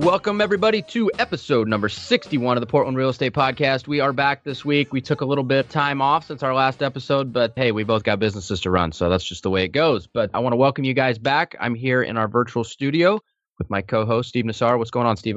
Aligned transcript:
Welcome, 0.00 0.40
everybody, 0.40 0.80
to 0.80 1.10
episode 1.18 1.68
number 1.68 1.90
61 1.90 2.56
of 2.56 2.62
the 2.62 2.66
Portland 2.66 2.96
Real 2.96 3.10
Estate 3.10 3.34
Podcast. 3.34 3.86
We 3.86 4.00
are 4.00 4.14
back 4.14 4.42
this 4.42 4.64
week. 4.64 4.94
We 4.94 5.02
took 5.02 5.20
a 5.20 5.26
little 5.26 5.44
bit 5.44 5.66
of 5.66 5.68
time 5.68 6.00
off 6.00 6.26
since 6.26 6.42
our 6.42 6.54
last 6.54 6.82
episode, 6.82 7.34
but 7.34 7.52
hey, 7.54 7.70
we 7.70 7.84
both 7.84 8.02
got 8.02 8.18
businesses 8.18 8.62
to 8.62 8.70
run, 8.70 8.92
so 8.92 9.10
that's 9.10 9.22
just 9.22 9.42
the 9.42 9.50
way 9.50 9.64
it 9.64 9.72
goes. 9.72 10.06
But 10.06 10.30
I 10.32 10.38
want 10.38 10.54
to 10.54 10.56
welcome 10.56 10.84
you 10.84 10.94
guys 10.94 11.18
back. 11.18 11.54
I'm 11.60 11.74
here 11.74 12.02
in 12.02 12.16
our 12.16 12.28
virtual 12.28 12.64
studio 12.64 13.20
with 13.58 13.68
my 13.68 13.82
co 13.82 14.06
host, 14.06 14.30
Steve 14.30 14.46
Nassar. 14.46 14.78
What's 14.78 14.90
going 14.90 15.06
on, 15.06 15.18
Steve? 15.18 15.36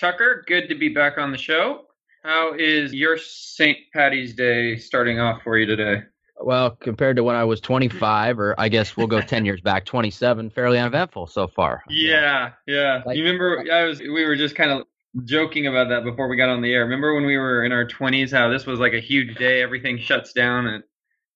Tucker, 0.00 0.44
good 0.48 0.68
to 0.68 0.74
be 0.74 0.88
back 0.88 1.16
on 1.16 1.30
the 1.30 1.38
show. 1.38 1.82
How 2.24 2.54
is 2.54 2.92
your 2.92 3.16
St. 3.16 3.78
Patty's 3.92 4.34
Day 4.34 4.78
starting 4.78 5.20
off 5.20 5.42
for 5.44 5.56
you 5.58 5.64
today? 5.64 6.02
Well, 6.38 6.70
compared 6.70 7.16
to 7.16 7.24
when 7.24 7.34
I 7.34 7.44
was 7.44 7.60
25, 7.60 8.38
or 8.38 8.54
I 8.58 8.68
guess 8.68 8.96
we'll 8.96 9.06
go 9.06 9.20
10 9.20 9.44
years 9.44 9.60
back, 9.60 9.86
27, 9.86 10.50
fairly 10.50 10.78
uneventful 10.78 11.26
so 11.28 11.48
far. 11.48 11.82
Yeah, 11.88 12.50
yeah. 12.66 13.02
Like, 13.06 13.16
you 13.16 13.24
remember 13.24 13.64
I 13.72 13.84
was 13.84 14.00
we 14.00 14.24
were 14.24 14.36
just 14.36 14.54
kind 14.54 14.70
of 14.70 14.86
joking 15.24 15.66
about 15.66 15.88
that 15.88 16.04
before 16.04 16.28
we 16.28 16.36
got 16.36 16.48
on 16.48 16.60
the 16.60 16.72
air. 16.72 16.82
Remember 16.82 17.14
when 17.14 17.24
we 17.24 17.38
were 17.38 17.64
in 17.64 17.72
our 17.72 17.86
20s 17.86 18.30
how 18.30 18.50
this 18.50 18.66
was 18.66 18.78
like 18.78 18.92
a 18.92 19.00
huge 19.00 19.36
day, 19.36 19.62
everything 19.62 19.98
shuts 19.98 20.32
down 20.32 20.66
at 20.66 20.82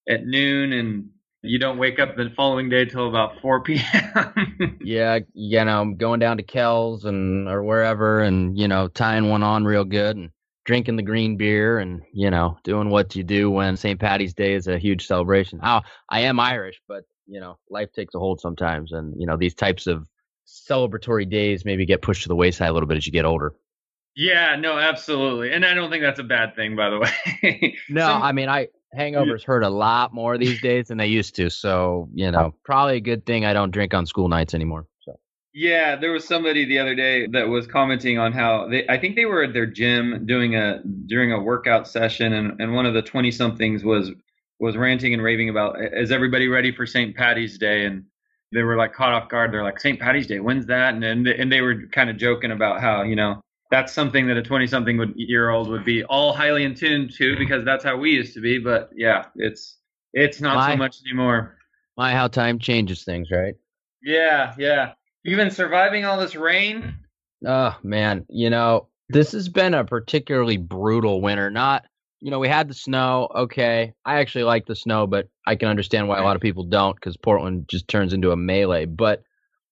at 0.09 0.27
noon 0.27 0.73
and 0.73 1.09
you 1.43 1.59
don't 1.59 1.78
wake 1.78 1.98
up 1.98 2.17
the 2.17 2.31
following 2.37 2.69
day 2.69 2.84
till 2.84 3.09
about 3.09 3.41
4 3.41 3.62
p.m. 3.65 4.78
yeah, 4.83 5.21
you 5.33 5.65
know, 5.65 5.95
going 5.97 6.21
down 6.21 6.37
to 6.37 6.43
Kells 6.43 7.05
and 7.06 7.48
or 7.48 7.62
wherever 7.62 8.21
and 8.21 8.59
you 8.59 8.69
know, 8.69 8.89
tying 8.89 9.28
one 9.28 9.43
on 9.43 9.65
real 9.65 9.84
good 9.84 10.17
and 10.17 10.31
drinking 10.71 10.95
the 10.95 11.03
green 11.03 11.37
beer 11.37 11.81
and 11.81 12.01
you 12.13 12.31
know 12.31 12.57
doing 12.63 12.91
what 12.91 13.17
you 13.17 13.25
do 13.25 13.51
when 13.51 13.77
St. 13.77 13.99
Patty's 13.99 14.35
Day 14.35 14.55
is 14.55 14.69
a 14.69 14.79
huge 14.79 15.05
celebration. 15.05 15.59
How 15.59 15.83
I 16.09 16.21
am 16.21 16.39
Irish, 16.39 16.81
but 16.87 17.03
you 17.27 17.41
know 17.41 17.59
life 17.69 17.91
takes 17.93 18.15
a 18.15 18.21
hold 18.21 18.41
sometimes, 18.41 18.93
and 18.93 19.21
you 19.21 19.27
know 19.27 19.37
these 19.37 19.55
types 19.55 19.89
of 19.89 20.07
celebratory 20.47 21.29
days 21.29 21.65
maybe 21.65 21.87
get 21.87 22.03
pushed 22.03 22.23
to 22.23 22.29
the 22.29 22.37
wayside 22.37 22.69
a 22.69 22.73
little 22.73 22.87
bit 22.87 22.99
as 22.99 23.05
you 23.05 23.11
get 23.11 23.25
older. 23.25 23.53
Yeah, 24.15 24.55
no, 24.55 24.79
absolutely, 24.79 25.51
and 25.53 25.67
I 25.67 25.75
don't 25.75 25.91
think 25.91 26.05
that's 26.05 26.21
a 26.21 26.25
bad 26.25 26.55
thing, 26.55 26.77
by 26.77 26.91
the 26.91 27.01
way. 27.01 27.77
no, 27.89 28.07
Some, 28.07 28.23
I 28.23 28.31
mean 28.31 28.49
I 28.49 28.69
hangovers 28.97 29.43
hurt 29.43 29.65
a 29.65 29.71
lot 29.71 30.15
more 30.15 30.39
these 30.39 30.61
days 30.61 30.87
than 30.87 30.99
they 30.99 31.09
used 31.09 31.34
to, 31.34 31.51
so 31.51 32.09
you 32.15 32.29
uh 32.29 32.31
know 32.31 32.55
probably 32.65 32.99
a 32.99 33.01
good 33.01 33.27
thing 33.27 33.45
I 33.45 33.55
don't 33.55 33.73
drink 33.73 33.93
on 33.93 34.07
school 34.07 34.29
nights 34.29 34.55
anymore. 34.55 34.87
Yeah, 35.53 35.97
there 35.97 36.12
was 36.12 36.27
somebody 36.27 36.65
the 36.65 36.79
other 36.79 36.95
day 36.95 37.27
that 37.29 37.48
was 37.48 37.67
commenting 37.67 38.19
on 38.19 38.33
how 38.33 38.69
they 38.69 38.87
I 38.89 38.98
think 38.98 39.17
they 39.17 39.25
were 39.25 39.43
at 39.43 39.53
their 39.53 39.67
gym 39.67 40.25
doing 40.27 40.55
a 40.55 40.81
during 41.06 41.33
a 41.33 41.41
workout 41.41 41.89
session 41.89 42.33
and, 42.33 42.61
and 42.61 42.73
one 42.73 42.87
of 42.87 42.95
the 42.95 43.03
20 43.03 43.31
somethings 43.33 43.83
was 43.83 44.11
was 44.61 44.77
ranting 44.77 45.12
and 45.12 45.23
raving 45.23 45.48
about 45.48 45.77
is 45.81 46.12
everybody 46.12 46.47
ready 46.47 46.73
for 46.73 46.87
St. 46.87 47.17
Patty's 47.17 47.59
Day 47.59 47.84
and 47.84 48.05
they 48.53 48.62
were 48.62 48.77
like 48.77 48.93
caught 48.93 49.12
off 49.12 49.28
guard. 49.28 49.53
They're 49.53 49.65
like 49.65 49.81
St. 49.81 49.98
Patty's 49.98 50.27
Day, 50.28 50.39
when's 50.39 50.67
that? 50.67 50.95
And 50.95 51.03
and, 51.03 51.27
and 51.27 51.51
they 51.51 51.62
were 51.62 51.87
kind 51.89 52.11
of 52.11 52.17
joking 52.17 52.53
about 52.53 52.81
how, 52.81 53.03
you 53.03 53.17
know, 53.17 53.41
that's 53.73 53.93
something 53.93 54.28
that 54.28 54.37
a 54.37 54.43
20 54.43 54.69
something 54.69 55.12
year 55.17 55.50
old 55.50 55.69
would 55.69 55.84
be 55.84 56.05
all 56.05 56.32
highly 56.32 56.62
in 56.62 56.77
tune 56.77 57.09
to 57.17 57.37
because 57.37 57.65
that's 57.65 57.82
how 57.82 57.97
we 57.97 58.11
used 58.11 58.34
to 58.34 58.41
be, 58.41 58.59
but 58.59 58.91
yeah, 58.94 59.27
it's 59.34 59.78
it's 60.12 60.41
not 60.41 60.56
my, 60.56 60.72
so 60.72 60.77
much 60.77 60.99
anymore. 61.06 61.56
My 61.97 62.12
how 62.12 62.28
time 62.28 62.61
changes 62.61 63.05
things, 63.05 63.31
right? 63.32 63.55
Yeah, 64.03 64.55
yeah. 64.59 64.93
You've 65.22 65.36
been 65.36 65.50
surviving 65.50 66.04
all 66.04 66.19
this 66.19 66.34
rain? 66.34 66.97
Oh, 67.47 67.76
man. 67.82 68.25
You 68.28 68.50
know, 68.50 68.88
this 69.08 69.32
has 69.32 69.48
been 69.48 69.75
a 69.75 69.84
particularly 69.84 70.56
brutal 70.56 71.20
winter. 71.20 71.50
Not, 71.50 71.84
you 72.20 72.31
know, 72.31 72.38
we 72.38 72.48
had 72.48 72.69
the 72.69 72.75
snow. 72.75 73.28
Okay. 73.34 73.92
I 74.04 74.20
actually 74.20 74.44
like 74.44 74.66
the 74.66 74.76
snow, 74.76 75.06
but 75.06 75.28
I 75.47 75.56
can 75.56 75.69
understand 75.69 76.08
why 76.08 76.19
a 76.19 76.25
lot 76.25 76.36
of 76.36 76.42
people 76.42 76.64
don't 76.64 76.94
because 76.94 77.16
Portland 77.16 77.66
just 77.69 77.88
turns 77.88 78.12
into 78.12 78.31
a 78.31 78.36
melee. 78.36 78.86
But 78.86 79.22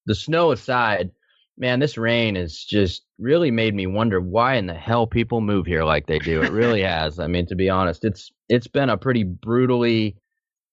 the 0.06 0.14
snow 0.14 0.53
aside, 0.53 1.12
man, 1.56 1.80
this 1.80 1.97
rain 1.97 2.34
has 2.34 2.56
just 2.59 3.03
really 3.19 3.50
made 3.50 3.75
me 3.75 3.86
wonder 3.86 4.20
why 4.20 4.54
in 4.54 4.66
the 4.66 4.75
hell 4.75 5.06
people 5.06 5.41
move 5.41 5.66
here 5.66 5.84
like 5.84 6.06
they 6.06 6.19
do. 6.19 6.42
It 6.42 6.53
really 6.53 6.82
has. 6.82 7.19
I 7.19 7.26
mean, 7.26 7.47
to 7.47 7.54
be 7.54 7.70
honest, 7.70 8.04
it's 8.04 8.30
it's 8.50 8.69
been 8.69 8.91
a 8.91 8.98
pretty 8.98 9.25
brutally 9.25 10.16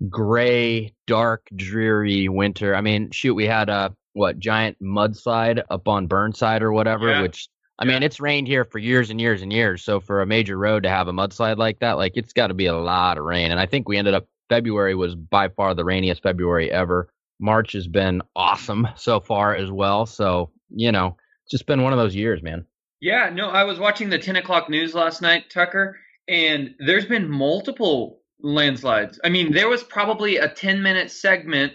gray, 0.10 0.94
dark, 1.08 1.48
dreary 1.56 2.28
winter. 2.28 2.76
I 2.76 2.82
mean, 2.82 3.12
shoot, 3.12 3.36
we 3.36 3.46
had 3.46 3.70
a 3.70 3.96
what 4.16 4.40
giant 4.40 4.82
mudslide 4.82 5.62
up 5.70 5.88
on 5.88 6.08
Burnside 6.08 6.64
or 6.64 6.72
whatever, 6.72 7.10
yeah. 7.10 7.22
which 7.22 7.50
I 7.78 7.86
yeah. 7.86 7.94
mean, 7.94 8.04
it's 8.04 8.20
rained 8.20 8.48
here 8.48 8.64
for 8.64 8.80
years 8.80 9.10
and 9.10 9.20
years 9.20 9.42
and 9.42 9.52
years. 9.52 9.84
So 9.84 10.00
for 10.00 10.22
a 10.22 10.26
major 10.26 10.58
road 10.58 10.84
to 10.84 10.90
have 10.90 11.08
a 11.08 11.14
mudslide 11.14 11.58
like 11.58 11.80
that, 11.80 11.94
like 11.94 12.14
it's 12.16 12.34
got 12.34 12.48
to 12.48 12.54
be 12.54 12.68
a 12.68 12.76
lot 12.76 13.18
of 13.18 13.26
rain. 13.26 13.52
And 13.52 13.60
I 13.60 13.66
think 13.66 13.88
we 13.88 13.98
ended 13.98 14.14
up 14.14 14.26
February 14.50 14.96
was 14.96 15.16
by 15.16 15.50
far 15.50 15.74
the 15.74 15.84
rainiest 15.84 16.24
February 16.24 16.72
ever. 16.72 17.10
March 17.40 17.74
has 17.74 17.88
been 17.88 18.22
awesome 18.36 18.88
so 18.96 19.20
far 19.20 19.54
as 19.56 19.70
well. 19.70 20.06
So 20.06 20.52
you 20.70 20.92
know, 20.92 21.18
it's 21.44 21.52
just 21.52 21.66
been 21.66 21.84
one 21.84 21.94
of 21.94 22.00
those 22.00 22.16
years, 22.16 22.42
man. 22.42 22.66
Yeah, 23.02 23.30
no, 23.30 23.50
I 23.50 23.64
was 23.64 23.78
watching 23.80 24.10
the 24.10 24.18
10 24.18 24.38
o'clock 24.38 24.70
news 24.70 24.96
last 24.96 25.22
night, 25.22 25.50
Tucker, 25.50 26.00
and 26.28 26.74
there's 26.80 27.06
been 27.06 27.30
multiple 27.30 28.22
landslides. 28.42 29.20
I 29.24 29.30
mean, 29.30 29.52
there 29.52 29.68
was 29.68 29.84
probably 29.84 30.38
a 30.38 30.48
10 30.48 30.82
minute 30.82 31.12
segment 31.12 31.74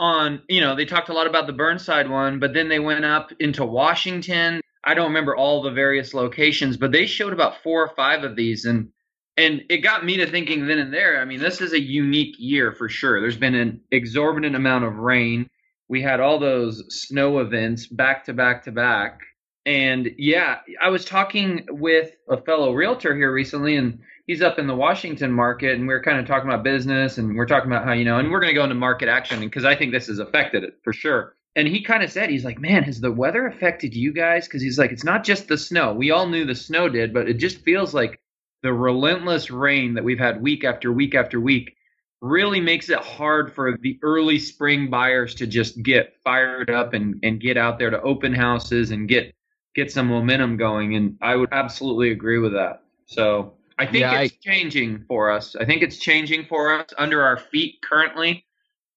on, 0.00 0.42
you 0.48 0.62
know, 0.62 0.74
they 0.74 0.86
talked 0.86 1.10
a 1.10 1.12
lot 1.12 1.26
about 1.26 1.46
the 1.46 1.52
Burnside 1.52 2.08
one, 2.08 2.40
but 2.40 2.54
then 2.54 2.68
they 2.68 2.80
went 2.80 3.04
up 3.04 3.30
into 3.38 3.64
Washington. 3.64 4.62
I 4.82 4.94
don't 4.94 5.08
remember 5.08 5.36
all 5.36 5.62
the 5.62 5.70
various 5.70 6.14
locations, 6.14 6.78
but 6.78 6.90
they 6.90 7.04
showed 7.04 7.34
about 7.34 7.62
four 7.62 7.84
or 7.84 7.94
five 7.94 8.24
of 8.24 8.34
these 8.34 8.64
and 8.64 8.88
and 9.36 9.62
it 9.70 9.78
got 9.78 10.04
me 10.04 10.16
to 10.18 10.26
thinking 10.26 10.66
then 10.66 10.78
and 10.78 10.92
there. 10.92 11.20
I 11.20 11.24
mean, 11.24 11.38
this 11.38 11.60
is 11.60 11.72
a 11.72 11.80
unique 11.80 12.34
year 12.38 12.72
for 12.72 12.88
sure. 12.88 13.20
There's 13.20 13.38
been 13.38 13.54
an 13.54 13.80
exorbitant 13.90 14.56
amount 14.56 14.84
of 14.84 14.96
rain. 14.96 15.48
We 15.88 16.02
had 16.02 16.20
all 16.20 16.38
those 16.38 16.84
snow 16.88 17.38
events 17.38 17.86
back 17.86 18.24
to 18.24 18.34
back 18.34 18.64
to 18.64 18.72
back. 18.72 19.20
And 19.64 20.10
yeah, 20.18 20.58
I 20.82 20.88
was 20.88 21.04
talking 21.04 21.66
with 21.70 22.16
a 22.28 22.42
fellow 22.42 22.72
realtor 22.74 23.14
here 23.14 23.32
recently 23.32 23.76
and 23.76 24.00
he's 24.30 24.42
up 24.42 24.60
in 24.60 24.68
the 24.68 24.76
Washington 24.76 25.32
market, 25.32 25.74
and 25.74 25.88
we 25.88 25.92
are 25.92 26.00
kind 26.00 26.20
of 26.20 26.24
talking 26.24 26.48
about 26.48 26.62
business, 26.62 27.18
and 27.18 27.34
we're 27.34 27.46
talking 27.46 27.68
about 27.68 27.84
how 27.84 27.92
you 27.92 28.04
know, 28.04 28.16
and 28.16 28.30
we're 28.30 28.38
going 28.38 28.54
to 28.54 28.54
go 28.54 28.62
into 28.62 28.76
market 28.76 29.08
action 29.08 29.40
because 29.40 29.64
I 29.64 29.74
think 29.74 29.90
this 29.90 30.06
has 30.06 30.20
affected 30.20 30.62
it 30.62 30.78
for 30.84 30.92
sure. 30.92 31.34
And 31.56 31.66
he 31.66 31.82
kind 31.82 32.04
of 32.04 32.12
said, 32.12 32.30
he's 32.30 32.44
like, 32.44 32.60
man, 32.60 32.84
has 32.84 33.00
the 33.00 33.10
weather 33.10 33.48
affected 33.48 33.92
you 33.92 34.12
guys? 34.12 34.46
Because 34.46 34.62
he's 34.62 34.78
like, 34.78 34.92
it's 34.92 35.02
not 35.02 35.24
just 35.24 35.48
the 35.48 35.58
snow. 35.58 35.94
We 35.94 36.12
all 36.12 36.28
knew 36.28 36.44
the 36.44 36.54
snow 36.54 36.88
did, 36.88 37.12
but 37.12 37.28
it 37.28 37.38
just 37.38 37.58
feels 37.62 37.92
like 37.92 38.20
the 38.62 38.72
relentless 38.72 39.50
rain 39.50 39.94
that 39.94 40.04
we've 40.04 40.20
had 40.20 40.40
week 40.40 40.62
after 40.62 40.92
week 40.92 41.16
after 41.16 41.40
week 41.40 41.74
really 42.22 42.60
makes 42.60 42.88
it 42.88 43.00
hard 43.00 43.52
for 43.52 43.76
the 43.82 43.98
early 44.04 44.38
spring 44.38 44.90
buyers 44.90 45.34
to 45.34 45.46
just 45.48 45.82
get 45.82 46.14
fired 46.22 46.70
up 46.70 46.94
and, 46.94 47.18
and 47.24 47.40
get 47.40 47.56
out 47.56 47.80
there 47.80 47.90
to 47.90 48.00
open 48.02 48.32
houses 48.32 48.92
and 48.92 49.08
get 49.08 49.34
get 49.74 49.90
some 49.90 50.06
momentum 50.06 50.56
going. 50.56 50.94
And 50.94 51.16
I 51.20 51.34
would 51.34 51.48
absolutely 51.50 52.12
agree 52.12 52.38
with 52.38 52.52
that. 52.52 52.82
So 53.06 53.54
I 53.80 53.86
think 53.86 54.02
yeah, 54.02 54.20
it's 54.20 54.34
I, 54.34 54.50
changing 54.50 55.04
for 55.08 55.30
us. 55.30 55.56
I 55.56 55.64
think 55.64 55.80
it's 55.80 55.96
changing 55.96 56.44
for 56.44 56.74
us 56.74 56.90
under 56.98 57.22
our 57.22 57.38
feet 57.38 57.76
currently. 57.82 58.44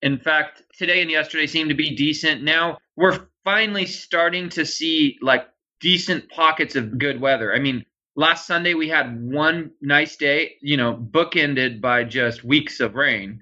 In 0.01 0.19
fact, 0.19 0.61
today 0.77 1.01
and 1.01 1.09
yesterday 1.09 1.47
seem 1.47 1.69
to 1.69 1.73
be 1.73 1.95
decent. 1.95 2.43
Now 2.43 2.79
we're 2.97 3.27
finally 3.45 3.85
starting 3.85 4.49
to 4.49 4.65
see 4.65 5.17
like 5.21 5.47
decent 5.79 6.29
pockets 6.29 6.75
of 6.75 6.97
good 6.97 7.21
weather. 7.21 7.55
I 7.55 7.59
mean, 7.59 7.85
last 8.17 8.45
Sunday 8.45 8.73
we 8.73 8.89
had 8.89 9.23
one 9.23 9.71
nice 9.79 10.17
day, 10.17 10.55
you 10.61 10.75
know, 10.75 10.93
bookended 10.93 11.79
by 11.79 12.03
just 12.03 12.43
weeks 12.43 12.81
of 12.81 12.95
rain. 12.95 13.41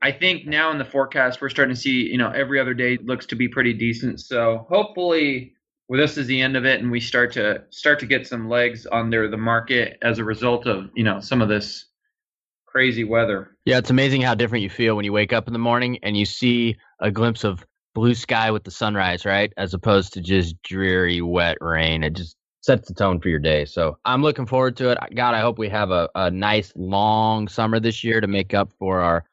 I 0.00 0.12
think 0.12 0.46
now 0.46 0.70
in 0.70 0.78
the 0.78 0.86
forecast 0.86 1.42
we're 1.42 1.50
starting 1.50 1.74
to 1.74 1.80
see, 1.80 2.08
you 2.10 2.16
know, 2.16 2.30
every 2.30 2.58
other 2.58 2.72
day 2.72 2.96
looks 3.02 3.26
to 3.26 3.36
be 3.36 3.46
pretty 3.46 3.74
decent. 3.74 4.20
So 4.20 4.64
hopefully 4.70 5.52
well, 5.88 6.00
this 6.00 6.18
is 6.18 6.26
the 6.26 6.40
end 6.40 6.56
of 6.56 6.66
it, 6.66 6.80
and 6.80 6.90
we 6.90 7.00
start 7.00 7.32
to 7.32 7.64
start 7.70 7.98
to 8.00 8.06
get 8.06 8.26
some 8.26 8.48
legs 8.48 8.86
under 8.92 9.28
the 9.28 9.38
market 9.38 9.98
as 10.02 10.18
a 10.18 10.24
result 10.24 10.66
of 10.66 10.90
you 10.94 11.04
know 11.04 11.20
some 11.20 11.40
of 11.40 11.48
this 11.48 11.86
crazy 12.66 13.04
weather. 13.04 13.56
Yeah, 13.64 13.78
it's 13.78 13.90
amazing 13.90 14.20
how 14.20 14.34
different 14.34 14.62
you 14.62 14.70
feel 14.70 14.96
when 14.96 15.04
you 15.04 15.12
wake 15.12 15.32
up 15.32 15.46
in 15.46 15.52
the 15.52 15.58
morning 15.58 15.98
and 16.02 16.16
you 16.16 16.26
see 16.26 16.76
a 17.00 17.10
glimpse 17.10 17.42
of 17.44 17.64
blue 17.94 18.14
sky 18.14 18.50
with 18.50 18.64
the 18.64 18.70
sunrise, 18.70 19.24
right? 19.24 19.52
As 19.56 19.74
opposed 19.74 20.12
to 20.12 20.20
just 20.20 20.62
dreary, 20.62 21.22
wet 21.22 21.56
rain. 21.60 22.04
It 22.04 22.14
just 22.14 22.36
sets 22.60 22.86
the 22.86 22.94
tone 22.94 23.20
for 23.20 23.28
your 23.28 23.38
day. 23.38 23.64
So 23.64 23.96
I'm 24.04 24.22
looking 24.22 24.46
forward 24.46 24.76
to 24.76 24.90
it. 24.90 24.98
God, 25.14 25.34
I 25.34 25.40
hope 25.40 25.58
we 25.58 25.68
have 25.70 25.90
a, 25.90 26.08
a 26.14 26.30
nice 26.30 26.72
long 26.76 27.48
summer 27.48 27.80
this 27.80 28.04
year 28.04 28.20
to 28.20 28.26
make 28.26 28.52
up 28.52 28.72
for 28.78 29.00
our 29.00 29.24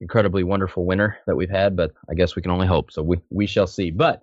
incredibly 0.00 0.44
wonderful 0.44 0.84
winter 0.84 1.18
that 1.26 1.36
we've 1.36 1.50
had. 1.50 1.74
But 1.74 1.92
I 2.10 2.14
guess 2.14 2.36
we 2.36 2.42
can 2.42 2.50
only 2.50 2.66
hope. 2.66 2.92
So 2.92 3.02
we, 3.02 3.16
we 3.30 3.46
shall 3.46 3.66
see. 3.66 3.90
But 3.90 4.22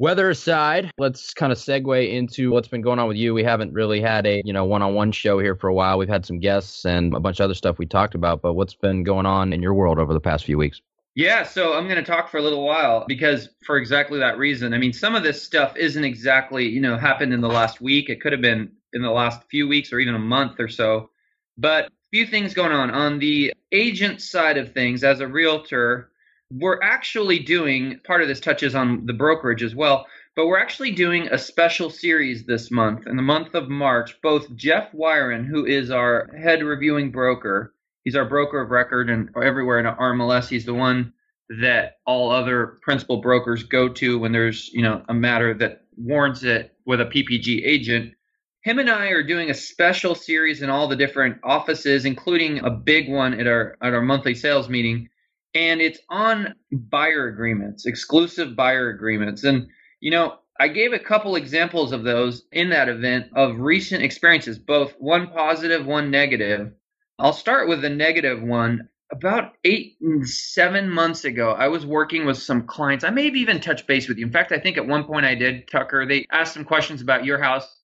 Weather 0.00 0.30
aside, 0.30 0.90
let's 0.96 1.34
kind 1.34 1.52
of 1.52 1.58
segue 1.58 2.10
into 2.10 2.50
what's 2.50 2.68
been 2.68 2.80
going 2.80 2.98
on 2.98 3.06
with 3.06 3.18
you. 3.18 3.34
We 3.34 3.44
haven't 3.44 3.74
really 3.74 4.00
had 4.00 4.26
a, 4.26 4.40
you 4.46 4.52
know, 4.54 4.64
one-on-one 4.64 5.12
show 5.12 5.38
here 5.38 5.54
for 5.54 5.68
a 5.68 5.74
while. 5.74 5.98
We've 5.98 6.08
had 6.08 6.24
some 6.24 6.38
guests 6.38 6.86
and 6.86 7.12
a 7.12 7.20
bunch 7.20 7.38
of 7.38 7.44
other 7.44 7.52
stuff 7.52 7.76
we 7.76 7.84
talked 7.84 8.14
about, 8.14 8.40
but 8.40 8.54
what's 8.54 8.72
been 8.72 9.04
going 9.04 9.26
on 9.26 9.52
in 9.52 9.60
your 9.60 9.74
world 9.74 9.98
over 9.98 10.14
the 10.14 10.20
past 10.20 10.46
few 10.46 10.56
weeks? 10.56 10.80
Yeah, 11.16 11.42
so 11.42 11.74
I'm 11.74 11.84
going 11.84 12.02
to 12.02 12.02
talk 12.02 12.30
for 12.30 12.38
a 12.38 12.42
little 12.42 12.64
while 12.64 13.04
because 13.06 13.50
for 13.62 13.76
exactly 13.76 14.18
that 14.20 14.38
reason. 14.38 14.72
I 14.72 14.78
mean, 14.78 14.94
some 14.94 15.14
of 15.14 15.22
this 15.22 15.42
stuff 15.42 15.76
isn't 15.76 16.02
exactly, 16.02 16.66
you 16.66 16.80
know, 16.80 16.96
happened 16.96 17.34
in 17.34 17.42
the 17.42 17.48
last 17.48 17.82
week. 17.82 18.08
It 18.08 18.22
could 18.22 18.32
have 18.32 18.40
been 18.40 18.72
in 18.94 19.02
the 19.02 19.10
last 19.10 19.42
few 19.50 19.68
weeks 19.68 19.92
or 19.92 19.98
even 19.98 20.14
a 20.14 20.18
month 20.18 20.60
or 20.60 20.68
so. 20.68 21.10
But 21.58 21.88
a 21.88 21.90
few 22.10 22.24
things 22.24 22.54
going 22.54 22.72
on 22.72 22.90
on 22.90 23.18
the 23.18 23.52
agent 23.70 24.22
side 24.22 24.56
of 24.56 24.72
things 24.72 25.04
as 25.04 25.20
a 25.20 25.28
realtor 25.28 26.09
we're 26.50 26.80
actually 26.82 27.38
doing 27.38 28.00
part 28.04 28.22
of 28.22 28.28
this 28.28 28.40
touches 28.40 28.74
on 28.74 29.06
the 29.06 29.12
brokerage 29.12 29.62
as 29.62 29.74
well, 29.74 30.06
but 30.34 30.46
we're 30.46 30.58
actually 30.58 30.90
doing 30.92 31.28
a 31.28 31.38
special 31.38 31.90
series 31.90 32.44
this 32.44 32.70
month. 32.70 33.06
In 33.06 33.16
the 33.16 33.22
month 33.22 33.54
of 33.54 33.68
March, 33.68 34.20
both 34.22 34.54
Jeff 34.56 34.90
Wyron, 34.92 35.46
who 35.46 35.64
is 35.64 35.90
our 35.90 36.28
head 36.36 36.62
reviewing 36.62 37.12
broker, 37.12 37.74
he's 38.04 38.16
our 38.16 38.24
broker 38.24 38.60
of 38.60 38.70
record 38.70 39.10
and 39.10 39.30
everywhere 39.40 39.78
in 39.78 39.86
RMLS, 39.86 40.48
he's 40.48 40.64
the 40.64 40.74
one 40.74 41.12
that 41.60 41.98
all 42.06 42.30
other 42.30 42.78
principal 42.82 43.20
brokers 43.20 43.62
go 43.64 43.88
to 43.88 44.18
when 44.18 44.32
there's, 44.32 44.70
you 44.72 44.82
know, 44.82 45.02
a 45.08 45.14
matter 45.14 45.54
that 45.54 45.82
warrants 45.96 46.42
it 46.42 46.74
with 46.86 47.00
a 47.00 47.06
PPG 47.06 47.64
agent. 47.64 48.14
Him 48.62 48.78
and 48.78 48.90
I 48.90 49.06
are 49.06 49.22
doing 49.22 49.50
a 49.50 49.54
special 49.54 50.14
series 50.14 50.62
in 50.62 50.70
all 50.70 50.86
the 50.86 50.96
different 50.96 51.38
offices, 51.42 52.04
including 52.04 52.58
a 52.60 52.70
big 52.70 53.08
one 53.08 53.34
at 53.34 53.46
our 53.46 53.76
at 53.82 53.94
our 53.94 54.02
monthly 54.02 54.34
sales 54.34 54.68
meeting 54.68 55.08
and 55.54 55.80
it's 55.80 55.98
on 56.08 56.54
buyer 56.70 57.26
agreements, 57.28 57.86
exclusive 57.86 58.56
buyer 58.56 58.90
agreements. 58.90 59.44
And, 59.44 59.68
you 60.00 60.10
know, 60.10 60.38
I 60.58 60.68
gave 60.68 60.92
a 60.92 60.98
couple 60.98 61.36
examples 61.36 61.92
of 61.92 62.04
those 62.04 62.44
in 62.52 62.70
that 62.70 62.88
event 62.88 63.28
of 63.34 63.58
recent 63.58 64.02
experiences, 64.02 64.58
both 64.58 64.92
one 64.98 65.28
positive, 65.28 65.86
one 65.86 66.10
negative. 66.10 66.72
I'll 67.18 67.32
start 67.32 67.68
with 67.68 67.82
the 67.82 67.90
negative 67.90 68.42
one. 68.42 68.88
About 69.12 69.54
eight, 69.64 69.96
mm, 70.00 70.24
seven 70.24 70.88
months 70.88 71.24
ago, 71.24 71.50
I 71.50 71.66
was 71.66 71.84
working 71.84 72.26
with 72.26 72.38
some 72.38 72.66
clients. 72.66 73.04
I 73.04 73.10
may 73.10 73.24
have 73.24 73.34
even 73.34 73.60
touched 73.60 73.88
base 73.88 74.08
with 74.08 74.18
you. 74.18 74.26
In 74.26 74.32
fact, 74.32 74.52
I 74.52 74.60
think 74.60 74.76
at 74.76 74.86
one 74.86 75.04
point 75.04 75.26
I 75.26 75.34
did, 75.34 75.66
Tucker. 75.66 76.06
They 76.06 76.26
asked 76.30 76.54
some 76.54 76.64
questions 76.64 77.00
about 77.00 77.24
your 77.24 77.42
house. 77.42 77.80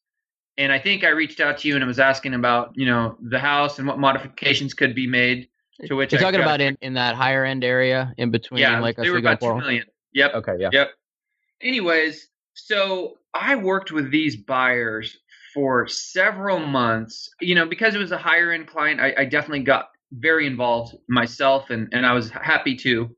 And 0.59 0.71
I 0.71 0.79
think 0.79 1.03
I 1.03 1.09
reached 1.09 1.41
out 1.41 1.59
to 1.59 1.69
you 1.69 1.75
and 1.75 1.83
I 1.83 1.87
was 1.87 1.99
asking 1.99 2.35
about, 2.35 2.73
you 2.77 2.87
know, 2.87 3.17
the 3.21 3.39
house 3.39 3.79
and 3.79 3.89
what 3.89 3.99
modifications 3.99 4.73
could 4.73 4.95
be 4.95 5.07
made. 5.07 5.49
To 5.85 5.95
which 5.95 6.13
you're 6.13 6.21
I 6.21 6.25
talking 6.25 6.41
about 6.41 6.61
in, 6.61 6.79
in 6.81 6.95
that 6.95 7.15
higher 7.15 7.45
end 7.45 7.63
area 7.63 8.15
in 8.17 8.31
between 8.31 8.61
yeah, 8.61 8.81
like 8.81 8.97
they 8.97 9.11
were 9.11 9.19
about 9.19 9.41
two 9.41 9.57
million. 9.57 9.85
Yep. 10.15 10.35
Okay. 10.35 10.55
Yeah. 10.59 10.71
Yep. 10.73 10.91
Anyways, 11.61 12.29
so 12.55 13.19
I 13.35 13.57
worked 13.57 13.93
with 13.93 14.11
these 14.11 14.37
buyers 14.37 15.19
for 15.53 15.87
several 15.87 16.59
months. 16.59 17.29
You 17.41 17.55
know, 17.55 17.67
because 17.67 17.95
it 17.95 17.99
was 17.99 18.13
a 18.13 18.19
higher 18.19 18.53
end 18.53 18.67
client, 18.67 19.01
I, 19.01 19.15
I 19.19 19.25
definitely 19.27 19.65
got 19.65 19.91
very 20.13 20.47
involved 20.47 20.97
myself, 21.09 21.71
and 21.71 21.89
and 21.93 22.07
I 22.07 22.13
was 22.13 22.31
happy 22.31 22.77
to. 22.77 23.15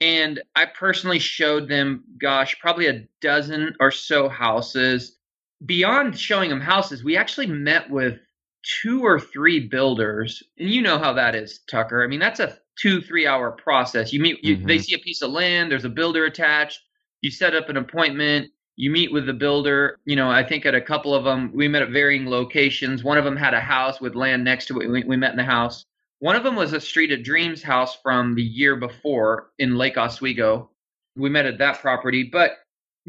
And 0.00 0.42
I 0.56 0.64
personally 0.64 1.18
showed 1.18 1.68
them, 1.68 2.04
gosh, 2.18 2.58
probably 2.58 2.86
a 2.86 3.06
dozen 3.20 3.76
or 3.80 3.90
so 3.90 4.28
houses. 4.28 5.18
Beyond 5.66 6.18
showing 6.18 6.48
them 6.48 6.60
houses, 6.60 7.04
we 7.04 7.18
actually 7.18 7.46
met 7.46 7.90
with 7.90 8.18
two 8.82 9.04
or 9.04 9.18
three 9.18 9.60
builders, 9.60 10.42
and 10.58 10.70
you 10.70 10.82
know 10.82 10.98
how 10.98 11.12
that 11.14 11.34
is, 11.34 11.60
Tucker. 11.70 12.04
I 12.04 12.06
mean, 12.06 12.20
that's 12.20 12.40
a 12.40 12.58
two 12.78 13.00
three 13.00 13.26
hour 13.26 13.50
process. 13.50 14.12
You 14.12 14.20
meet, 14.20 14.44
you, 14.44 14.56
mm-hmm. 14.56 14.66
they 14.66 14.78
see 14.78 14.94
a 14.94 14.98
piece 14.98 15.22
of 15.22 15.30
land, 15.30 15.70
there's 15.70 15.84
a 15.84 15.90
builder 15.90 16.24
attached. 16.24 16.80
You 17.20 17.30
set 17.30 17.54
up 17.54 17.68
an 17.68 17.76
appointment. 17.76 18.50
You 18.76 18.90
meet 18.90 19.12
with 19.12 19.26
the 19.26 19.34
builder. 19.34 19.98
You 20.06 20.16
know, 20.16 20.30
I 20.30 20.42
think 20.42 20.64
at 20.64 20.74
a 20.74 20.80
couple 20.80 21.14
of 21.14 21.24
them, 21.24 21.52
we 21.54 21.68
met 21.68 21.82
at 21.82 21.90
varying 21.90 22.28
locations. 22.28 23.04
One 23.04 23.18
of 23.18 23.24
them 23.24 23.36
had 23.36 23.52
a 23.52 23.60
house 23.60 24.00
with 24.00 24.14
land 24.14 24.42
next 24.42 24.66
to 24.66 24.80
it. 24.80 24.88
We, 24.88 25.04
we 25.04 25.16
met 25.16 25.32
in 25.32 25.36
the 25.36 25.44
house. 25.44 25.84
One 26.20 26.36
of 26.36 26.44
them 26.44 26.56
was 26.56 26.72
a 26.72 26.80
Street 26.80 27.12
of 27.12 27.22
Dreams 27.22 27.62
house 27.62 27.98
from 28.02 28.34
the 28.34 28.42
year 28.42 28.76
before 28.76 29.50
in 29.58 29.76
Lake 29.76 29.98
Oswego. 29.98 30.70
We 31.16 31.28
met 31.28 31.46
at 31.46 31.58
that 31.58 31.80
property. 31.80 32.24
But 32.24 32.52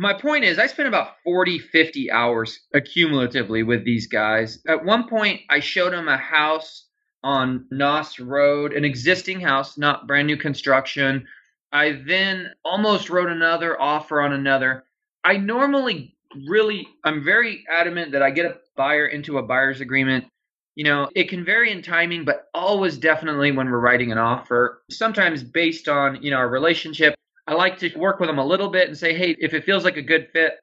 my 0.01 0.15
point 0.15 0.43
is, 0.43 0.57
I 0.57 0.65
spent 0.65 0.87
about 0.87 1.17
40, 1.23 1.59
50 1.59 2.09
hours 2.09 2.59
accumulatively 2.75 3.63
with 3.63 3.85
these 3.85 4.07
guys. 4.07 4.57
At 4.67 4.83
one 4.83 5.07
point, 5.07 5.41
I 5.47 5.59
showed 5.59 5.93
them 5.93 6.07
a 6.07 6.17
house 6.17 6.87
on 7.23 7.67
Knaus 7.71 8.19
Road, 8.19 8.73
an 8.73 8.83
existing 8.83 9.39
house, 9.39 9.77
not 9.77 10.07
brand 10.07 10.25
new 10.25 10.37
construction. 10.37 11.27
I 11.71 12.01
then 12.07 12.49
almost 12.65 13.11
wrote 13.11 13.29
another 13.29 13.79
offer 13.79 14.21
on 14.21 14.33
another. 14.33 14.85
I 15.23 15.37
normally 15.37 16.17
really, 16.47 16.87
I'm 17.03 17.23
very 17.23 17.63
adamant 17.69 18.11
that 18.13 18.23
I 18.23 18.31
get 18.31 18.47
a 18.47 18.57
buyer 18.75 19.05
into 19.05 19.37
a 19.37 19.43
buyer's 19.43 19.81
agreement. 19.81 20.25
You 20.73 20.85
know, 20.85 21.11
it 21.15 21.29
can 21.29 21.45
vary 21.45 21.71
in 21.71 21.83
timing, 21.83 22.25
but 22.25 22.47
always 22.55 22.97
definitely 22.97 23.51
when 23.51 23.69
we're 23.69 23.77
writing 23.77 24.11
an 24.11 24.17
offer, 24.17 24.81
sometimes 24.89 25.43
based 25.43 25.87
on, 25.87 26.23
you 26.23 26.31
know, 26.31 26.37
our 26.37 26.49
relationship 26.49 27.13
I 27.47 27.53
like 27.53 27.77
to 27.79 27.97
work 27.97 28.19
with 28.19 28.29
them 28.29 28.39
a 28.39 28.45
little 28.45 28.69
bit 28.69 28.87
and 28.87 28.97
say, 28.97 29.13
hey, 29.13 29.35
if 29.39 29.53
it 29.53 29.65
feels 29.65 29.83
like 29.83 29.97
a 29.97 30.01
good 30.01 30.29
fit, 30.31 30.53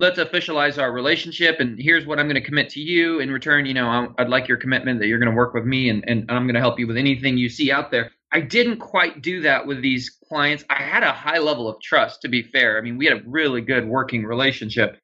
let's 0.00 0.18
officialize 0.18 0.80
our 0.80 0.92
relationship. 0.92 1.60
And 1.60 1.78
here's 1.80 2.06
what 2.06 2.18
I'm 2.18 2.26
going 2.26 2.40
to 2.40 2.46
commit 2.46 2.70
to 2.70 2.80
you 2.80 3.20
in 3.20 3.30
return. 3.30 3.66
You 3.66 3.74
know, 3.74 4.14
I'd 4.18 4.28
like 4.28 4.48
your 4.48 4.56
commitment 4.56 5.00
that 5.00 5.08
you're 5.08 5.18
going 5.18 5.30
to 5.30 5.36
work 5.36 5.54
with 5.54 5.64
me 5.64 5.88
and, 5.90 6.04
and 6.06 6.30
I'm 6.30 6.44
going 6.44 6.54
to 6.54 6.60
help 6.60 6.78
you 6.78 6.86
with 6.86 6.96
anything 6.96 7.36
you 7.36 7.48
see 7.48 7.72
out 7.72 7.90
there. 7.90 8.12
I 8.32 8.40
didn't 8.40 8.78
quite 8.78 9.22
do 9.22 9.40
that 9.40 9.66
with 9.66 9.82
these 9.82 10.10
clients. 10.28 10.64
I 10.70 10.82
had 10.82 11.02
a 11.02 11.12
high 11.12 11.38
level 11.38 11.68
of 11.68 11.80
trust, 11.80 12.22
to 12.22 12.28
be 12.28 12.42
fair. 12.42 12.78
I 12.78 12.82
mean, 12.82 12.98
we 12.98 13.06
had 13.06 13.18
a 13.18 13.22
really 13.26 13.62
good 13.62 13.88
working 13.88 14.24
relationship. 14.24 14.98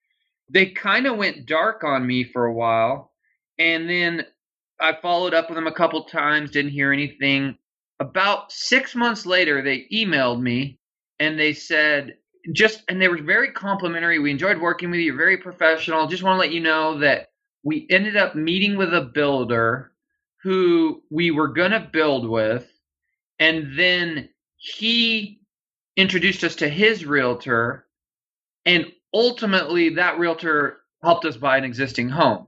They 0.50 0.66
kind 0.66 1.06
of 1.06 1.16
went 1.16 1.46
dark 1.46 1.84
on 1.84 2.06
me 2.06 2.24
for 2.24 2.44
a 2.44 2.52
while. 2.52 3.12
And 3.58 3.88
then 3.88 4.26
I 4.78 4.92
followed 5.00 5.32
up 5.32 5.48
with 5.48 5.56
them 5.56 5.66
a 5.66 5.72
couple 5.72 6.04
times, 6.04 6.50
didn't 6.50 6.72
hear 6.72 6.92
anything. 6.92 7.56
About 7.98 8.52
six 8.52 8.94
months 8.94 9.24
later, 9.24 9.62
they 9.62 9.86
emailed 9.92 10.42
me 10.42 10.78
and 11.18 11.38
they 11.38 11.52
said 11.52 12.16
just 12.52 12.82
and 12.88 13.00
they 13.00 13.08
were 13.08 13.22
very 13.22 13.50
complimentary. 13.52 14.18
We 14.18 14.30
enjoyed 14.30 14.60
working 14.60 14.90
with 14.90 15.00
you. 15.00 15.06
You're 15.06 15.16
very 15.16 15.38
professional. 15.38 16.06
Just 16.06 16.22
want 16.22 16.36
to 16.36 16.40
let 16.40 16.52
you 16.52 16.60
know 16.60 16.98
that 16.98 17.30
we 17.62 17.86
ended 17.90 18.16
up 18.16 18.34
meeting 18.34 18.76
with 18.76 18.92
a 18.92 19.00
builder 19.00 19.92
who 20.42 21.02
we 21.10 21.30
were 21.30 21.48
going 21.48 21.70
to 21.70 21.80
build 21.80 22.28
with 22.28 22.70
and 23.38 23.78
then 23.78 24.28
he 24.56 25.40
introduced 25.96 26.44
us 26.44 26.56
to 26.56 26.68
his 26.68 27.06
realtor 27.06 27.86
and 28.66 28.86
ultimately 29.12 29.90
that 29.90 30.18
realtor 30.18 30.80
helped 31.02 31.24
us 31.24 31.36
buy 31.36 31.56
an 31.56 31.64
existing 31.64 32.08
home. 32.08 32.46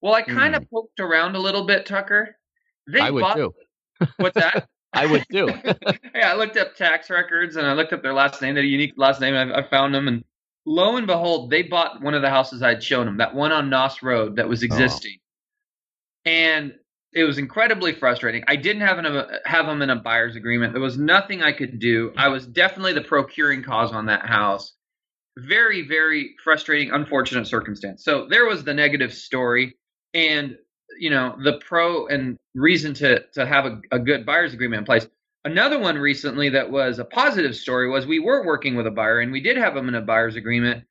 Well, 0.00 0.14
I 0.14 0.22
kind 0.22 0.54
of 0.54 0.62
mm. 0.62 0.70
poked 0.70 1.00
around 1.00 1.36
a 1.36 1.38
little 1.38 1.64
bit, 1.64 1.84
Tucker. 1.84 2.36
They 2.86 3.00
I 3.00 3.10
would 3.10 3.20
bought, 3.20 3.36
too. 3.36 3.54
What's 4.16 4.34
that? 4.34 4.68
I 4.92 5.06
would 5.06 5.24
too. 5.30 5.48
yeah, 6.14 6.32
I 6.32 6.34
looked 6.34 6.56
up 6.56 6.74
tax 6.74 7.10
records 7.10 7.56
and 7.56 7.66
I 7.66 7.74
looked 7.74 7.92
up 7.92 8.02
their 8.02 8.14
last 8.14 8.42
name, 8.42 8.54
their 8.54 8.64
unique 8.64 8.94
last 8.96 9.20
name. 9.20 9.34
I, 9.34 9.60
I 9.60 9.68
found 9.68 9.94
them, 9.94 10.08
and 10.08 10.24
lo 10.66 10.96
and 10.96 11.06
behold, 11.06 11.50
they 11.50 11.62
bought 11.62 12.02
one 12.02 12.14
of 12.14 12.22
the 12.22 12.30
houses 12.30 12.62
I'd 12.62 12.82
shown 12.82 13.06
them, 13.06 13.18
that 13.18 13.34
one 13.34 13.52
on 13.52 13.70
Knaus 13.70 14.02
Road 14.02 14.36
that 14.36 14.48
was 14.48 14.62
oh. 14.62 14.66
existing, 14.66 15.18
oh. 16.26 16.30
and 16.30 16.74
it 17.12 17.24
was 17.24 17.38
incredibly 17.38 17.92
frustrating. 17.92 18.44
I 18.46 18.56
didn't 18.56 18.82
have 18.82 18.98
an, 18.98 19.06
uh, 19.06 19.26
have 19.44 19.66
them 19.66 19.82
in 19.82 19.90
a 19.90 19.96
buyer's 19.96 20.36
agreement. 20.36 20.72
There 20.72 20.82
was 20.82 20.98
nothing 20.98 21.42
I 21.42 21.52
could 21.52 21.78
do. 21.78 22.12
I 22.16 22.28
was 22.28 22.46
definitely 22.46 22.92
the 22.92 23.02
procuring 23.02 23.62
cause 23.62 23.92
on 23.92 24.06
that 24.06 24.26
house. 24.26 24.74
Very, 25.38 25.86
very 25.86 26.34
frustrating, 26.42 26.92
unfortunate 26.92 27.46
circumstance. 27.46 28.04
So 28.04 28.26
there 28.28 28.46
was 28.46 28.64
the 28.64 28.74
negative 28.74 29.12
story, 29.14 29.76
and 30.14 30.56
you 30.98 31.10
know 31.10 31.36
the 31.42 31.58
pro 31.66 32.06
and 32.06 32.36
reason 32.54 32.94
to 32.94 33.24
to 33.34 33.46
have 33.46 33.66
a, 33.66 33.80
a 33.92 33.98
good 33.98 34.26
buyer's 34.26 34.54
agreement 34.54 34.80
in 34.80 34.84
place. 34.84 35.06
Another 35.44 35.78
one 35.78 35.96
recently 35.96 36.50
that 36.50 36.70
was 36.70 36.98
a 36.98 37.04
positive 37.04 37.56
story 37.56 37.88
was 37.88 38.06
we 38.06 38.18
were 38.18 38.44
working 38.44 38.74
with 38.74 38.86
a 38.86 38.90
buyer 38.90 39.20
and 39.20 39.32
we 39.32 39.40
did 39.40 39.56
have 39.56 39.76
him 39.76 39.88
in 39.88 39.94
a 39.94 40.02
buyer's 40.02 40.36
agreement. 40.36 40.84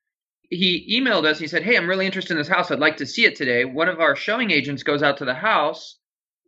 He 0.50 1.00
emailed 1.00 1.26
us. 1.26 1.38
He 1.38 1.48
said, 1.48 1.62
"Hey, 1.64 1.78
I'm 1.78 1.88
really 1.88 2.08
interested 2.08 2.34
in 2.34 2.40
this 2.40 2.48
house. 2.48 2.72
I'd 2.72 2.80
like 2.80 2.98
to 2.98 3.06
see 3.06 3.26
it 3.26 3.36
today." 3.36 3.66
One 3.66 3.90
of 3.90 4.00
our 4.00 4.16
showing 4.16 4.52
agents 4.52 4.84
goes 4.84 5.04
out 5.04 5.18
to 5.18 5.26
the 5.26 5.34
house 5.36 5.98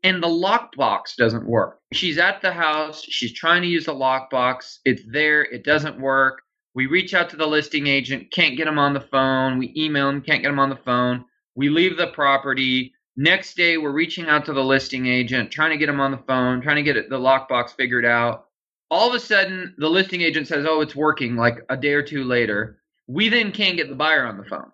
and 0.03 0.21
the 0.21 0.27
lockbox 0.27 1.15
doesn't 1.15 1.45
work. 1.45 1.79
She's 1.93 2.17
at 2.17 2.41
the 2.41 2.51
house. 2.51 3.03
She's 3.03 3.33
trying 3.33 3.61
to 3.61 3.67
use 3.67 3.85
the 3.85 3.93
lockbox. 3.93 4.79
It's 4.85 5.03
there. 5.07 5.43
It 5.43 5.63
doesn't 5.63 5.99
work. 5.99 6.41
We 6.73 6.87
reach 6.87 7.13
out 7.13 7.29
to 7.31 7.35
the 7.35 7.47
listing 7.47 7.87
agent. 7.87 8.31
Can't 8.31 8.57
get 8.57 8.67
him 8.67 8.79
on 8.79 8.93
the 8.93 9.01
phone. 9.01 9.57
We 9.57 9.73
email 9.75 10.09
him. 10.09 10.21
Can't 10.21 10.41
get 10.41 10.51
him 10.51 10.59
on 10.59 10.69
the 10.69 10.77
phone. 10.77 11.25
We 11.55 11.69
leave 11.69 11.97
the 11.97 12.07
property. 12.07 12.93
Next 13.17 13.55
day, 13.55 13.77
we're 13.77 13.91
reaching 13.91 14.27
out 14.27 14.45
to 14.45 14.53
the 14.53 14.63
listing 14.63 15.05
agent, 15.05 15.51
trying 15.51 15.71
to 15.71 15.77
get 15.77 15.89
him 15.89 15.99
on 15.99 16.11
the 16.11 16.17
phone, 16.17 16.61
trying 16.61 16.77
to 16.77 16.83
get 16.83 17.09
the 17.09 17.19
lockbox 17.19 17.75
figured 17.75 18.05
out. 18.05 18.47
All 18.89 19.09
of 19.09 19.15
a 19.15 19.19
sudden, 19.19 19.75
the 19.77 19.89
listing 19.89 20.21
agent 20.21 20.47
says, 20.47 20.65
"Oh, 20.67 20.81
it's 20.81 20.95
working." 20.95 21.35
Like 21.35 21.65
a 21.69 21.77
day 21.77 21.93
or 21.93 22.03
two 22.03 22.23
later, 22.23 22.79
we 23.07 23.29
then 23.29 23.51
can't 23.51 23.77
get 23.77 23.89
the 23.89 23.95
buyer 23.95 24.25
on 24.25 24.37
the 24.37 24.45
phone, 24.45 24.71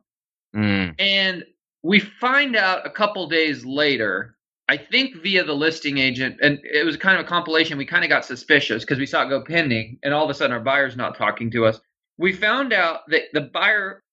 mm. 0.56 0.96
and 1.00 1.44
we 1.84 2.00
find 2.00 2.56
out 2.56 2.86
a 2.86 2.90
couple 2.92 3.28
days 3.28 3.66
later. 3.66 4.36
I 4.70 4.76
think 4.76 5.24
via 5.24 5.46
the 5.46 5.56
listing 5.56 5.98
agent, 5.98 6.40
and 6.42 6.60
it 6.64 6.86
was 6.86 6.98
kind 6.98 7.18
of 7.18 7.26
a 7.26 7.30
compilation. 7.30 7.78
We 7.78 7.86
kind 7.86 8.04
of 8.04 8.10
got 8.10 8.26
suspicious 8.26 8.84
because 8.84 9.00
we 9.00 9.06
saw 9.06 9.24
it 9.26 9.30
go 9.30 9.42
pending, 9.42 9.98
and 10.04 10.14
all 10.14 10.26
of 10.26 10.30
a 10.30 10.34
sudden 10.34 10.52
our 10.52 10.60
buyer's 10.60 10.98
not 10.98 11.18
talking 11.18 11.50
to 11.52 11.66
us. 11.66 11.80
We 12.18 12.34
found 12.34 12.74
out 12.74 13.02
that 13.10 13.24
the 13.34 13.42
buyer 13.42 14.04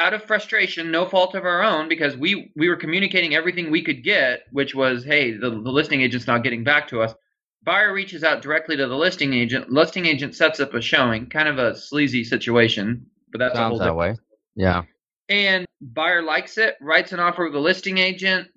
out 0.00 0.14
of 0.14 0.24
frustration, 0.24 0.90
no 0.90 1.06
fault 1.06 1.34
of 1.34 1.44
our 1.44 1.62
own, 1.62 1.88
because 1.88 2.16
we 2.16 2.50
we 2.56 2.68
were 2.68 2.76
communicating 2.76 3.34
everything 3.34 3.70
we 3.70 3.84
could 3.84 4.02
get, 4.02 4.40
which 4.50 4.74
was, 4.74 5.04
hey, 5.04 5.32
the, 5.32 5.50
the 5.50 5.70
listing 5.70 6.00
agent's 6.00 6.26
not 6.26 6.42
getting 6.42 6.64
back 6.64 6.88
to 6.88 7.02
us. 7.02 7.14
Buyer 7.62 7.92
reaches 7.92 8.24
out 8.24 8.40
directly 8.40 8.76
to 8.76 8.86
the 8.86 8.96
listing 8.96 9.34
agent. 9.34 9.70
Listing 9.70 10.06
agent 10.06 10.34
sets 10.34 10.60
up 10.60 10.72
a 10.72 10.80
showing, 10.80 11.28
kind 11.28 11.48
of 11.48 11.58
a 11.58 11.76
sleazy 11.76 12.24
situation, 12.24 13.06
but 13.30 13.38
that's 13.38 13.54
Sounds 13.54 13.78
that 13.78 13.94
way. 13.94 14.16
Yeah. 14.56 14.82
And 15.28 15.66
buyer 15.80 16.22
likes 16.22 16.58
it, 16.58 16.76
writes 16.80 17.12
an 17.12 17.20
offer 17.20 17.44
with 17.44 17.52
the 17.52 17.60
listing 17.60 17.98
agent. 17.98 18.48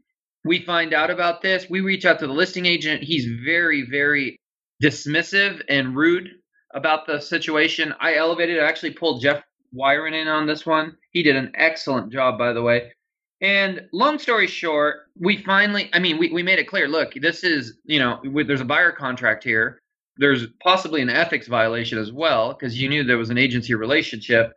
We 0.45 0.59
find 0.59 0.93
out 0.93 1.12
about 1.12 1.41
this. 1.41 1.69
We 1.69 1.81
reach 1.81 2.05
out 2.05 2.19
to 2.19 2.27
the 2.27 2.33
listing 2.33 2.65
agent. 2.65 3.03
He's 3.03 3.25
very, 3.45 3.85
very 3.89 4.38
dismissive 4.81 5.62
and 5.69 5.95
rude 5.95 6.29
about 6.73 7.05
the 7.05 7.19
situation. 7.19 7.93
I 8.00 8.15
elevated, 8.15 8.59
I 8.59 8.67
actually 8.67 8.91
pulled 8.91 9.21
Jeff 9.21 9.43
Wyron 9.75 10.13
in 10.13 10.27
on 10.27 10.47
this 10.47 10.65
one. 10.65 10.97
He 11.13 11.24
did 11.24 11.36
an 11.36 11.51
excellent 11.55 12.12
job, 12.12 12.38
by 12.38 12.53
the 12.53 12.62
way. 12.62 12.91
And 13.41 13.88
long 13.91 14.20
story 14.20 14.48
short, 14.48 15.10
we 15.20 15.38
finally, 15.38 15.89
I 15.93 16.00
mean, 16.00 16.17
we, 16.17 16.32
we 16.32 16.43
made 16.43 16.60
it 16.60 16.67
clear 16.67 16.88
look, 16.88 17.13
this 17.15 17.43
is, 17.43 17.77
you 17.86 18.00
know, 18.00 18.22
there's 18.48 18.62
a 18.62 18.65
buyer 18.65 18.91
contract 18.91 19.43
here. 19.43 19.79
There's 20.17 20.48
possibly 20.62 21.01
an 21.01 21.10
ethics 21.10 21.48
violation 21.48 21.98
as 21.98 22.12
well, 22.12 22.53
because 22.53 22.79
you 22.79 22.88
knew 22.88 23.03
there 23.03 23.17
was 23.17 23.32
an 23.32 23.38
agency 23.38 23.74
relationship. 23.74 24.53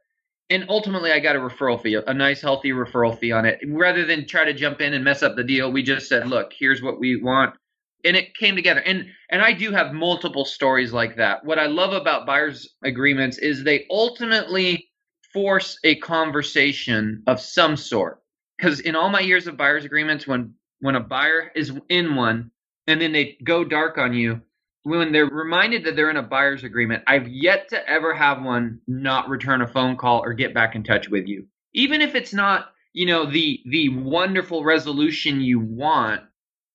And 0.51 0.67
ultimately, 0.69 1.11
I 1.11 1.19
got 1.19 1.35
a 1.35 1.41
referral 1.41 1.81
fee, 1.81 1.95
a 2.07 2.15
nice, 2.15 2.41
healthy 2.41 2.71
referral 2.71 3.19
fee 3.19 3.33
on 3.33 3.45
it. 3.45 3.59
Rather 3.67 4.05
than 4.05 4.27
try 4.27 4.45
to 4.45 4.53
jump 4.55 4.81
in 4.81 4.95
and 4.95 5.03
mess 5.03 5.23
up 5.23 5.35
the 5.35 5.43
deal, 5.43 5.73
we 5.73 5.83
just 5.83 6.09
said, 6.09 6.29
look, 6.29 6.53
here's 6.57 6.83
what 6.83 7.01
we 7.01 7.21
want. 7.21 7.57
And 8.05 8.17
it 8.17 8.37
came 8.37 8.55
together. 8.55 8.81
And 8.81 9.07
and 9.31 9.43
I 9.43 9.53
do 9.53 9.73
have 9.73 9.93
multiple 9.93 10.45
stories 10.45 10.93
like 10.93 11.17
that. 11.17 11.45
What 11.45 11.59
I 11.59 11.67
love 11.67 11.93
about 11.93 12.27
buyers 12.27 12.77
agreements 12.85 13.39
is 13.39 13.65
they 13.65 13.87
ultimately 13.91 14.89
force 15.37 15.79
a 15.85 15.97
conversation 15.97 17.23
of 17.27 17.39
some 17.39 17.77
sort. 17.77 18.23
Because 18.57 18.81
in 18.81 18.97
all 18.97 19.11
my 19.11 19.21
years 19.21 19.47
of 19.47 19.59
buyers 19.59 19.85
agreements, 19.85 20.27
when 20.27 20.55
when 20.81 20.95
a 20.95 21.01
buyer 21.01 21.53
is 21.55 21.73
in 21.91 22.15
one 22.15 22.51
and 22.87 23.03
then 23.03 23.13
they 23.13 23.37
go 23.45 23.63
dark 23.63 23.99
on 23.99 24.15
you, 24.15 24.41
when 24.85 25.13
they're 25.13 25.27
reminded 25.27 25.85
that 25.85 25.95
they're 25.95 26.09
in 26.09 26.17
a 26.17 26.23
buyer's 26.23 26.65
agreement, 26.65 27.03
I've 27.07 27.29
yet 27.29 27.69
to 27.69 27.87
ever 27.87 28.15
have 28.15 28.43
one 28.43 28.81
not 28.87 29.29
return 29.29 29.61
a 29.61 29.67
phone 29.67 29.99
call 29.99 30.21
or 30.21 30.33
get 30.33 30.55
back 30.55 30.75
in 30.75 30.83
touch 30.83 31.11
with 31.11 31.27
you. 31.27 31.47
Even 31.75 32.01
if 32.01 32.15
it's 32.15 32.33
not, 32.33 32.73
you 32.95 33.05
know, 33.05 33.31
the 33.31 33.61
the 33.67 33.91
wonderful 33.91 34.65
resolution 34.65 35.43
you 35.43 35.61
want, 35.61 36.23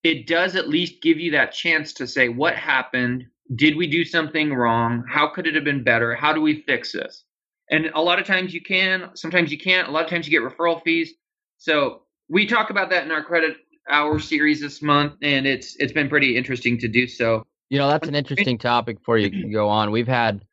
it 0.03 0.27
does 0.27 0.55
at 0.55 0.69
least 0.69 1.01
give 1.01 1.19
you 1.19 1.31
that 1.31 1.51
chance 1.51 1.93
to 1.93 2.05
say 2.05 2.29
what 2.29 2.53
happened, 2.53 3.25
did 3.55 3.75
we 3.75 3.87
do 3.87 4.05
something 4.05 4.53
wrong? 4.53 5.03
How 5.09 5.29
could 5.29 5.47
it 5.47 5.55
have 5.55 5.63
been 5.63 5.83
better? 5.83 6.13
How 6.13 6.31
do 6.31 6.41
we 6.41 6.61
fix 6.61 6.91
this? 6.91 7.25
And 7.71 7.89
a 7.95 8.01
lot 8.01 8.19
of 8.19 8.25
times 8.25 8.53
you 8.53 8.61
can, 8.61 9.09
sometimes 9.15 9.51
you 9.51 9.57
can't. 9.57 9.87
A 9.87 9.91
lot 9.91 10.03
of 10.03 10.09
times 10.09 10.27
you 10.27 10.31
get 10.31 10.47
referral 10.47 10.83
fees. 10.83 11.13
So 11.57 12.03
we 12.29 12.45
talk 12.45 12.69
about 12.69 12.89
that 12.89 13.05
in 13.05 13.11
our 13.11 13.23
credit 13.23 13.55
hour 13.89 14.19
series 14.19 14.61
this 14.61 14.81
month, 14.81 15.13
and 15.21 15.47
it's 15.47 15.75
it's 15.77 15.93
been 15.93 16.09
pretty 16.09 16.37
interesting 16.37 16.77
to 16.79 16.87
do 16.87 17.07
so. 17.07 17.45
You 17.69 17.79
know, 17.79 17.89
that's 17.89 18.07
an 18.07 18.15
interesting 18.15 18.57
topic 18.57 18.97
for 19.03 19.17
you 19.17 19.29
to 19.29 19.49
go 19.53 19.69
on. 19.69 19.91
We've 19.91 20.07
had 20.07 20.43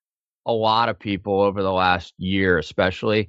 a 0.46 0.52
lot 0.52 0.88
of 0.88 0.98
people 0.98 1.40
over 1.40 1.62
the 1.62 1.72
last 1.72 2.14
year, 2.18 2.58
especially, 2.58 3.28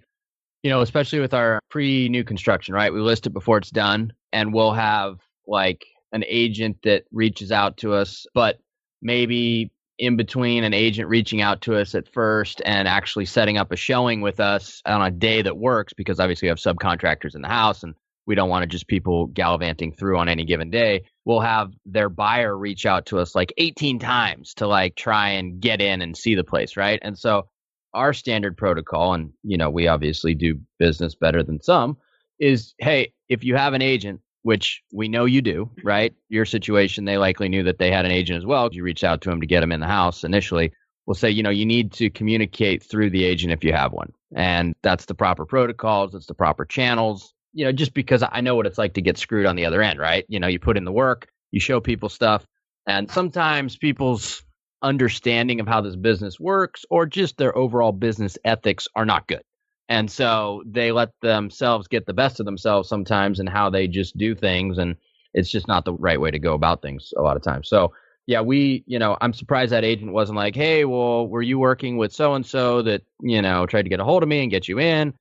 you 0.64 0.70
know, 0.70 0.82
especially 0.82 1.20
with 1.20 1.34
our 1.34 1.60
pre 1.70 2.10
new 2.10 2.24
construction, 2.24 2.76
right? 2.76 2.94
We 2.94 3.02
list 3.02 3.26
it 3.26 3.32
before 3.32 3.58
it's 3.58 3.72
done, 3.72 4.14
and 4.32 4.54
we'll 4.54 4.74
have 4.74 5.20
like 5.48 5.86
an 6.12 6.24
agent 6.28 6.78
that 6.84 7.04
reaches 7.12 7.52
out 7.52 7.78
to 7.78 7.94
us, 7.94 8.26
but 8.34 8.60
maybe 9.02 9.72
in 10.00 10.16
between 10.16 10.64
an 10.64 10.74
agent 10.74 11.10
reaching 11.10 11.42
out 11.42 11.62
to 11.62 11.76
us 11.76 11.94
at 11.94 12.08
first 12.08 12.62
and 12.66 12.88
actually 12.88 13.26
setting 13.26 13.58
up 13.58 13.72
a 13.72 13.76
showing 13.76 14.22
with 14.22 14.40
us 14.40 14.82
on 14.86 15.02
a 15.02 15.12
day 15.12 15.42
that 15.42 15.58
works 15.58 15.94
because 15.94 16.20
obviously 16.20 16.46
we 16.46 16.50
have 16.50 16.58
subcontractors 16.58 17.36
in 17.36 17.42
the 17.42 17.50
house 17.50 17.84
and 17.84 17.94
we 18.26 18.36
don't 18.36 18.50
want 18.50 18.64
to 18.64 18.68
just 18.68 18.88
people 18.88 19.28
gallivanting 19.28 19.92
through 19.92 20.18
on 20.18 20.30
any 20.30 20.46
given 20.46 20.70
day. 20.70 21.04
We'll 21.26 21.42
have 21.42 21.74
their 21.86 22.10
buyer 22.10 22.58
reach 22.58 22.86
out 22.86 23.08
to 23.08 23.20
us 23.20 23.36
like 23.36 23.54
18 23.58 24.00
times 24.00 24.54
to 24.56 24.68
like 24.68 24.96
try 24.96 25.32
and 25.32 25.60
get 25.60 25.82
in 25.82 26.02
and 26.02 26.16
see 26.16 26.36
the 26.36 26.44
place 26.44 26.78
right? 26.78 27.00
And 27.02 27.18
so 27.18 27.48
our 27.94 28.14
standard 28.14 28.56
protocol 28.56 29.14
and 29.14 29.32
you 29.44 29.58
know 29.58 29.70
we 29.70 29.88
obviously 29.88 30.36
do 30.36 30.60
business 30.78 31.16
better 31.16 31.44
than 31.44 31.62
some 31.62 31.98
is 32.40 32.74
hey 32.78 33.14
if 33.28 33.44
you 33.44 33.56
have 33.56 33.74
an 33.74 33.82
agent 33.82 34.22
which 34.50 34.82
we 34.92 35.08
know 35.08 35.26
you 35.26 35.44
do, 35.44 35.70
right? 35.84 36.12
Your 36.28 36.44
situation, 36.44 37.06
they 37.06 37.20
likely 37.20 37.50
knew 37.50 37.62
that 37.66 37.78
they 37.78 37.92
had 37.92 38.06
an 38.06 38.12
agent 38.12 38.40
as 38.40 38.48
well. 38.48 38.68
You 38.72 38.82
reached 38.82 39.04
out 39.04 39.22
to 39.22 39.30
him 39.30 39.42
to 39.42 39.46
get 39.46 39.62
him 39.62 39.72
in 39.72 39.80
the 39.80 39.86
house 39.86 40.24
initially. 40.24 40.74
We'll 41.06 41.14
say, 41.14 41.30
you 41.30 41.44
know, 41.44 41.52
you 41.52 41.68
need 41.68 41.94
to 41.94 42.10
communicate 42.10 42.82
through 42.82 43.12
the 43.12 43.26
agent 43.26 43.54
if 43.54 43.64
you 43.64 43.74
have 43.74 43.92
one. 43.92 44.12
And 44.36 44.74
that's 44.82 45.06
the 45.06 45.14
proper 45.14 45.46
protocols, 45.46 46.16
it's 46.16 46.26
the 46.26 46.34
proper 46.34 46.66
channels, 46.66 47.32
you 47.54 47.64
know, 47.64 47.72
just 47.72 47.94
because 47.94 48.24
I 48.28 48.42
know 48.42 48.56
what 48.56 48.66
it's 48.66 48.80
like 48.80 48.96
to 48.96 49.04
get 49.04 49.20
screwed 49.20 49.46
on 49.46 49.56
the 49.56 49.68
other 49.68 49.84
end, 49.84 50.00
right? 50.00 50.26
You 50.28 50.40
know, 50.40 50.48
you 50.48 50.58
put 50.58 50.78
in 50.78 50.84
the 50.84 50.92
work, 50.92 51.28
you 51.52 51.60
show 51.60 51.80
people 51.80 52.10
stuff, 52.10 52.44
and 52.88 53.08
sometimes 53.12 53.78
people's 53.78 54.42
understanding 54.82 55.60
of 55.60 55.68
how 55.68 55.82
this 55.82 55.96
business 55.96 56.40
works 56.40 56.86
or 56.90 57.06
just 57.06 57.38
their 57.38 57.56
overall 57.56 57.92
business 57.92 58.36
ethics 58.44 58.88
are 58.96 59.06
not 59.06 59.28
good. 59.28 59.44
And 59.90 60.10
so 60.10 60.62
they 60.68 60.92
let 60.92 61.10
themselves 61.22 61.88
get 61.88 62.06
the 62.06 62.14
best 62.14 62.40
of 62.40 62.46
themselves 62.46 62.88
sometimes 62.88 63.40
and 63.40 63.50
how 63.50 63.72
they 63.72 63.88
just 63.88 64.16
do 64.18 64.36
things. 64.36 64.78
And 64.78 64.96
it's 65.34 65.50
just 65.50 65.68
not 65.68 65.84
the 65.84 65.94
right 65.96 66.22
way 66.22 66.30
to 66.30 66.40
go 66.40 66.54
about 66.54 66.84
things 66.84 67.12
a 67.18 67.22
lot 67.24 67.36
of 67.36 67.44
times. 67.44 67.68
So, 67.68 67.92
yeah, 68.28 68.42
we, 68.42 68.84
you 68.86 69.00
know, 69.00 69.18
I'm 69.20 69.34
surprised 69.34 69.72
that 69.72 69.84
agent 69.84 70.14
wasn't 70.14 70.38
like, 70.38 70.56
hey, 70.56 70.86
well, 70.86 71.28
were 71.28 71.42
you 71.42 71.58
working 71.58 71.98
with 71.98 72.14
so 72.14 72.36
and 72.36 72.46
so 72.46 72.84
that, 72.84 73.02
you 73.22 73.42
know, 73.42 73.66
tried 73.66 73.82
to 73.82 73.90
get 73.90 74.00
a 74.00 74.04
hold 74.04 74.22
of 74.22 74.30
me 74.30 74.42
and 74.42 74.52
get 74.52 74.68
you 74.68 74.80
in? 74.80 75.16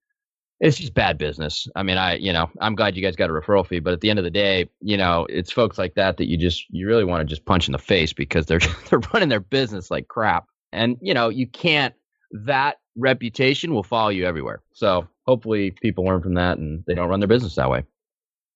It's 0.60 0.76
just 0.76 0.92
bad 0.92 1.16
business. 1.16 1.66
I 1.74 1.82
mean, 1.82 1.96
I, 1.96 2.16
you 2.16 2.32
know, 2.32 2.50
I'm 2.60 2.74
glad 2.74 2.96
you 2.96 3.02
guys 3.02 3.16
got 3.16 3.30
a 3.30 3.32
referral 3.32 3.66
fee, 3.66 3.78
but 3.78 3.94
at 3.94 4.02
the 4.02 4.10
end 4.10 4.18
of 4.18 4.24
the 4.24 4.30
day, 4.30 4.68
you 4.82 4.98
know, 4.98 5.26
it's 5.30 5.52
folks 5.52 5.78
like 5.78 5.94
that 5.94 6.18
that 6.18 6.26
you 6.28 6.36
just, 6.36 6.66
you 6.68 6.86
really 6.86 7.04
want 7.04 7.20
to 7.20 7.24
just 7.24 7.46
punch 7.46 7.68
in 7.68 7.72
the 7.72 7.78
face 7.78 8.12
because 8.12 8.44
they're, 8.44 8.60
they're 8.90 9.00
running 9.14 9.30
their 9.30 9.40
business 9.40 9.90
like 9.90 10.08
crap. 10.08 10.44
And, 10.72 10.98
you 11.00 11.14
know, 11.14 11.30
you 11.30 11.46
can't, 11.46 11.94
that 12.30 12.78
reputation 12.96 13.72
will 13.72 13.82
follow 13.82 14.10
you 14.10 14.26
everywhere. 14.26 14.62
So 14.72 15.08
hopefully 15.26 15.70
people 15.70 16.04
learn 16.04 16.22
from 16.22 16.34
that 16.34 16.58
and 16.58 16.84
they 16.86 16.94
don't 16.94 17.08
run 17.08 17.20
their 17.20 17.28
business 17.28 17.54
that 17.54 17.70
way. 17.70 17.84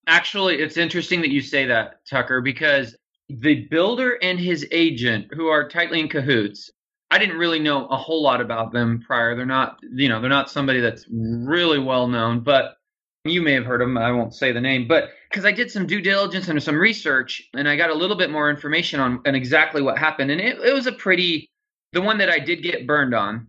Actually, 0.07 0.55
it's 0.55 0.77
interesting 0.77 1.21
that 1.21 1.29
you 1.29 1.41
say 1.41 1.65
that, 1.65 2.05
Tucker, 2.09 2.41
because 2.41 2.95
the 3.29 3.67
builder 3.71 4.17
and 4.21 4.39
his 4.39 4.67
agent, 4.71 5.27
who 5.33 5.47
are 5.47 5.69
tightly 5.69 5.99
in 5.99 6.09
cahoots, 6.09 6.69
I 7.09 7.19
didn't 7.19 7.37
really 7.37 7.59
know 7.59 7.87
a 7.87 7.95
whole 7.95 8.21
lot 8.21 8.41
about 8.41 8.73
them 8.73 9.01
prior. 9.05 9.35
They're 9.35 9.45
not, 9.45 9.79
you 9.93 10.09
know, 10.09 10.19
they're 10.19 10.29
not 10.29 10.49
somebody 10.49 10.81
that's 10.81 11.05
really 11.09 11.79
well 11.79 12.07
known, 12.07 12.41
but 12.41 12.75
you 13.23 13.41
may 13.41 13.53
have 13.53 13.65
heard 13.65 13.81
of 13.81 13.87
them. 13.87 13.97
I 13.97 14.11
won't 14.11 14.35
say 14.35 14.51
the 14.51 14.59
name, 14.59 14.87
but 14.87 15.11
because 15.29 15.45
I 15.45 15.51
did 15.51 15.71
some 15.71 15.87
due 15.87 16.01
diligence 16.01 16.49
and 16.49 16.61
some 16.61 16.77
research 16.77 17.41
and 17.53 17.69
I 17.69 17.77
got 17.77 17.89
a 17.89 17.95
little 17.95 18.17
bit 18.17 18.29
more 18.29 18.49
information 18.49 18.99
on, 18.99 19.21
on 19.25 19.35
exactly 19.35 19.81
what 19.81 19.97
happened. 19.97 20.31
And 20.31 20.41
it, 20.41 20.59
it 20.59 20.73
was 20.73 20.87
a 20.87 20.91
pretty, 20.91 21.49
the 21.93 22.01
one 22.01 22.17
that 22.17 22.29
I 22.29 22.39
did 22.39 22.61
get 22.61 22.87
burned 22.87 23.13
on 23.13 23.47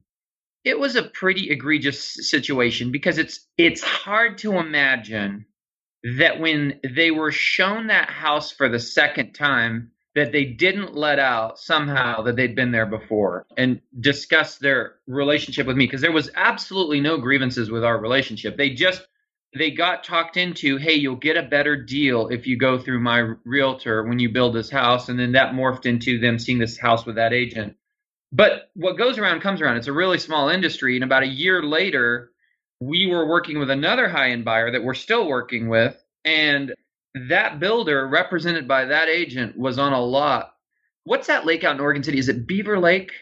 it 0.65 0.79
was 0.79 0.97
a 0.97 1.03
pretty 1.03 1.51
egregious 1.51 2.29
situation 2.29 2.91
because 2.91 3.19
it's 3.19 3.47
it's 3.59 3.83
hard 3.83 4.39
to 4.39 4.59
imagine 4.59 5.45
that 6.19 6.41
when 6.41 6.81
they 6.95 7.11
were 7.11 7.33
shown 7.33 7.87
that 7.89 8.11
house 8.11 8.51
for 8.51 8.69
the 8.69 8.79
second 8.79 9.33
time 9.33 9.91
that 10.15 10.33
they 10.33 10.45
didn't 10.45 10.95
let 10.95 11.19
out 11.19 11.59
somehow 11.59 12.23
that 12.23 12.37
they'd 12.37 12.55
been 12.55 12.71
there 12.71 12.87
before 12.87 13.47
and 13.57 13.81
discuss 14.01 14.59
their 14.59 14.97
relationship 15.07 15.67
with 15.67 15.77
me 15.77 15.87
because 15.87 16.01
there 16.01 16.13
was 16.13 16.31
absolutely 16.37 17.01
no 17.01 17.19
grievances 17.19 17.71
with 17.71 17.85
our 17.85 17.99
relationship. 17.99 18.57
They 18.57 18.71
just 18.71 19.07
they 19.57 19.71
got 19.71 20.05
talked 20.05 20.37
into 20.37 20.77
hey 20.79 20.95
you'll 20.95 21.17
get 21.17 21.37
a 21.37 21.43
better 21.43 21.77
deal 21.77 22.29
if 22.29 22.47
you 22.47 22.57
go 22.57 22.79
through 22.79 23.01
my 23.01 23.35
realtor 23.45 24.03
when 24.05 24.19
you 24.19 24.29
build 24.29 24.55
this 24.55 24.71
house 24.71 25.09
and 25.09 25.19
then 25.19 25.33
that 25.33 25.53
morphed 25.53 25.87
into 25.87 26.19
them 26.19 26.39
seeing 26.39 26.59
this 26.59 26.79
house 26.79 27.07
with 27.07 27.17
that 27.17 27.33
agent 27.33 27.77
but 28.35 28.71
what 28.75 28.99
goes 28.99 29.17
around 29.17 29.41
comes 29.41 29.61
around. 29.61 29.77
It's 29.77 29.87
a 29.87 29.93
really 29.93 30.19
small 30.19 30.49
industry. 30.49 30.97
And 30.97 31.05
about 31.05 31.23
a 31.23 31.29
year 31.29 31.63
later, 31.63 32.33
we 32.81 33.07
were 33.07 33.27
working 33.27 33.61
with 33.61 33.71
another 33.71 34.09
high 34.09 34.31
end 34.31 34.45
buyer 34.45 34.73
that 34.73 34.83
we're 34.83 34.95
still 34.95 35.29
working 35.29 35.69
with. 35.69 35.97
And 36.25 36.75
that 37.29 37.61
builder, 37.61 38.09
represented 38.09 38.67
by 38.67 38.87
that 38.87 39.09
agent, 39.09 39.57
was 39.57 39.79
on 39.79 39.93
a 39.93 40.01
lot. 40.01 40.55
What's 41.05 41.29
that 41.29 41.47
lake 41.47 41.63
out 41.63 41.77
in 41.77 41.81
Oregon 41.81 42.03
City? 42.03 42.19
Is 42.19 42.29
it 42.29 42.45
Beaver 42.45 42.81
Lake 42.81 43.13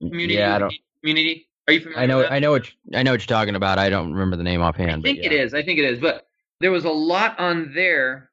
Community? 0.00 0.34
Yeah, 0.34 0.54
I 0.54 0.58
don't. 0.60 0.74
Community. 1.02 1.48
Are 1.66 1.72
you 1.72 1.80
familiar? 1.80 2.02
I 2.02 2.06
know. 2.06 2.24
I 2.24 2.38
know 2.38 2.50
what 2.52 2.70
I 2.94 3.02
know 3.02 3.10
what 3.10 3.20
you're 3.20 3.36
talking 3.36 3.56
about. 3.56 3.78
I 3.78 3.90
don't 3.90 4.12
remember 4.12 4.36
the 4.36 4.44
name 4.44 4.62
offhand. 4.62 5.00
I 5.00 5.02
think 5.02 5.18
yeah. 5.18 5.26
it 5.26 5.32
is. 5.32 5.52
I 5.52 5.64
think 5.64 5.80
it 5.80 5.84
is. 5.84 5.98
But 5.98 6.28
there 6.60 6.70
was 6.70 6.84
a 6.84 6.90
lot 6.90 7.40
on 7.40 7.72
there 7.74 8.29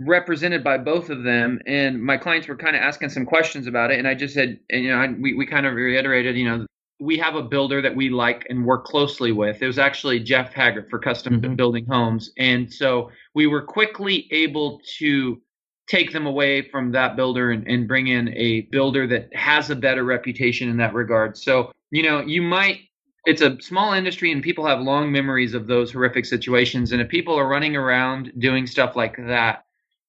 represented 0.00 0.62
by 0.62 0.78
both 0.78 1.10
of 1.10 1.24
them 1.24 1.60
and 1.66 2.00
my 2.00 2.16
clients 2.16 2.46
were 2.46 2.56
kind 2.56 2.76
of 2.76 2.82
asking 2.82 3.08
some 3.08 3.26
questions 3.26 3.66
about 3.66 3.90
it 3.90 3.98
and 3.98 4.06
i 4.06 4.14
just 4.14 4.32
said 4.32 4.58
and, 4.70 4.84
you 4.84 4.90
know 4.90 4.96
I, 4.96 5.08
we, 5.08 5.34
we 5.34 5.44
kind 5.44 5.66
of 5.66 5.74
reiterated 5.74 6.36
you 6.36 6.48
know 6.48 6.66
we 7.00 7.18
have 7.18 7.34
a 7.34 7.42
builder 7.42 7.82
that 7.82 7.96
we 7.96 8.08
like 8.08 8.46
and 8.48 8.64
work 8.64 8.84
closely 8.84 9.32
with 9.32 9.60
it 9.60 9.66
was 9.66 9.78
actually 9.78 10.20
jeff 10.20 10.52
haggard 10.52 10.88
for 10.88 11.00
custom 11.00 11.40
mm-hmm. 11.40 11.54
building 11.56 11.84
homes 11.86 12.30
and 12.38 12.72
so 12.72 13.10
we 13.34 13.48
were 13.48 13.62
quickly 13.62 14.28
able 14.30 14.80
to 14.98 15.40
take 15.88 16.12
them 16.12 16.26
away 16.26 16.62
from 16.62 16.92
that 16.92 17.16
builder 17.16 17.50
and, 17.50 17.66
and 17.66 17.88
bring 17.88 18.06
in 18.06 18.28
a 18.36 18.62
builder 18.70 19.06
that 19.06 19.34
has 19.34 19.70
a 19.70 19.76
better 19.76 20.04
reputation 20.04 20.68
in 20.68 20.76
that 20.76 20.94
regard 20.94 21.36
so 21.36 21.72
you 21.90 22.04
know 22.04 22.20
you 22.20 22.40
might 22.40 22.82
it's 23.24 23.42
a 23.42 23.60
small 23.60 23.92
industry 23.92 24.30
and 24.30 24.42
people 24.42 24.64
have 24.64 24.80
long 24.80 25.12
memories 25.12 25.52
of 25.52 25.66
those 25.66 25.92
horrific 25.92 26.24
situations. 26.24 26.92
And 26.92 27.02
if 27.02 27.10
people 27.10 27.38
are 27.38 27.46
running 27.46 27.76
around 27.76 28.32
doing 28.38 28.66
stuff 28.66 28.96
like 28.96 29.18
that, 29.18 29.64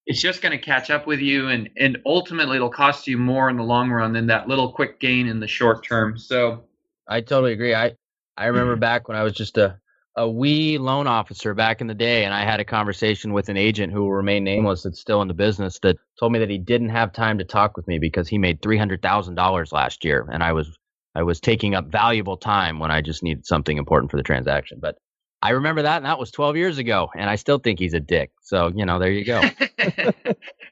it's 0.09 0.19
just 0.19 0.41
going 0.41 0.51
to 0.51 0.57
catch 0.57 0.89
up 0.89 1.05
with 1.05 1.19
you 1.19 1.49
and, 1.49 1.69
and 1.77 1.99
ultimately 2.03 2.55
it'll 2.55 2.71
cost 2.71 3.05
you 3.05 3.15
more 3.15 3.47
in 3.47 3.57
the 3.57 3.63
long 3.63 3.91
run 3.91 4.11
than 4.11 4.25
that 4.25 4.47
little 4.47 4.71
quick 4.71 4.99
gain 4.99 5.27
in 5.27 5.39
the 5.39 5.47
short 5.47 5.85
term. 5.85 6.17
So 6.17 6.63
I 7.07 7.21
totally 7.21 7.53
agree. 7.53 7.75
I, 7.75 7.95
I 8.35 8.47
remember 8.47 8.75
back 8.75 9.07
when 9.07 9.15
I 9.15 9.21
was 9.21 9.33
just 9.33 9.59
a, 9.59 9.77
a 10.15 10.27
wee 10.27 10.79
loan 10.79 11.05
officer 11.05 11.53
back 11.53 11.79
in 11.79 11.85
the 11.85 11.93
day, 11.93 12.25
and 12.25 12.33
I 12.33 12.43
had 12.43 12.59
a 12.59 12.65
conversation 12.65 13.33
with 13.33 13.49
an 13.49 13.57
agent 13.57 13.93
who 13.93 14.01
will 14.01 14.11
remain 14.13 14.43
nameless 14.43 14.81
that's 14.81 14.99
still 14.99 15.21
in 15.21 15.27
the 15.27 15.35
business 15.35 15.77
that 15.83 15.97
told 16.19 16.31
me 16.31 16.39
that 16.39 16.49
he 16.49 16.57
didn't 16.57 16.89
have 16.89 17.13
time 17.13 17.37
to 17.37 17.45
talk 17.45 17.77
with 17.77 17.87
me 17.87 17.99
because 17.99 18.27
he 18.27 18.39
made 18.39 18.63
three 18.63 18.79
hundred 18.79 19.03
thousand 19.03 19.35
dollars 19.35 19.71
last 19.71 20.03
year, 20.03 20.27
and 20.33 20.43
I 20.43 20.53
was 20.53 20.75
I 21.13 21.21
was 21.21 21.39
taking 21.39 21.75
up 21.75 21.85
valuable 21.85 22.35
time 22.35 22.79
when 22.79 22.89
I 22.89 23.01
just 23.01 23.21
needed 23.21 23.45
something 23.45 23.77
important 23.77 24.09
for 24.09 24.17
the 24.17 24.23
transaction. 24.23 24.79
But 24.81 24.97
I 25.41 25.51
remember 25.51 25.83
that, 25.83 25.97
and 25.97 26.05
that 26.05 26.19
was 26.19 26.31
12 26.31 26.57
years 26.57 26.77
ago, 26.77 27.09
and 27.15 27.29
I 27.29 27.35
still 27.35 27.59
think 27.59 27.79
he's 27.79 27.93
a 27.93 27.99
dick. 27.99 28.31
So, 28.41 28.71
you 28.75 28.85
know, 28.85 28.99
there 28.99 29.11
you 29.11 29.23
go. 29.23 29.41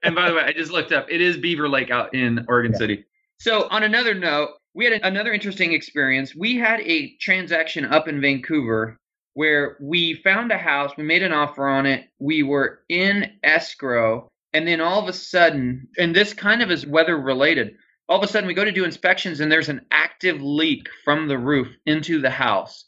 and 0.03 0.15
by 0.15 0.29
the 0.29 0.35
way, 0.35 0.43
I 0.43 0.53
just 0.53 0.71
looked 0.71 0.91
up. 0.91 1.07
It 1.09 1.21
is 1.21 1.37
Beaver 1.37 1.69
Lake 1.69 1.89
out 1.89 2.13
in 2.13 2.45
Oregon 2.49 2.73
yeah. 2.73 2.77
City. 2.77 3.05
So, 3.39 3.67
on 3.69 3.83
another 3.83 4.13
note, 4.13 4.49
we 4.73 4.85
had 4.85 5.01
another 5.03 5.31
interesting 5.31 5.73
experience. 5.73 6.35
We 6.35 6.57
had 6.57 6.81
a 6.81 7.15
transaction 7.17 7.85
up 7.85 8.07
in 8.07 8.19
Vancouver 8.19 8.97
where 9.33 9.77
we 9.79 10.15
found 10.15 10.51
a 10.51 10.57
house, 10.57 10.91
we 10.97 11.03
made 11.03 11.23
an 11.23 11.31
offer 11.31 11.67
on 11.67 11.85
it, 11.85 12.05
we 12.19 12.41
were 12.43 12.79
in 12.89 13.31
escrow, 13.43 14.27
and 14.51 14.67
then 14.67 14.81
all 14.81 14.99
of 14.99 15.07
a 15.07 15.13
sudden, 15.13 15.87
and 15.97 16.15
this 16.15 16.33
kind 16.33 16.63
of 16.63 16.71
is 16.71 16.87
weather 16.87 17.15
related, 17.15 17.75
all 18.09 18.17
of 18.17 18.23
a 18.23 18.31
sudden 18.31 18.47
we 18.47 18.53
go 18.53 18.65
to 18.65 18.71
do 18.71 18.83
inspections 18.83 19.39
and 19.39 19.51
there's 19.51 19.69
an 19.69 19.85
active 19.91 20.41
leak 20.41 20.87
from 21.05 21.27
the 21.27 21.37
roof 21.37 21.67
into 21.85 22.19
the 22.19 22.29
house. 22.29 22.85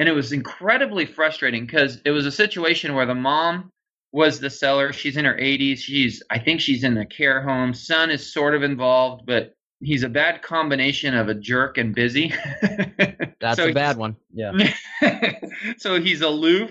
And 0.00 0.08
it 0.08 0.12
was 0.12 0.32
incredibly 0.32 1.04
frustrating 1.04 1.66
because 1.66 2.00
it 2.06 2.10
was 2.10 2.24
a 2.24 2.32
situation 2.32 2.94
where 2.94 3.04
the 3.04 3.14
mom 3.14 3.70
was 4.12 4.40
the 4.40 4.48
seller. 4.48 4.94
She's 4.94 5.18
in 5.18 5.26
her 5.26 5.34
80s. 5.34 5.76
She's, 5.80 6.22
I 6.30 6.38
think 6.38 6.62
she's 6.62 6.84
in 6.84 6.96
a 6.96 7.04
care 7.04 7.42
home. 7.42 7.74
Son 7.74 8.10
is 8.10 8.32
sort 8.32 8.54
of 8.54 8.62
involved, 8.62 9.26
but 9.26 9.52
he's 9.78 10.02
a 10.02 10.08
bad 10.08 10.40
combination 10.40 11.14
of 11.14 11.28
a 11.28 11.34
jerk 11.34 11.76
and 11.76 11.94
busy. 11.94 12.32
That's 13.42 13.58
so 13.58 13.68
a 13.68 13.74
bad 13.74 13.98
one. 13.98 14.16
Yeah. 14.32 14.72
so 15.76 16.00
he's 16.00 16.22
aloof 16.22 16.70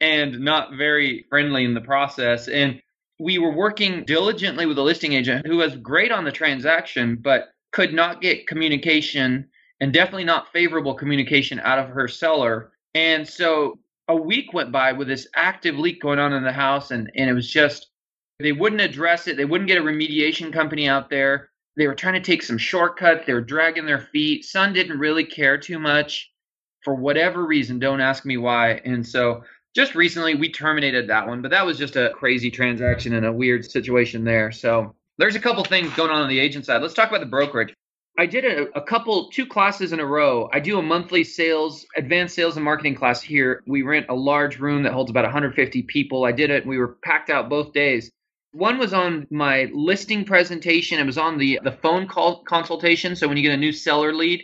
and 0.00 0.40
not 0.40 0.72
very 0.74 1.26
friendly 1.28 1.66
in 1.66 1.74
the 1.74 1.82
process. 1.82 2.48
And 2.48 2.80
we 3.18 3.36
were 3.36 3.54
working 3.54 4.04
diligently 4.06 4.64
with 4.64 4.78
a 4.78 4.82
listing 4.82 5.12
agent 5.12 5.46
who 5.46 5.58
was 5.58 5.76
great 5.76 6.12
on 6.12 6.24
the 6.24 6.32
transaction, 6.32 7.18
but 7.20 7.50
could 7.72 7.92
not 7.92 8.22
get 8.22 8.46
communication 8.46 9.50
and 9.80 9.92
definitely 9.92 10.24
not 10.24 10.52
favorable 10.52 10.94
communication 10.94 11.60
out 11.60 11.78
of 11.78 11.88
her 11.88 12.08
seller. 12.08 12.72
And 12.94 13.26
so 13.26 13.78
a 14.08 14.16
week 14.16 14.52
went 14.52 14.72
by 14.72 14.92
with 14.92 15.08
this 15.08 15.28
active 15.34 15.78
leak 15.78 16.00
going 16.02 16.18
on 16.18 16.32
in 16.32 16.42
the 16.42 16.52
house, 16.52 16.90
and, 16.90 17.10
and 17.14 17.30
it 17.30 17.34
was 17.34 17.48
just, 17.48 17.88
they 18.38 18.52
wouldn't 18.52 18.80
address 18.80 19.26
it. 19.26 19.36
They 19.36 19.44
wouldn't 19.44 19.68
get 19.68 19.78
a 19.78 19.84
remediation 19.84 20.52
company 20.52 20.88
out 20.88 21.10
there. 21.10 21.50
They 21.76 21.86
were 21.86 21.94
trying 21.94 22.14
to 22.14 22.20
take 22.20 22.42
some 22.42 22.58
shortcuts. 22.58 23.26
They 23.26 23.32
were 23.32 23.40
dragging 23.40 23.86
their 23.86 24.00
feet. 24.00 24.44
Son 24.44 24.72
didn't 24.72 24.98
really 24.98 25.24
care 25.24 25.56
too 25.56 25.78
much 25.78 26.30
for 26.82 26.94
whatever 26.94 27.46
reason. 27.46 27.78
Don't 27.78 28.00
ask 28.00 28.24
me 28.24 28.36
why. 28.36 28.80
And 28.84 29.06
so 29.06 29.44
just 29.74 29.94
recently 29.94 30.34
we 30.34 30.50
terminated 30.50 31.08
that 31.08 31.26
one, 31.26 31.42
but 31.42 31.50
that 31.52 31.64
was 31.64 31.78
just 31.78 31.96
a 31.96 32.10
crazy 32.14 32.50
transaction 32.50 33.14
and 33.14 33.24
a 33.24 33.32
weird 33.32 33.70
situation 33.70 34.24
there. 34.24 34.50
So 34.50 34.94
there's 35.18 35.36
a 35.36 35.40
couple 35.40 35.62
things 35.64 35.94
going 35.94 36.10
on 36.10 36.22
on 36.22 36.28
the 36.28 36.40
agent 36.40 36.66
side. 36.66 36.82
Let's 36.82 36.94
talk 36.94 37.08
about 37.08 37.20
the 37.20 37.26
brokerage. 37.26 37.72
I 38.18 38.26
did 38.26 38.44
a, 38.44 38.66
a, 38.76 38.82
couple, 38.82 39.30
two 39.30 39.46
classes 39.46 39.92
in 39.92 40.00
a 40.00 40.06
row. 40.06 40.50
I 40.52 40.60
do 40.60 40.78
a 40.78 40.82
monthly 40.82 41.24
sales, 41.24 41.86
advanced 41.96 42.34
sales 42.34 42.56
and 42.56 42.64
marketing 42.64 42.94
class 42.94 43.22
here. 43.22 43.62
We 43.66 43.82
rent 43.82 44.06
a 44.08 44.14
large 44.14 44.58
room 44.58 44.82
that 44.82 44.92
holds 44.92 45.10
about 45.10 45.24
150 45.24 45.82
people. 45.84 46.24
I 46.24 46.32
did 46.32 46.50
it. 46.50 46.66
We 46.66 46.78
were 46.78 46.96
packed 47.02 47.30
out 47.30 47.48
both 47.48 47.72
days. 47.72 48.10
One 48.52 48.78
was 48.78 48.92
on 48.92 49.26
my 49.30 49.70
listing 49.72 50.24
presentation. 50.24 50.98
It 50.98 51.06
was 51.06 51.18
on 51.18 51.38
the 51.38 51.60
the 51.62 51.70
phone 51.70 52.08
call 52.08 52.42
consultation. 52.42 53.14
So 53.14 53.28
when 53.28 53.36
you 53.36 53.44
get 53.44 53.52
a 53.52 53.56
new 53.56 53.72
seller 53.72 54.12
lead, 54.12 54.42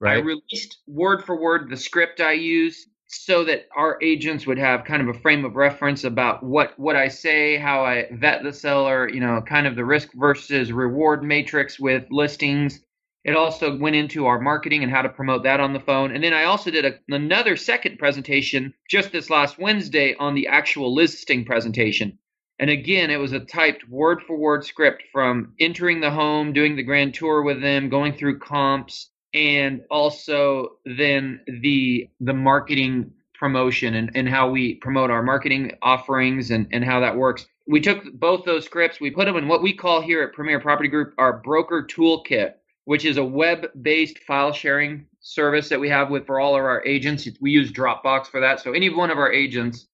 right. 0.00 0.18
I 0.18 0.20
released 0.20 0.78
word 0.86 1.24
for 1.24 1.36
word 1.36 1.68
the 1.68 1.76
script 1.76 2.20
I 2.20 2.32
use 2.32 2.86
so 3.08 3.44
that 3.44 3.66
our 3.74 3.98
agents 4.02 4.46
would 4.46 4.58
have 4.58 4.84
kind 4.84 5.02
of 5.02 5.08
a 5.08 5.18
frame 5.18 5.44
of 5.44 5.56
reference 5.56 6.04
about 6.04 6.42
what 6.42 6.78
what 6.78 6.94
I 6.94 7.08
say, 7.08 7.56
how 7.56 7.84
I 7.84 8.06
vet 8.12 8.42
the 8.42 8.52
seller, 8.52 9.08
you 9.08 9.20
know, 9.20 9.42
kind 9.42 9.66
of 9.66 9.76
the 9.76 9.84
risk 9.84 10.10
versus 10.14 10.72
reward 10.72 11.24
matrix 11.24 11.80
with 11.80 12.04
listings. 12.10 12.80
It 13.28 13.36
also 13.36 13.76
went 13.76 13.94
into 13.94 14.24
our 14.24 14.40
marketing 14.40 14.82
and 14.82 14.90
how 14.90 15.02
to 15.02 15.08
promote 15.10 15.42
that 15.42 15.60
on 15.60 15.74
the 15.74 15.80
phone. 15.80 16.12
And 16.12 16.24
then 16.24 16.32
I 16.32 16.44
also 16.44 16.70
did 16.70 16.86
a, 16.86 16.94
another 17.10 17.56
second 17.56 17.98
presentation 17.98 18.72
just 18.88 19.12
this 19.12 19.28
last 19.28 19.58
Wednesday 19.58 20.14
on 20.18 20.34
the 20.34 20.46
actual 20.46 20.94
listing 20.94 21.44
presentation. 21.44 22.18
And 22.58 22.70
again, 22.70 23.10
it 23.10 23.20
was 23.20 23.32
a 23.32 23.40
typed 23.40 23.86
word 23.86 24.22
for 24.26 24.34
word 24.38 24.64
script 24.64 25.02
from 25.12 25.52
entering 25.60 26.00
the 26.00 26.10
home, 26.10 26.54
doing 26.54 26.74
the 26.74 26.82
grand 26.82 27.12
tour 27.12 27.42
with 27.42 27.60
them, 27.60 27.90
going 27.90 28.14
through 28.14 28.38
comps, 28.38 29.10
and 29.34 29.82
also 29.90 30.78
then 30.86 31.40
the 31.60 32.08
the 32.20 32.32
marketing 32.32 33.12
promotion 33.34 33.96
and, 33.96 34.10
and 34.14 34.26
how 34.26 34.48
we 34.48 34.76
promote 34.76 35.10
our 35.10 35.22
marketing 35.22 35.72
offerings 35.82 36.50
and, 36.50 36.66
and 36.72 36.82
how 36.82 37.00
that 37.00 37.14
works. 37.14 37.46
We 37.66 37.82
took 37.82 38.10
both 38.14 38.46
those 38.46 38.64
scripts, 38.64 39.02
we 39.02 39.10
put 39.10 39.26
them 39.26 39.36
in 39.36 39.48
what 39.48 39.62
we 39.62 39.74
call 39.74 40.00
here 40.00 40.22
at 40.22 40.32
Premier 40.32 40.60
Property 40.60 40.88
Group 40.88 41.12
our 41.18 41.34
broker 41.40 41.86
toolkit, 41.86 42.54
which 42.88 43.04
is 43.04 43.18
a 43.18 43.24
web-based 43.24 44.18
file 44.20 44.50
sharing 44.50 45.04
service 45.20 45.68
that 45.68 45.78
we 45.78 45.90
have 45.90 46.08
with 46.08 46.24
for 46.24 46.40
all 46.40 46.56
of 46.56 46.62
our 46.64 46.82
agents. 46.86 47.28
We 47.38 47.50
use 47.50 47.70
Dropbox 47.70 48.28
for 48.28 48.40
that. 48.40 48.60
So 48.60 48.72
any 48.72 48.88
one 48.88 49.10
of 49.10 49.18
our 49.18 49.30
agents 49.30 49.88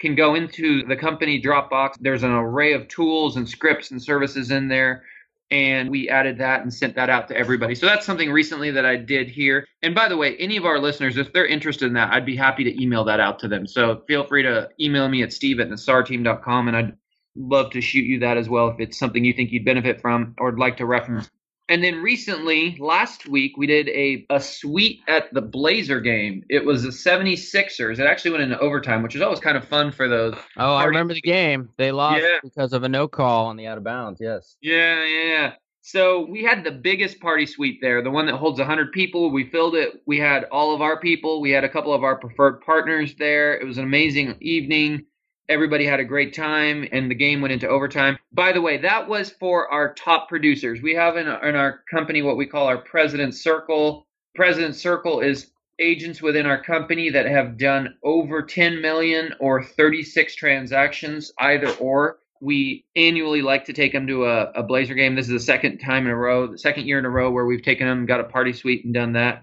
can 0.00 0.16
go 0.16 0.34
into 0.34 0.84
the 0.88 0.96
company 0.96 1.40
Dropbox. 1.40 1.94
There's 2.00 2.24
an 2.24 2.32
array 2.32 2.72
of 2.72 2.88
tools 2.88 3.36
and 3.36 3.48
scripts 3.48 3.92
and 3.92 4.02
services 4.02 4.50
in 4.50 4.66
there. 4.66 5.04
And 5.52 5.90
we 5.90 6.08
added 6.08 6.38
that 6.38 6.62
and 6.62 6.74
sent 6.74 6.96
that 6.96 7.08
out 7.08 7.28
to 7.28 7.36
everybody. 7.36 7.76
So 7.76 7.86
that's 7.86 8.04
something 8.04 8.32
recently 8.32 8.72
that 8.72 8.84
I 8.84 8.96
did 8.96 9.30
here. 9.30 9.64
And 9.82 9.94
by 9.94 10.08
the 10.08 10.16
way, 10.16 10.36
any 10.38 10.56
of 10.56 10.64
our 10.64 10.80
listeners, 10.80 11.18
if 11.18 11.32
they're 11.32 11.46
interested 11.46 11.86
in 11.86 11.92
that, 11.92 12.12
I'd 12.12 12.26
be 12.26 12.34
happy 12.34 12.64
to 12.64 12.82
email 12.82 13.04
that 13.04 13.20
out 13.20 13.38
to 13.40 13.48
them. 13.48 13.64
So 13.64 14.02
feel 14.08 14.24
free 14.24 14.42
to 14.42 14.70
email 14.80 15.08
me 15.08 15.22
at 15.22 15.32
steve 15.32 15.60
at 15.60 15.68
nassarteam.com 15.68 16.66
and 16.66 16.76
I'd 16.76 16.96
love 17.36 17.70
to 17.70 17.80
shoot 17.80 18.06
you 18.06 18.18
that 18.18 18.38
as 18.38 18.48
well 18.48 18.70
if 18.70 18.80
it's 18.80 18.98
something 18.98 19.24
you 19.24 19.34
think 19.34 19.52
you'd 19.52 19.64
benefit 19.64 20.00
from 20.00 20.34
or 20.38 20.50
would 20.50 20.58
like 20.58 20.78
to 20.78 20.84
reference. 20.86 21.30
And 21.70 21.84
then 21.84 22.02
recently, 22.02 22.76
last 22.80 23.28
week, 23.28 23.56
we 23.56 23.68
did 23.68 23.88
a, 23.90 24.26
a 24.28 24.40
suite 24.40 25.02
at 25.06 25.32
the 25.32 25.40
Blazer 25.40 26.00
game. 26.00 26.44
It 26.48 26.64
was 26.64 26.82
the 26.82 26.88
76ers. 26.88 28.00
It 28.00 28.06
actually 28.06 28.32
went 28.32 28.42
into 28.42 28.58
overtime, 28.58 29.04
which 29.04 29.14
is 29.14 29.22
always 29.22 29.38
kind 29.38 29.56
of 29.56 29.68
fun 29.68 29.92
for 29.92 30.08
those. 30.08 30.34
Oh, 30.56 30.74
I 30.74 30.84
remember 30.86 31.14
the 31.14 31.20
game. 31.20 31.68
They 31.76 31.92
lost 31.92 32.22
yeah. 32.22 32.38
because 32.42 32.72
of 32.72 32.82
a 32.82 32.88
no 32.88 33.06
call 33.06 33.46
on 33.46 33.56
the 33.56 33.68
out 33.68 33.78
of 33.78 33.84
bounds. 33.84 34.20
Yes. 34.20 34.56
Yeah, 34.60 35.04
yeah. 35.04 35.52
So 35.82 36.26
we 36.26 36.42
had 36.42 36.64
the 36.64 36.72
biggest 36.72 37.20
party 37.20 37.46
suite 37.46 37.78
there, 37.80 38.02
the 38.02 38.10
one 38.10 38.26
that 38.26 38.34
holds 38.34 38.58
100 38.58 38.90
people. 38.90 39.30
We 39.30 39.48
filled 39.48 39.76
it. 39.76 40.02
We 40.06 40.18
had 40.18 40.46
all 40.50 40.74
of 40.74 40.82
our 40.82 40.98
people. 40.98 41.40
We 41.40 41.52
had 41.52 41.62
a 41.62 41.68
couple 41.68 41.94
of 41.94 42.02
our 42.02 42.16
preferred 42.16 42.62
partners 42.62 43.14
there. 43.14 43.56
It 43.56 43.64
was 43.64 43.78
an 43.78 43.84
amazing 43.84 44.36
evening. 44.40 45.06
Everybody 45.50 45.84
had 45.84 45.98
a 45.98 46.04
great 46.04 46.32
time, 46.32 46.86
and 46.92 47.10
the 47.10 47.14
game 47.16 47.40
went 47.40 47.50
into 47.50 47.66
overtime. 47.66 48.16
By 48.32 48.52
the 48.52 48.60
way, 48.60 48.76
that 48.78 49.08
was 49.08 49.30
for 49.30 49.68
our 49.68 49.92
top 49.94 50.28
producers. 50.28 50.80
We 50.80 50.94
have 50.94 51.16
in, 51.16 51.26
in 51.26 51.56
our 51.56 51.82
company 51.90 52.22
what 52.22 52.36
we 52.36 52.46
call 52.46 52.68
our 52.68 52.78
President 52.78 53.34
Circle. 53.34 54.06
President 54.36 54.76
Circle 54.76 55.22
is 55.22 55.50
agents 55.80 56.22
within 56.22 56.46
our 56.46 56.62
company 56.62 57.10
that 57.10 57.26
have 57.26 57.58
done 57.58 57.96
over 58.04 58.42
10 58.42 58.80
million 58.80 59.34
or 59.40 59.64
36 59.64 60.36
transactions, 60.36 61.32
either 61.40 61.72
or. 61.80 62.20
We 62.40 62.84
annually 62.94 63.42
like 63.42 63.64
to 63.64 63.72
take 63.72 63.92
them 63.92 64.06
to 64.06 64.26
a, 64.26 64.52
a 64.52 64.62
Blazer 64.62 64.94
game. 64.94 65.16
This 65.16 65.26
is 65.26 65.32
the 65.32 65.40
second 65.40 65.78
time 65.78 66.06
in 66.06 66.12
a 66.12 66.16
row, 66.16 66.46
the 66.46 66.58
second 66.58 66.86
year 66.86 67.00
in 67.00 67.04
a 67.04 67.10
row 67.10 67.28
where 67.28 67.46
we've 67.46 67.60
taken 67.60 67.88
them, 67.88 68.06
got 68.06 68.20
a 68.20 68.24
party 68.24 68.52
suite, 68.52 68.84
and 68.84 68.94
done 68.94 69.14
that. 69.14 69.42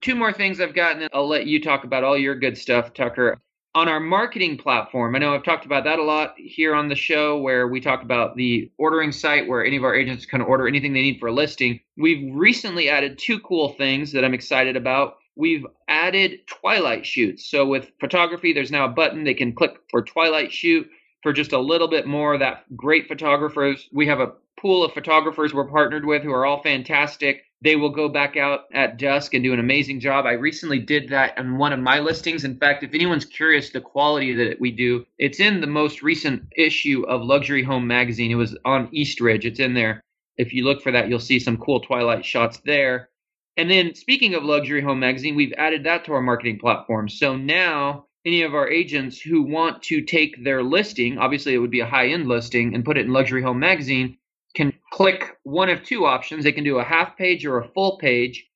Two 0.00 0.16
more 0.16 0.32
things 0.32 0.60
I've 0.60 0.74
gotten. 0.74 1.08
I'll 1.12 1.28
let 1.28 1.46
you 1.46 1.62
talk 1.62 1.84
about 1.84 2.02
all 2.02 2.18
your 2.18 2.34
good 2.34 2.58
stuff, 2.58 2.92
Tucker 2.92 3.38
on 3.76 3.88
our 3.90 4.00
marketing 4.00 4.56
platform, 4.56 5.14
I 5.14 5.18
know 5.18 5.34
I've 5.34 5.44
talked 5.44 5.66
about 5.66 5.84
that 5.84 5.98
a 5.98 6.02
lot 6.02 6.32
here 6.38 6.74
on 6.74 6.88
the 6.88 6.94
show 6.94 7.36
where 7.36 7.68
we 7.68 7.78
talk 7.78 8.02
about 8.02 8.34
the 8.34 8.72
ordering 8.78 9.12
site 9.12 9.46
where 9.46 9.62
any 9.62 9.76
of 9.76 9.84
our 9.84 9.94
agents 9.94 10.24
can 10.24 10.40
order 10.40 10.66
anything 10.66 10.94
they 10.94 11.02
need 11.02 11.20
for 11.20 11.26
a 11.26 11.32
listing. 11.32 11.78
We've 11.98 12.34
recently 12.34 12.88
added 12.88 13.18
two 13.18 13.38
cool 13.40 13.74
things 13.74 14.12
that 14.12 14.24
I'm 14.24 14.32
excited 14.32 14.76
about. 14.76 15.18
We've 15.36 15.66
added 15.88 16.46
twilight 16.46 17.04
shoots. 17.04 17.50
So 17.50 17.66
with 17.66 17.90
photography, 18.00 18.54
there's 18.54 18.70
now 18.70 18.86
a 18.86 18.88
button 18.88 19.24
they 19.24 19.34
can 19.34 19.52
click 19.52 19.76
for 19.90 20.00
twilight 20.00 20.50
shoot 20.50 20.88
for 21.22 21.34
just 21.34 21.52
a 21.52 21.60
little 21.60 21.88
bit 21.88 22.06
more. 22.06 22.38
That 22.38 22.64
great 22.74 23.08
photographers. 23.08 23.90
We 23.92 24.06
have 24.06 24.20
a 24.20 24.32
pool 24.58 24.84
of 24.84 24.94
photographers 24.94 25.52
we're 25.52 25.68
partnered 25.68 26.06
with 26.06 26.22
who 26.22 26.32
are 26.32 26.46
all 26.46 26.62
fantastic. 26.62 27.44
They 27.62 27.76
will 27.76 27.90
go 27.90 28.08
back 28.08 28.36
out 28.36 28.64
at 28.74 28.98
dusk 28.98 29.32
and 29.32 29.42
do 29.42 29.52
an 29.52 29.60
amazing 29.60 30.00
job. 30.00 30.26
I 30.26 30.32
recently 30.32 30.78
did 30.78 31.08
that 31.08 31.38
on 31.38 31.56
one 31.56 31.72
of 31.72 31.80
my 31.80 32.00
listings. 32.00 32.44
In 32.44 32.58
fact, 32.58 32.84
if 32.84 32.92
anyone's 32.92 33.24
curious 33.24 33.70
the 33.70 33.80
quality 33.80 34.34
that 34.34 34.60
we 34.60 34.70
do, 34.70 35.06
it's 35.18 35.40
in 35.40 35.60
the 35.60 35.66
most 35.66 36.02
recent 36.02 36.44
issue 36.56 37.04
of 37.08 37.22
Luxury 37.22 37.62
Home 37.62 37.86
Magazine. 37.86 38.30
It 38.30 38.36
was 38.36 38.56
on 38.64 38.88
Eastridge. 38.92 39.46
It's 39.46 39.60
in 39.60 39.74
there. 39.74 40.02
If 40.36 40.52
you 40.52 40.64
look 40.64 40.82
for 40.82 40.92
that, 40.92 41.08
you'll 41.08 41.18
see 41.18 41.38
some 41.38 41.56
cool 41.56 41.80
twilight 41.80 42.24
shots 42.24 42.60
there. 42.64 43.08
And 43.56 43.70
then 43.70 43.94
speaking 43.94 44.34
of 44.34 44.44
Luxury 44.44 44.82
Home 44.82 45.00
Magazine, 45.00 45.34
we've 45.34 45.54
added 45.56 45.84
that 45.84 46.04
to 46.04 46.12
our 46.12 46.20
marketing 46.20 46.58
platform. 46.58 47.08
So 47.08 47.36
now 47.36 48.04
any 48.26 48.42
of 48.42 48.54
our 48.54 48.68
agents 48.68 49.18
who 49.18 49.40
want 49.40 49.82
to 49.84 50.02
take 50.02 50.44
their 50.44 50.62
listing, 50.62 51.16
obviously 51.16 51.54
it 51.54 51.58
would 51.58 51.70
be 51.70 51.80
a 51.80 51.86
high 51.86 52.08
end 52.08 52.28
listing, 52.28 52.74
and 52.74 52.84
put 52.84 52.98
it 52.98 53.06
in 53.06 53.12
Luxury 53.12 53.40
Home 53.40 53.58
Magazine, 53.58 54.18
can 54.56 54.72
click 54.92 55.36
one 55.44 55.68
of 55.68 55.84
two 55.84 56.06
options. 56.06 56.44
They 56.44 56.52
can 56.52 56.64
do 56.64 56.78
a 56.78 56.84
half 56.84 57.16
page 57.16 57.46
or 57.46 57.58
a 57.58 57.68
full 57.68 57.98
page. 57.98 58.46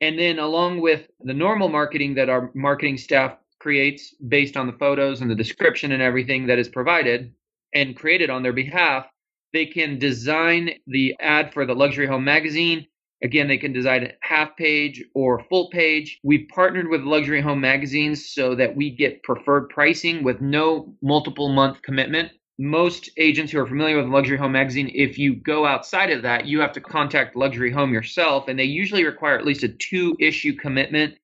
And 0.00 0.18
then, 0.18 0.38
along 0.38 0.80
with 0.80 1.08
the 1.20 1.34
normal 1.34 1.68
marketing 1.68 2.14
that 2.14 2.30
our 2.30 2.50
marketing 2.54 2.96
staff 2.96 3.36
creates 3.58 4.14
based 4.26 4.56
on 4.56 4.66
the 4.66 4.78
photos 4.78 5.20
and 5.20 5.30
the 5.30 5.34
description 5.34 5.92
and 5.92 6.02
everything 6.02 6.46
that 6.46 6.58
is 6.58 6.68
provided 6.68 7.34
and 7.74 7.94
created 7.94 8.30
on 8.30 8.42
their 8.42 8.54
behalf, 8.54 9.06
they 9.52 9.66
can 9.66 9.98
design 9.98 10.70
the 10.86 11.14
ad 11.20 11.52
for 11.52 11.66
the 11.66 11.74
Luxury 11.74 12.06
Home 12.06 12.24
Magazine 12.24 12.86
Again, 13.22 13.48
they 13.48 13.58
can 13.58 13.72
design 13.72 14.04
a 14.04 14.12
half 14.22 14.56
page 14.56 15.04
or 15.14 15.44
full 15.50 15.68
page. 15.70 16.18
We've 16.22 16.48
partnered 16.48 16.88
with 16.88 17.02
luxury 17.02 17.42
home 17.42 17.60
magazines 17.60 18.30
so 18.30 18.54
that 18.54 18.74
we 18.74 18.90
get 18.90 19.22
preferred 19.22 19.68
pricing 19.68 20.24
with 20.24 20.40
no 20.40 20.94
multiple 21.02 21.50
month 21.50 21.82
commitment. 21.82 22.32
Most 22.60 23.08
agents 23.16 23.50
who 23.50 23.58
are 23.58 23.66
familiar 23.66 23.96
with 23.96 24.12
luxury 24.12 24.36
home 24.36 24.52
magazine, 24.52 24.90
if 24.94 25.18
you 25.18 25.34
go 25.34 25.64
outside 25.64 26.10
of 26.10 26.20
that, 26.20 26.44
you 26.44 26.60
have 26.60 26.72
to 26.72 26.80
contact 26.82 27.34
luxury 27.34 27.72
home 27.72 27.94
yourself, 27.94 28.48
and 28.48 28.58
they 28.58 28.64
usually 28.64 29.02
require 29.02 29.38
at 29.38 29.46
least 29.46 29.62
a 29.62 29.68
two 29.68 30.14
issue 30.20 30.54
commitment. 30.54 31.14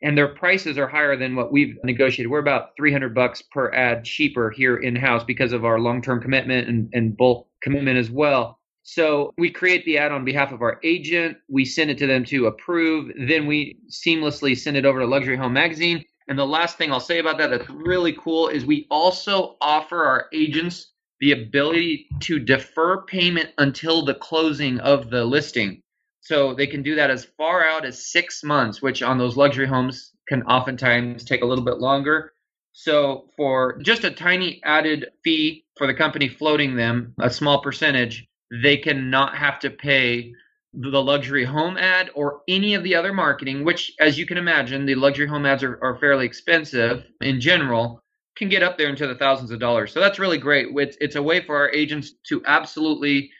And 0.00 0.16
their 0.16 0.28
prices 0.28 0.78
are 0.78 0.86
higher 0.86 1.14
than 1.14 1.36
what 1.36 1.52
we've 1.52 1.76
negotiated. 1.84 2.30
We're 2.30 2.38
about 2.38 2.70
300 2.78 3.14
bucks 3.14 3.42
per 3.42 3.70
ad 3.74 4.04
cheaper 4.04 4.50
here 4.50 4.78
in 4.78 4.96
house 4.96 5.22
because 5.22 5.52
of 5.52 5.66
our 5.66 5.78
long 5.78 6.00
term 6.00 6.18
commitment 6.18 6.66
and, 6.66 6.88
and 6.94 7.14
bulk 7.14 7.46
commitment 7.60 7.98
as 7.98 8.10
well. 8.10 8.58
So 8.82 9.34
we 9.36 9.50
create 9.50 9.84
the 9.84 9.98
ad 9.98 10.12
on 10.12 10.24
behalf 10.24 10.50
of 10.50 10.62
our 10.62 10.80
agent. 10.82 11.36
We 11.46 11.66
send 11.66 11.90
it 11.90 11.98
to 11.98 12.06
them 12.06 12.24
to 12.26 12.46
approve. 12.46 13.12
Then 13.28 13.46
we 13.46 13.80
seamlessly 13.90 14.56
send 14.56 14.78
it 14.78 14.86
over 14.86 15.00
to 15.00 15.06
Luxury 15.06 15.36
Home 15.36 15.52
Magazine. 15.52 16.06
And 16.28 16.38
the 16.38 16.46
last 16.46 16.76
thing 16.76 16.92
I'll 16.92 17.00
say 17.00 17.18
about 17.18 17.38
that 17.38 17.50
that's 17.50 17.70
really 17.70 18.12
cool 18.12 18.48
is 18.48 18.66
we 18.66 18.86
also 18.90 19.56
offer 19.60 20.04
our 20.04 20.26
agents 20.32 20.92
the 21.20 21.32
ability 21.32 22.08
to 22.20 22.38
defer 22.38 23.02
payment 23.02 23.50
until 23.58 24.04
the 24.04 24.14
closing 24.14 24.78
of 24.80 25.08
the 25.10 25.24
listing. 25.24 25.80
So 26.20 26.54
they 26.54 26.66
can 26.66 26.82
do 26.82 26.96
that 26.96 27.10
as 27.10 27.24
far 27.24 27.64
out 27.64 27.84
as 27.84 28.10
six 28.10 28.42
months, 28.42 28.82
which 28.82 29.02
on 29.02 29.16
those 29.16 29.36
luxury 29.36 29.66
homes 29.66 30.12
can 30.28 30.42
oftentimes 30.42 31.24
take 31.24 31.42
a 31.42 31.46
little 31.46 31.64
bit 31.64 31.78
longer. 31.78 32.32
So 32.72 33.30
for 33.36 33.78
just 33.82 34.04
a 34.04 34.10
tiny 34.10 34.60
added 34.64 35.06
fee 35.22 35.64
for 35.78 35.86
the 35.86 35.94
company 35.94 36.28
floating 36.28 36.76
them, 36.76 37.14
a 37.20 37.30
small 37.30 37.62
percentage, 37.62 38.26
they 38.62 38.76
cannot 38.76 39.36
have 39.36 39.58
to 39.60 39.70
pay 39.70 40.34
the 40.72 41.02
luxury 41.02 41.44
home 41.44 41.76
ad 41.76 42.10
or 42.14 42.40
any 42.48 42.74
of 42.74 42.82
the 42.82 42.94
other 42.94 43.12
marketing, 43.12 43.64
which, 43.64 43.92
as 43.98 44.18
you 44.18 44.26
can 44.26 44.36
imagine, 44.36 44.84
the 44.84 44.94
luxury 44.94 45.26
home 45.26 45.46
ads 45.46 45.62
are, 45.62 45.78
are 45.82 45.98
fairly 45.98 46.26
expensive 46.26 47.04
in 47.20 47.40
general, 47.40 48.00
can 48.36 48.48
get 48.48 48.62
up 48.62 48.76
there 48.76 48.88
into 48.88 49.06
the 49.06 49.14
thousands 49.14 49.50
of 49.50 49.58
dollars. 49.58 49.92
So 49.92 50.00
that's 50.00 50.18
really 50.18 50.38
great. 50.38 50.68
It's, 50.76 50.96
it's 51.00 51.16
a 51.16 51.22
way 51.22 51.40
for 51.44 51.56
our 51.56 51.70
agents 51.70 52.12
to 52.28 52.42
absolutely 52.46 53.30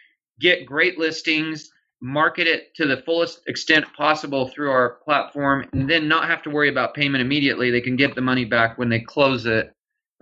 get 0.40 0.64
great 0.64 0.98
listings, 0.98 1.70
market 2.00 2.46
it 2.46 2.74
to 2.76 2.86
the 2.86 3.02
fullest 3.04 3.40
extent 3.46 3.84
possible 3.94 4.48
through 4.48 4.70
our 4.70 4.98
platform, 5.04 5.68
and 5.72 5.88
then 5.88 6.08
not 6.08 6.28
have 6.28 6.42
to 6.42 6.50
worry 6.50 6.70
about 6.70 6.94
payment 6.94 7.20
immediately. 7.20 7.70
They 7.70 7.80
can 7.80 7.96
get 7.96 8.14
the 8.14 8.22
money 8.22 8.44
back 8.44 8.78
when 8.78 8.88
they 8.88 9.00
close 9.00 9.44
it 9.44 9.72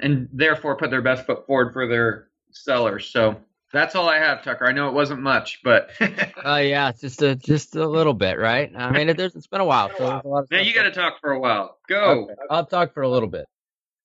and 0.01 0.29
therefore 0.33 0.77
put 0.77 0.91
their 0.91 1.03
best 1.03 1.27
foot 1.27 1.47
forward 1.47 1.73
for 1.73 1.87
their 1.87 2.29
sellers. 2.51 3.07
So 3.13 3.37
that's 3.75 3.95
all 3.95 4.09
I 4.09 4.19
have, 4.19 4.43
Tucker. 4.43 4.67
I 4.67 4.73
know 4.73 4.89
it 4.89 4.95
wasn't 4.95 5.21
much, 5.21 5.61
but 5.63 5.91
oh 6.01 6.53
uh, 6.53 6.57
yeah, 6.57 6.89
it's 6.89 7.01
just 7.01 7.21
a 7.23 7.35
just 7.35 7.77
a 7.77 7.87
little 7.87 8.15
bit, 8.15 8.39
right? 8.39 8.73
I 8.75 8.91
mean, 8.91 9.09
it, 9.09 9.21
it's 9.21 9.47
been 9.47 9.61
a 9.61 9.65
while, 9.65 9.91
so 9.99 10.07
a 10.07 10.45
now 10.51 10.61
you 10.61 10.73
got 10.73 10.85
to 10.85 10.93
talk 10.93 11.21
for 11.21 11.33
a 11.33 11.41
while. 11.41 11.79
Go. 11.89 12.25
Okay, 12.25 12.35
I'll 12.49 12.65
talk 12.65 12.95
for 12.95 13.03
a 13.03 13.09
little 13.09 13.29
bit. 13.29 13.47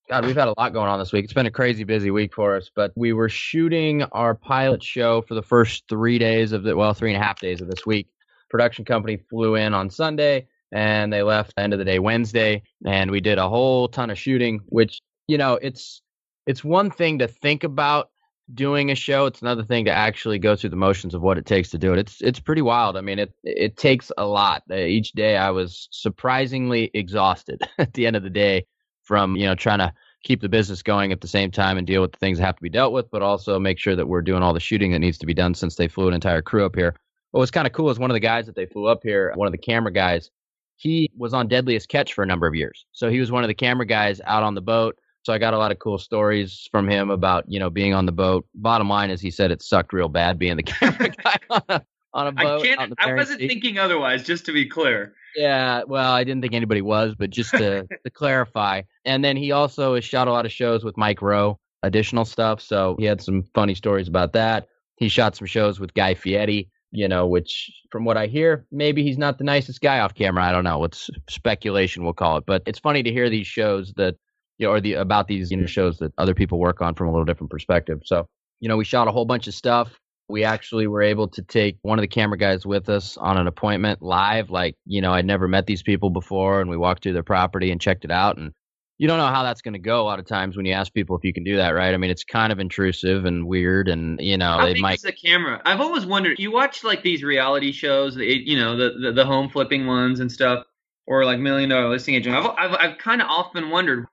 God, 0.10 0.26
we've 0.26 0.36
had 0.36 0.48
a 0.48 0.56
lot 0.58 0.74
going 0.74 0.90
on 0.90 0.98
this 0.98 1.14
week. 1.14 1.24
It's 1.24 1.34
been 1.34 1.46
a 1.46 1.52
crazy 1.52 1.84
busy 1.84 2.10
week 2.10 2.34
for 2.34 2.56
us, 2.56 2.72
but 2.76 2.92
we 2.96 3.14
were 3.14 3.30
shooting 3.30 4.04
our 4.04 4.34
pilot 4.34 4.84
show 4.84 5.22
for 5.22 5.36
the 5.36 5.44
first 5.44 5.84
three 5.88 6.18
days 6.18 6.52
of 6.52 6.64
the 6.64 6.76
well, 6.76 6.94
three 6.94 7.14
and 7.14 7.22
a 7.22 7.26
half 7.26 7.40
days 7.40 7.62
of 7.62 7.70
this 7.70 7.86
week. 7.86 8.08
Production 8.50 8.84
company 8.84 9.18
flew 9.30 9.54
in 9.54 9.76
on 9.76 9.92
Sunday 9.92 10.48
and 10.72 11.12
they 11.12 11.24
left 11.24 11.56
the 11.56 11.62
end 11.62 11.74
of 11.74 11.80
the 11.80 11.86
day 11.86 12.00
Wednesday, 12.00 12.62
and 12.86 13.12
we 13.12 13.22
did 13.22 13.38
a 13.38 13.48
whole 13.48 13.88
ton 13.88 14.10
of 14.10 14.18
shooting. 14.18 14.62
Which 14.66 15.00
you 15.28 15.38
know, 15.38 15.56
it's 15.62 16.02
it's 16.48 16.64
one 16.64 16.90
thing 16.92 17.20
to 17.20 17.28
think 17.28 17.64
about 17.64 18.10
doing 18.54 18.92
a 18.92 18.96
show. 18.96 19.26
It's 19.26 19.42
another 19.42 19.64
thing 19.64 19.86
to 19.86 19.92
actually 19.92 20.40
go 20.40 20.56
through 20.56 20.72
the 20.72 20.76
motions 20.76 21.14
of 21.14 21.22
what 21.22 21.38
it 21.38 21.46
takes 21.46 21.70
to 21.70 21.78
do 21.78 21.94
it. 21.94 22.00
It's 22.00 22.22
it's 22.22 22.40
pretty 22.40 22.62
wild. 22.62 22.98
I 22.98 23.02
mean, 23.02 23.20
it 23.20 23.34
it 23.44 23.78
takes 23.78 24.12
a 24.18 24.26
lot. 24.26 24.64
Uh, 24.70 24.76
each 24.76 25.12
day, 25.14 25.38
I 25.38 25.52
was 25.52 25.88
surprisingly 25.92 26.90
exhausted 26.94 27.62
at 27.78 27.94
the 27.94 28.08
end 28.08 28.16
of 28.16 28.24
the 28.24 28.30
day 28.30 28.66
from 29.04 29.36
you 29.36 29.46
know 29.46 29.56
trying 29.56 29.80
to 29.80 29.94
keep 30.24 30.42
the 30.42 30.50
business 30.50 30.84
going 30.84 31.12
at 31.12 31.22
the 31.22 31.28
same 31.28 31.52
time 31.52 31.78
and 31.78 31.88
deal 31.88 32.02
with 32.02 32.12
the 32.12 32.18
things 32.18 32.38
that 32.38 32.46
have 32.46 32.56
to 32.56 32.62
be 32.62 32.70
dealt 32.70 32.92
with, 32.92 33.10
but 33.10 33.22
also 33.22 33.58
make 33.58 33.80
sure 33.80 33.96
that 33.96 34.08
we're 34.08 34.22
doing 34.22 34.44
all 34.44 34.54
the 34.54 34.60
shooting 34.60 34.92
that 34.92 35.00
needs 35.00 35.18
to 35.18 35.26
be 35.26 35.34
done 35.34 35.54
since 35.54 35.76
they 35.76 35.88
flew 35.88 36.08
an 36.08 36.14
entire 36.14 36.42
crew 36.42 36.66
up 36.66 36.76
here. 36.76 36.96
What 37.32 37.40
was 37.40 37.52
kind 37.52 37.68
of 37.68 37.74
cool 37.74 37.90
is 37.90 38.00
one 38.00 38.12
of 38.12 38.16
the 38.16 38.20
guys 38.20 38.48
that 38.48 38.56
they 38.56 38.66
flew 38.66 38.88
up 38.88 39.00
here, 39.04 39.32
one 39.36 39.48
of 39.48 39.52
the 39.54 39.58
camera 39.58 39.94
guys, 39.94 40.30
he 40.76 41.10
was 41.16 41.34
on 41.34 41.48
Deadliest 41.48 41.88
Catch 41.88 42.14
for 42.14 42.24
a 42.24 42.28
number 42.28 42.48
of 42.48 42.56
years. 42.56 42.86
So 42.92 43.10
he 43.10 43.20
was 43.20 43.32
one 43.32 43.44
of 43.44 43.48
the 43.50 43.54
camera 43.54 43.86
guys 43.86 44.20
out 44.26 44.44
on 44.44 44.56
the 44.56 44.62
boat 44.62 44.98
so 45.30 45.34
I 45.34 45.38
got 45.38 45.54
a 45.54 45.60
lot 45.60 45.72
of 45.72 45.78
cool 45.78 46.00
stories 46.00 46.68
from 46.72 46.90
him 46.90 47.12
about, 47.12 47.46
you 47.48 47.60
know, 47.60 47.70
being 47.70 47.94
on 47.94 48.08
the 48.08 48.12
boat. 48.12 48.48
Bottom 48.56 48.90
line 48.90 49.12
is 49.12 49.22
he 49.22 49.30
said 49.30 49.52
it 49.52 49.62
sucked 49.62 49.94
real 49.94 50.10
bad 50.10 50.40
being 50.40 50.58
the 50.58 50.64
camera 50.80 51.10
guy 51.10 51.38
on 51.52 51.62
a, 51.70 51.86
on 52.16 52.28
a 52.28 52.32
boat. 52.32 52.64
I 52.64 52.66
can't 52.66 52.94
I 52.98 53.14
wasn't 53.14 53.40
seat. 53.40 53.48
thinking 53.48 53.78
otherwise, 53.78 54.24
just 54.24 54.48
to 54.48 54.54
be 54.54 54.66
clear. 54.66 55.14
Yeah, 55.36 55.84
well, 55.86 56.12
I 56.12 56.24
didn't 56.24 56.42
think 56.42 56.56
anybody 56.56 56.82
was, 56.82 57.14
but 57.14 57.30
just 57.30 57.52
to, 57.52 57.86
to 58.04 58.10
clarify. 58.10 58.82
And 59.06 59.24
then 59.24 59.38
he 59.38 59.52
also 59.52 59.94
has 59.94 60.04
shot 60.04 60.28
a 60.28 60.32
lot 60.32 60.48
of 60.48 60.52
shows 60.52 60.84
with 60.84 60.98
Mike 60.98 61.22
Rowe, 61.22 61.60
additional 61.84 62.26
stuff. 62.26 62.60
So 62.60 62.96
he 62.98 63.06
had 63.06 63.22
some 63.22 63.44
funny 63.54 63.76
stories 63.76 64.08
about 64.08 64.34
that. 64.34 64.68
He 64.96 65.10
shot 65.10 65.36
some 65.36 65.46
shows 65.46 65.80
with 65.80 65.94
Guy 65.94 66.16
Fieri, 66.16 66.72
you 66.90 67.08
know, 67.08 67.28
which 67.28 67.72
from 67.92 68.04
what 68.04 68.18
I 68.18 68.26
hear, 68.26 68.66
maybe 68.72 69.04
he's 69.04 69.20
not 69.20 69.38
the 69.38 69.44
nicest 69.44 69.80
guy 69.80 70.00
off 70.00 70.16
camera. 70.16 70.44
I 70.44 70.52
don't 70.52 70.64
know. 70.64 70.84
It's 70.86 71.12
speculation, 71.30 72.04
we'll 72.04 72.14
call 72.14 72.38
it. 72.38 72.46
But 72.48 72.64
it's 72.66 72.80
funny 72.80 73.04
to 73.04 73.12
hear 73.12 73.30
these 73.30 73.46
shows 73.46 73.94
that 73.98 74.16
you 74.60 74.68
know, 74.68 74.74
or 74.74 74.82
the 74.82 74.94
about 74.94 75.28
these 75.28 75.50
you 75.50 75.58
know 75.58 75.66
shows 75.66 75.98
that 75.98 76.14
other 76.18 76.36
people 76.36 76.60
work 76.60 76.82
on 76.82 76.94
from 76.94 77.08
a 77.08 77.12
little 77.12 77.26
different 77.26 77.50
perspective. 77.50 78.02
So, 78.06 78.28
you 78.60 78.70
know, 78.70 78.78
we 78.78 78.86
shot 78.86 79.08
a 79.08 79.12
whole 79.12 79.26
bunch 79.26 79.48
of 79.48 79.56
stuff. 79.56 79.98
We 80.28 80.44
actually 80.44 80.86
were 80.86 81.02
able 81.02 81.30
to 81.30 81.42
take 81.42 81.80
one 81.82 81.98
of 81.98 82.04
the 82.04 82.08
camera 82.08 82.38
guys 82.38 82.64
with 82.66 82.88
us 82.90 83.18
on 83.18 83.38
an 83.38 83.48
appointment 83.48 84.04
live. 84.04 84.52
Like, 84.52 84.76
you 84.86 85.02
know, 85.02 85.12
I'd 85.12 85.26
never 85.26 85.48
met 85.48 85.66
these 85.66 85.82
people 85.82 86.12
before, 86.12 86.62
and 86.62 86.70
we 86.70 86.78
walked 86.78 87.02
through 87.02 87.14
their 87.14 87.24
property 87.24 87.72
and 87.72 87.82
checked 87.82 88.06
it 88.06 88.12
out. 88.12 88.38
And 88.38 88.52
you 89.00 89.08
don't 89.08 89.18
know 89.18 89.28
how 89.28 89.44
that's 89.44 89.62
going 89.62 89.74
to 89.74 89.80
go 89.80 90.02
a 90.02 90.04
lot 90.04 90.20
of 90.20 90.28
times 90.28 90.58
when 90.58 90.66
you 90.66 90.74
ask 90.74 90.94
people 90.94 91.18
if 91.18 91.24
you 91.24 91.34
can 91.34 91.46
do 91.46 91.56
that, 91.56 91.70
right? 91.70 91.94
I 91.94 91.98
mean, 91.98 92.12
it's 92.12 92.26
kind 92.26 92.52
of 92.52 92.60
intrusive 92.60 93.24
and 93.24 93.48
weird, 93.48 93.88
and 93.88 94.20
you 94.20 94.38
know, 94.38 94.58
how 94.58 94.66
they 94.66 94.74
big 94.74 94.82
might. 94.82 94.96
Is 94.98 95.04
the 95.04 95.14
camera? 95.14 95.62
I've 95.66 95.80
always 95.80 96.06
wondered. 96.06 96.38
You 96.38 96.52
watch 96.52 96.84
like 96.84 97.02
these 97.02 97.24
reality 97.24 97.72
shows, 97.72 98.18
you 98.18 98.60
know, 98.60 98.76
the, 98.76 99.00
the 99.00 99.12
the 99.14 99.26
home 99.26 99.50
flipping 99.50 99.88
ones 99.88 100.20
and 100.20 100.30
stuff, 100.30 100.66
or 101.08 101.24
like 101.24 101.40
Million 101.40 101.70
Dollar 101.70 101.90
Listing 101.90 102.16
Agent. 102.16 102.36
I've 102.36 102.46
I've, 102.58 102.74
I've 102.74 102.98
kind 102.98 103.22
of 103.22 103.30
often 103.30 103.70
wondered 103.70 104.06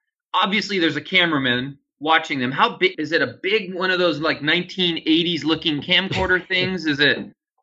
obviously 0.42 0.78
there's 0.78 0.96
a 0.96 1.00
cameraman 1.00 1.78
watching 2.00 2.38
them. 2.38 2.52
How 2.52 2.76
big 2.76 2.94
is 2.98 3.12
it? 3.12 3.22
A 3.22 3.38
big 3.42 3.74
one 3.74 3.90
of 3.90 3.98
those 3.98 4.20
like 4.20 4.40
1980s 4.40 5.44
looking 5.44 5.80
camcorder 5.80 6.46
things? 6.48 6.86
Is 6.86 7.00
it 7.00 7.18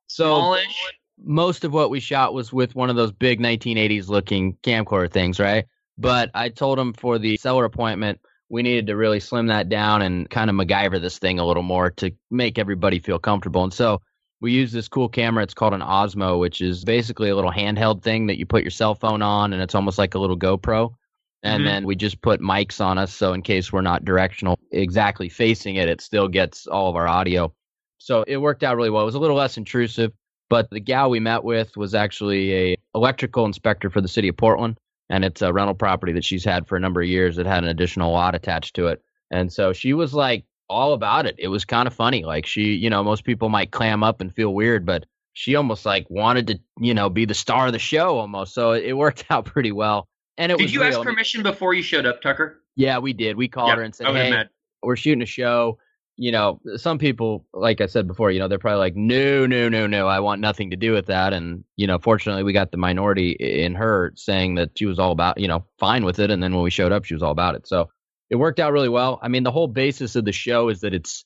so 0.08 0.36
smallish? 0.36 0.94
Most 1.24 1.64
of 1.64 1.74
what 1.74 1.90
we 1.90 2.00
shot 2.00 2.34
was 2.34 2.52
with 2.52 2.76
one 2.76 2.90
of 2.90 2.96
those 2.96 3.12
big 3.12 3.40
1980s 3.40 4.10
looking 4.10 4.58
camcorder 4.64 5.12
things, 5.12 5.40
right? 5.40 5.66
But 5.98 6.32
I 6.34 6.50
told 6.50 6.80
him 6.80 6.94
for 6.94 7.20
the 7.20 7.38
seller 7.38 7.66
appointment, 7.66 8.20
we 8.50 8.64
needed 8.64 8.88
to 8.88 8.96
really 8.96 9.20
slim 9.20 9.48
that 9.48 9.70
down 9.70 10.02
and 10.02 10.30
kind 10.30 10.50
of 10.50 10.56
MacGyver 10.56 11.00
this 11.00 11.20
thing 11.20 11.40
a 11.40 11.46
little 11.46 11.64
more 11.64 11.92
to 11.92 12.12
make 12.32 12.58
everybody 12.58 13.00
feel 13.00 13.20
comfortable. 13.20 13.64
And 13.64 13.74
so 13.74 14.02
we 14.42 14.52
use 14.52 14.72
this 14.72 14.88
cool 14.88 15.08
camera. 15.08 15.44
It's 15.44 15.54
called 15.54 15.74
an 15.74 15.82
Osmo, 15.82 16.40
which 16.40 16.62
is 16.62 16.84
basically 16.84 17.30
a 17.30 17.36
little 17.36 17.52
handheld 17.52 18.02
thing 18.02 18.28
that 18.28 18.38
you 18.38 18.46
put 18.46 18.64
your 18.64 18.72
cell 18.72 18.96
phone 18.96 19.22
on, 19.22 19.54
and 19.54 19.62
it's 19.62 19.76
almost 19.76 19.98
like 19.98 20.16
a 20.16 20.20
little 20.20 20.38
GoPro 20.38 20.96
and 21.44 21.60
mm-hmm. 21.60 21.66
then 21.66 21.86
we 21.86 21.96
just 21.96 22.22
put 22.22 22.42
mics 22.42 22.84
on 22.84 22.98
us 22.98 23.14
so 23.14 23.34
in 23.34 23.42
case 23.42 23.72
we're 23.72 23.82
not 23.82 24.06
directional 24.06 24.58
exactly 24.72 25.30
facing 25.30 25.76
it 25.76 25.90
it 25.90 26.02
still 26.02 26.28
gets 26.28 26.68
all 26.68 26.90
of 26.90 26.96
our 26.96 27.08
audio. 27.08 27.54
So 28.00 28.24
it 28.24 28.36
worked 28.36 28.64
out 28.64 28.76
really 28.76 28.90
well. 28.90 29.04
It 29.04 29.06
was 29.06 29.16
a 29.16 29.20
little 29.20 29.38
less 29.38 29.58
intrusive 29.58 30.12
but 30.50 30.70
the 30.70 30.80
gal 30.80 31.10
we 31.10 31.20
met 31.20 31.44
with 31.44 31.76
was 31.78 31.96
actually 31.96 32.54
a 32.54 32.78
electrical 32.94 33.46
inspector 33.46 33.90
for 33.90 34.02
the 34.02 34.08
city 34.08 34.28
of 34.28 34.38
portland 34.38 34.78
and 35.10 35.26
it's 35.26 35.42
a 35.42 35.52
rental 35.52 35.76
property 35.76 36.14
that 36.14 36.26
she's 36.26 36.46
had 36.46 36.68
for 36.68 36.76
a 36.76 36.80
number 36.80 37.02
of 37.02 37.08
years 37.08 37.36
that 37.36 37.46
had 37.46 37.64
an 37.64 37.70
additional 37.70 38.12
lot 38.12 38.36
attached 38.36 38.76
to 38.76 38.88
it. 38.88 39.02
And 39.32 39.52
so 39.52 39.74
she 39.74 39.94
was 39.94 40.14
like 40.14 40.46
all 40.70 40.94
about 40.94 41.26
it. 41.26 41.36
It 41.38 41.50
was 41.50 41.66
kind 41.66 41.88
of 41.88 41.94
funny 41.94 42.24
like 42.24 42.46
she 42.46 42.74
you 42.74 42.90
know 42.90 43.04
most 43.04 43.24
people 43.24 43.50
might 43.50 43.72
clam 43.72 44.04
up 44.04 44.22
and 44.22 44.34
feel 44.34 44.54
weird 44.54 44.86
but 44.86 45.06
she 45.34 45.56
almost 45.56 45.86
like 45.86 46.06
wanted 46.10 46.48
to 46.48 46.60
you 46.80 46.94
know 46.94 47.10
be 47.10 47.26
the 47.26 47.34
star 47.34 47.68
of 47.68 47.74
the 47.74 47.80
show 47.80 48.18
almost. 48.18 48.54
So 48.54 48.72
it 48.72 48.94
worked 48.94 49.26
out 49.30 49.46
pretty 49.46 49.72
well 49.72 50.08
and 50.38 50.52
it 50.52 50.58
did 50.58 50.64
was 50.64 50.74
you 50.74 50.82
real. 50.82 50.90
ask 50.90 51.02
permission 51.02 51.44
before 51.44 51.74
you 51.74 51.84
showed 51.84 52.06
up, 52.06 52.22
Tucker? 52.22 52.62
Yeah, 52.76 52.98
we 53.00 53.14
did. 53.14 53.38
We 53.38 53.48
called 53.48 53.74
her 53.76 53.82
and 53.84 53.94
said, 53.94 54.08
oh, 54.08 54.14
"Hey, 54.14 54.32
mad. 54.32 54.50
we're 54.82 54.96
shooting 54.96 55.22
a 55.22 55.28
show. 55.28 55.78
you 56.16 56.32
know, 56.32 56.60
some 56.76 56.98
people, 57.00 57.46
like 57.54 57.82
I 57.82 57.88
said 57.88 58.08
before, 58.08 58.30
you 58.32 58.40
know, 58.40 58.48
they're 58.48 58.60
probably 58.60 58.80
like, 58.80 58.96
no, 58.96 59.48
no, 59.48 59.68
no, 59.68 59.88
no, 59.88 60.08
I 60.08 60.20
want 60.20 60.42
nothing 60.42 60.70
to 60.70 60.76
do 60.78 60.92
with 60.94 61.08
that. 61.08 61.34
And, 61.34 61.64
you 61.76 61.88
know, 61.88 61.98
fortunately, 61.98 62.44
we 62.44 62.54
got 62.54 62.72
the 62.72 62.78
minority 62.78 63.32
in 63.32 63.74
her 63.76 64.14
saying 64.16 64.56
that 64.56 64.72
she 64.76 64.86
was 64.86 65.00
all 65.00 65.12
about, 65.12 65.40
you 65.40 65.48
know, 65.48 65.66
fine 65.80 66.06
with 66.06 66.20
it. 66.20 66.30
And 66.30 66.42
then 66.42 66.54
when 66.54 66.64
we 66.64 66.70
showed 66.70 66.92
up, 66.92 67.06
she 67.06 67.16
was 67.16 67.24
all 67.24 67.32
about 67.32 67.56
it. 67.56 67.68
So 67.68 67.90
it 68.30 68.36
worked 68.36 68.60
out 68.60 68.74
really 68.74 68.90
well. 68.90 69.20
I 69.24 69.28
mean, 69.28 69.44
the 69.44 69.52
whole 69.52 69.68
basis 69.68 70.16
of 70.16 70.26
the 70.26 70.32
show 70.32 70.70
is 70.70 70.82
that 70.82 70.94
it's, 70.94 71.26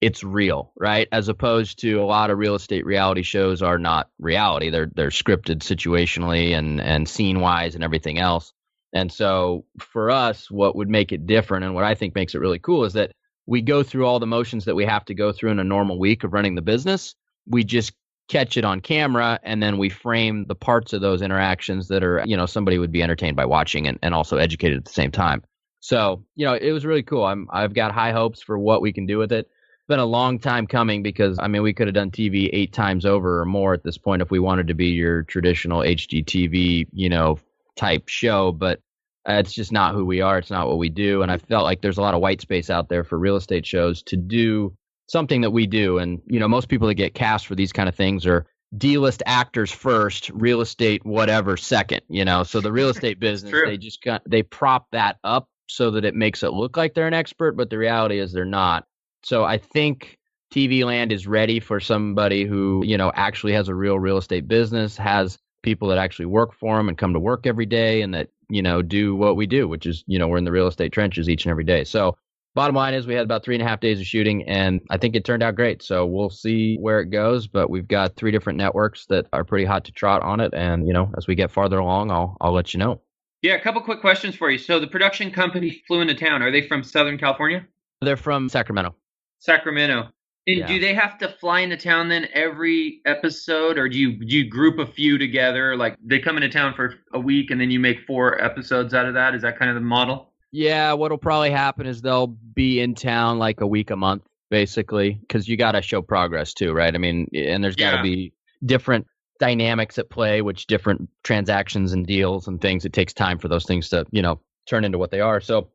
it's 0.00 0.22
real, 0.22 0.72
right? 0.76 1.08
As 1.10 1.28
opposed 1.28 1.78
to 1.80 1.94
a 1.94 2.04
lot 2.04 2.30
of 2.30 2.38
real 2.38 2.54
estate 2.54 2.84
reality 2.84 3.22
shows 3.22 3.62
are 3.62 3.78
not 3.78 4.10
reality. 4.18 4.70
They're 4.70 4.90
they're 4.94 5.08
scripted 5.08 5.60
situationally 5.60 6.56
and 6.56 6.80
and 6.80 7.08
scene 7.08 7.40
wise 7.40 7.74
and 7.74 7.82
everything 7.82 8.18
else. 8.18 8.52
And 8.92 9.12
so 9.12 9.64
for 9.78 10.10
us, 10.10 10.50
what 10.50 10.76
would 10.76 10.88
make 10.88 11.12
it 11.12 11.26
different 11.26 11.64
and 11.64 11.74
what 11.74 11.84
I 11.84 11.94
think 11.94 12.14
makes 12.14 12.34
it 12.34 12.40
really 12.40 12.58
cool 12.58 12.84
is 12.84 12.94
that 12.94 13.12
we 13.46 13.62
go 13.62 13.82
through 13.82 14.06
all 14.06 14.18
the 14.18 14.26
motions 14.26 14.64
that 14.64 14.74
we 14.74 14.84
have 14.84 15.04
to 15.06 15.14
go 15.14 15.32
through 15.32 15.50
in 15.50 15.58
a 15.58 15.64
normal 15.64 15.98
week 15.98 16.24
of 16.24 16.32
running 16.32 16.54
the 16.54 16.62
business. 16.62 17.14
We 17.46 17.64
just 17.64 17.92
catch 18.28 18.56
it 18.56 18.64
on 18.64 18.80
camera 18.80 19.38
and 19.42 19.62
then 19.62 19.78
we 19.78 19.88
frame 19.88 20.46
the 20.48 20.54
parts 20.54 20.92
of 20.92 21.00
those 21.00 21.22
interactions 21.22 21.88
that 21.88 22.02
are, 22.02 22.24
you 22.26 22.36
know, 22.36 22.46
somebody 22.46 22.76
would 22.78 22.90
be 22.90 23.02
entertained 23.02 23.36
by 23.36 23.44
watching 23.44 23.86
and, 23.86 23.98
and 24.02 24.14
also 24.14 24.36
educated 24.36 24.78
at 24.78 24.84
the 24.84 24.92
same 24.92 25.12
time. 25.12 25.44
So, 25.80 26.24
you 26.34 26.44
know, 26.44 26.54
it 26.54 26.72
was 26.72 26.84
really 26.84 27.04
cool. 27.04 27.24
I'm 27.24 27.48
I've 27.52 27.74
got 27.74 27.92
high 27.92 28.12
hopes 28.12 28.42
for 28.42 28.58
what 28.58 28.82
we 28.82 28.92
can 28.92 29.06
do 29.06 29.18
with 29.18 29.30
it 29.30 29.48
been 29.88 29.98
a 29.98 30.04
long 30.06 30.38
time 30.38 30.66
coming 30.66 31.02
because 31.02 31.38
I 31.40 31.48
mean 31.48 31.62
we 31.62 31.72
could 31.72 31.86
have 31.86 31.94
done 31.94 32.10
TV 32.10 32.50
eight 32.52 32.72
times 32.72 33.06
over 33.06 33.40
or 33.40 33.44
more 33.44 33.74
at 33.74 33.84
this 33.84 33.98
point 33.98 34.22
if 34.22 34.30
we 34.30 34.38
wanted 34.38 34.68
to 34.68 34.74
be 34.74 34.88
your 34.88 35.22
traditional 35.22 35.80
HGTV 35.80 36.88
you 36.92 37.08
know 37.08 37.38
type 37.76 38.08
show, 38.08 38.52
but 38.52 38.80
uh, 39.28 39.34
it's 39.34 39.52
just 39.52 39.72
not 39.72 39.94
who 39.94 40.04
we 40.04 40.20
are. 40.20 40.38
It's 40.38 40.50
not 40.50 40.68
what 40.68 40.78
we 40.78 40.88
do, 40.88 41.22
and 41.22 41.30
I 41.30 41.38
felt 41.38 41.64
like 41.64 41.80
there's 41.80 41.98
a 41.98 42.02
lot 42.02 42.14
of 42.14 42.20
white 42.20 42.40
space 42.40 42.70
out 42.70 42.88
there 42.88 43.04
for 43.04 43.18
real 43.18 43.36
estate 43.36 43.66
shows 43.66 44.02
to 44.04 44.16
do 44.16 44.74
something 45.08 45.40
that 45.42 45.50
we 45.50 45.66
do. 45.66 45.98
And 45.98 46.20
you 46.26 46.40
know 46.40 46.48
most 46.48 46.68
people 46.68 46.88
that 46.88 46.94
get 46.94 47.14
cast 47.14 47.46
for 47.46 47.54
these 47.54 47.72
kind 47.72 47.88
of 47.88 47.94
things 47.94 48.26
are 48.26 48.46
D-list 48.76 49.22
actors 49.26 49.70
first, 49.70 50.30
real 50.30 50.60
estate 50.60 51.04
whatever 51.04 51.56
second. 51.56 52.02
You 52.08 52.24
know, 52.24 52.42
so 52.42 52.60
the 52.60 52.72
real 52.72 52.88
estate 52.94 53.20
business 53.20 53.52
they 53.52 53.76
just 53.76 54.02
got 54.02 54.22
they 54.26 54.42
prop 54.42 54.86
that 54.92 55.18
up 55.24 55.48
so 55.68 55.90
that 55.92 56.04
it 56.04 56.14
makes 56.14 56.42
it 56.42 56.52
look 56.52 56.76
like 56.76 56.94
they're 56.94 57.06
an 57.06 57.14
expert, 57.14 57.52
but 57.52 57.70
the 57.70 57.78
reality 57.78 58.18
is 58.18 58.32
they're 58.32 58.44
not. 58.44 58.84
So 59.26 59.42
I 59.42 59.58
think 59.58 60.18
TV 60.54 60.84
land 60.84 61.10
is 61.10 61.26
ready 61.26 61.58
for 61.58 61.80
somebody 61.80 62.44
who, 62.44 62.84
you 62.86 62.96
know, 62.96 63.10
actually 63.16 63.54
has 63.54 63.66
a 63.66 63.74
real 63.74 63.98
real 63.98 64.18
estate 64.18 64.46
business, 64.46 64.96
has 64.98 65.36
people 65.64 65.88
that 65.88 65.98
actually 65.98 66.26
work 66.26 66.54
for 66.54 66.76
them 66.76 66.88
and 66.88 66.96
come 66.96 67.12
to 67.12 67.18
work 67.18 67.44
every 67.44 67.66
day 67.66 68.02
and 68.02 68.14
that, 68.14 68.28
you 68.48 68.62
know, 68.62 68.82
do 68.82 69.16
what 69.16 69.34
we 69.34 69.44
do, 69.44 69.66
which 69.66 69.84
is, 69.84 70.04
you 70.06 70.16
know, 70.16 70.28
we're 70.28 70.36
in 70.36 70.44
the 70.44 70.52
real 70.52 70.68
estate 70.68 70.92
trenches 70.92 71.28
each 71.28 71.44
and 71.44 71.50
every 71.50 71.64
day. 71.64 71.82
So 71.82 72.16
bottom 72.54 72.76
line 72.76 72.94
is 72.94 73.08
we 73.08 73.14
had 73.14 73.24
about 73.24 73.42
three 73.42 73.56
and 73.56 73.62
a 73.62 73.66
half 73.66 73.80
days 73.80 73.98
of 73.98 74.06
shooting 74.06 74.44
and 74.44 74.80
I 74.90 74.96
think 74.96 75.16
it 75.16 75.24
turned 75.24 75.42
out 75.42 75.56
great. 75.56 75.82
So 75.82 76.06
we'll 76.06 76.30
see 76.30 76.76
where 76.76 77.00
it 77.00 77.06
goes, 77.06 77.48
but 77.48 77.68
we've 77.68 77.88
got 77.88 78.14
three 78.14 78.30
different 78.30 78.58
networks 78.58 79.06
that 79.06 79.26
are 79.32 79.42
pretty 79.42 79.64
hot 79.64 79.86
to 79.86 79.92
trot 79.92 80.22
on 80.22 80.38
it. 80.38 80.54
And, 80.54 80.86
you 80.86 80.92
know, 80.92 81.10
as 81.18 81.26
we 81.26 81.34
get 81.34 81.50
farther 81.50 81.80
along, 81.80 82.12
I'll, 82.12 82.36
I'll 82.40 82.52
let 82.52 82.74
you 82.74 82.78
know. 82.78 83.00
Yeah, 83.42 83.54
a 83.54 83.60
couple 83.60 83.82
quick 83.82 84.00
questions 84.00 84.36
for 84.36 84.52
you. 84.52 84.58
So 84.58 84.78
the 84.78 84.86
production 84.86 85.32
company 85.32 85.82
flew 85.88 86.00
into 86.00 86.14
town. 86.14 86.42
Are 86.42 86.52
they 86.52 86.62
from 86.62 86.84
Southern 86.84 87.18
California? 87.18 87.66
They're 88.00 88.16
from 88.16 88.48
Sacramento. 88.48 88.94
Sacramento. 89.38 90.08
And 90.48 90.58
yeah. 90.58 90.66
do 90.68 90.78
they 90.78 90.94
have 90.94 91.18
to 91.18 91.28
fly 91.28 91.60
into 91.60 91.76
town 91.76 92.08
then 92.08 92.28
every 92.32 93.00
episode, 93.04 93.78
or 93.78 93.88
do 93.88 93.98
you 93.98 94.12
do 94.12 94.36
you 94.36 94.48
group 94.48 94.78
a 94.78 94.86
few 94.86 95.18
together? 95.18 95.76
Like 95.76 95.96
they 96.04 96.20
come 96.20 96.36
into 96.36 96.48
town 96.48 96.74
for 96.74 96.94
a 97.12 97.18
week, 97.18 97.50
and 97.50 97.60
then 97.60 97.70
you 97.70 97.80
make 97.80 98.06
four 98.06 98.40
episodes 98.40 98.94
out 98.94 99.06
of 99.06 99.14
that. 99.14 99.34
Is 99.34 99.42
that 99.42 99.58
kind 99.58 99.70
of 99.70 99.74
the 99.74 99.80
model? 99.80 100.32
Yeah, 100.52 100.92
what'll 100.92 101.18
probably 101.18 101.50
happen 101.50 101.86
is 101.86 102.00
they'll 102.00 102.28
be 102.28 102.80
in 102.80 102.94
town 102.94 103.40
like 103.40 103.60
a 103.60 103.66
week 103.66 103.90
a 103.90 103.96
month, 103.96 104.22
basically, 104.48 105.18
because 105.20 105.48
you 105.48 105.56
got 105.56 105.72
to 105.72 105.82
show 105.82 106.00
progress 106.00 106.54
too, 106.54 106.72
right? 106.72 106.94
I 106.94 106.98
mean, 106.98 107.28
and 107.34 107.64
there's 107.64 107.74
got 107.74 107.90
to 107.90 107.96
yeah. 107.96 108.02
be 108.02 108.32
different 108.64 109.06
dynamics 109.40 109.98
at 109.98 110.10
play, 110.10 110.42
which 110.42 110.68
different 110.68 111.10
transactions 111.24 111.92
and 111.92 112.06
deals 112.06 112.46
and 112.46 112.60
things. 112.60 112.84
It 112.84 112.92
takes 112.92 113.12
time 113.12 113.38
for 113.38 113.48
those 113.48 113.64
things 113.64 113.88
to 113.88 114.06
you 114.12 114.22
know 114.22 114.40
turn 114.66 114.84
into 114.84 114.98
what 114.98 115.10
they 115.10 115.20
are. 115.20 115.40
So 115.40 115.70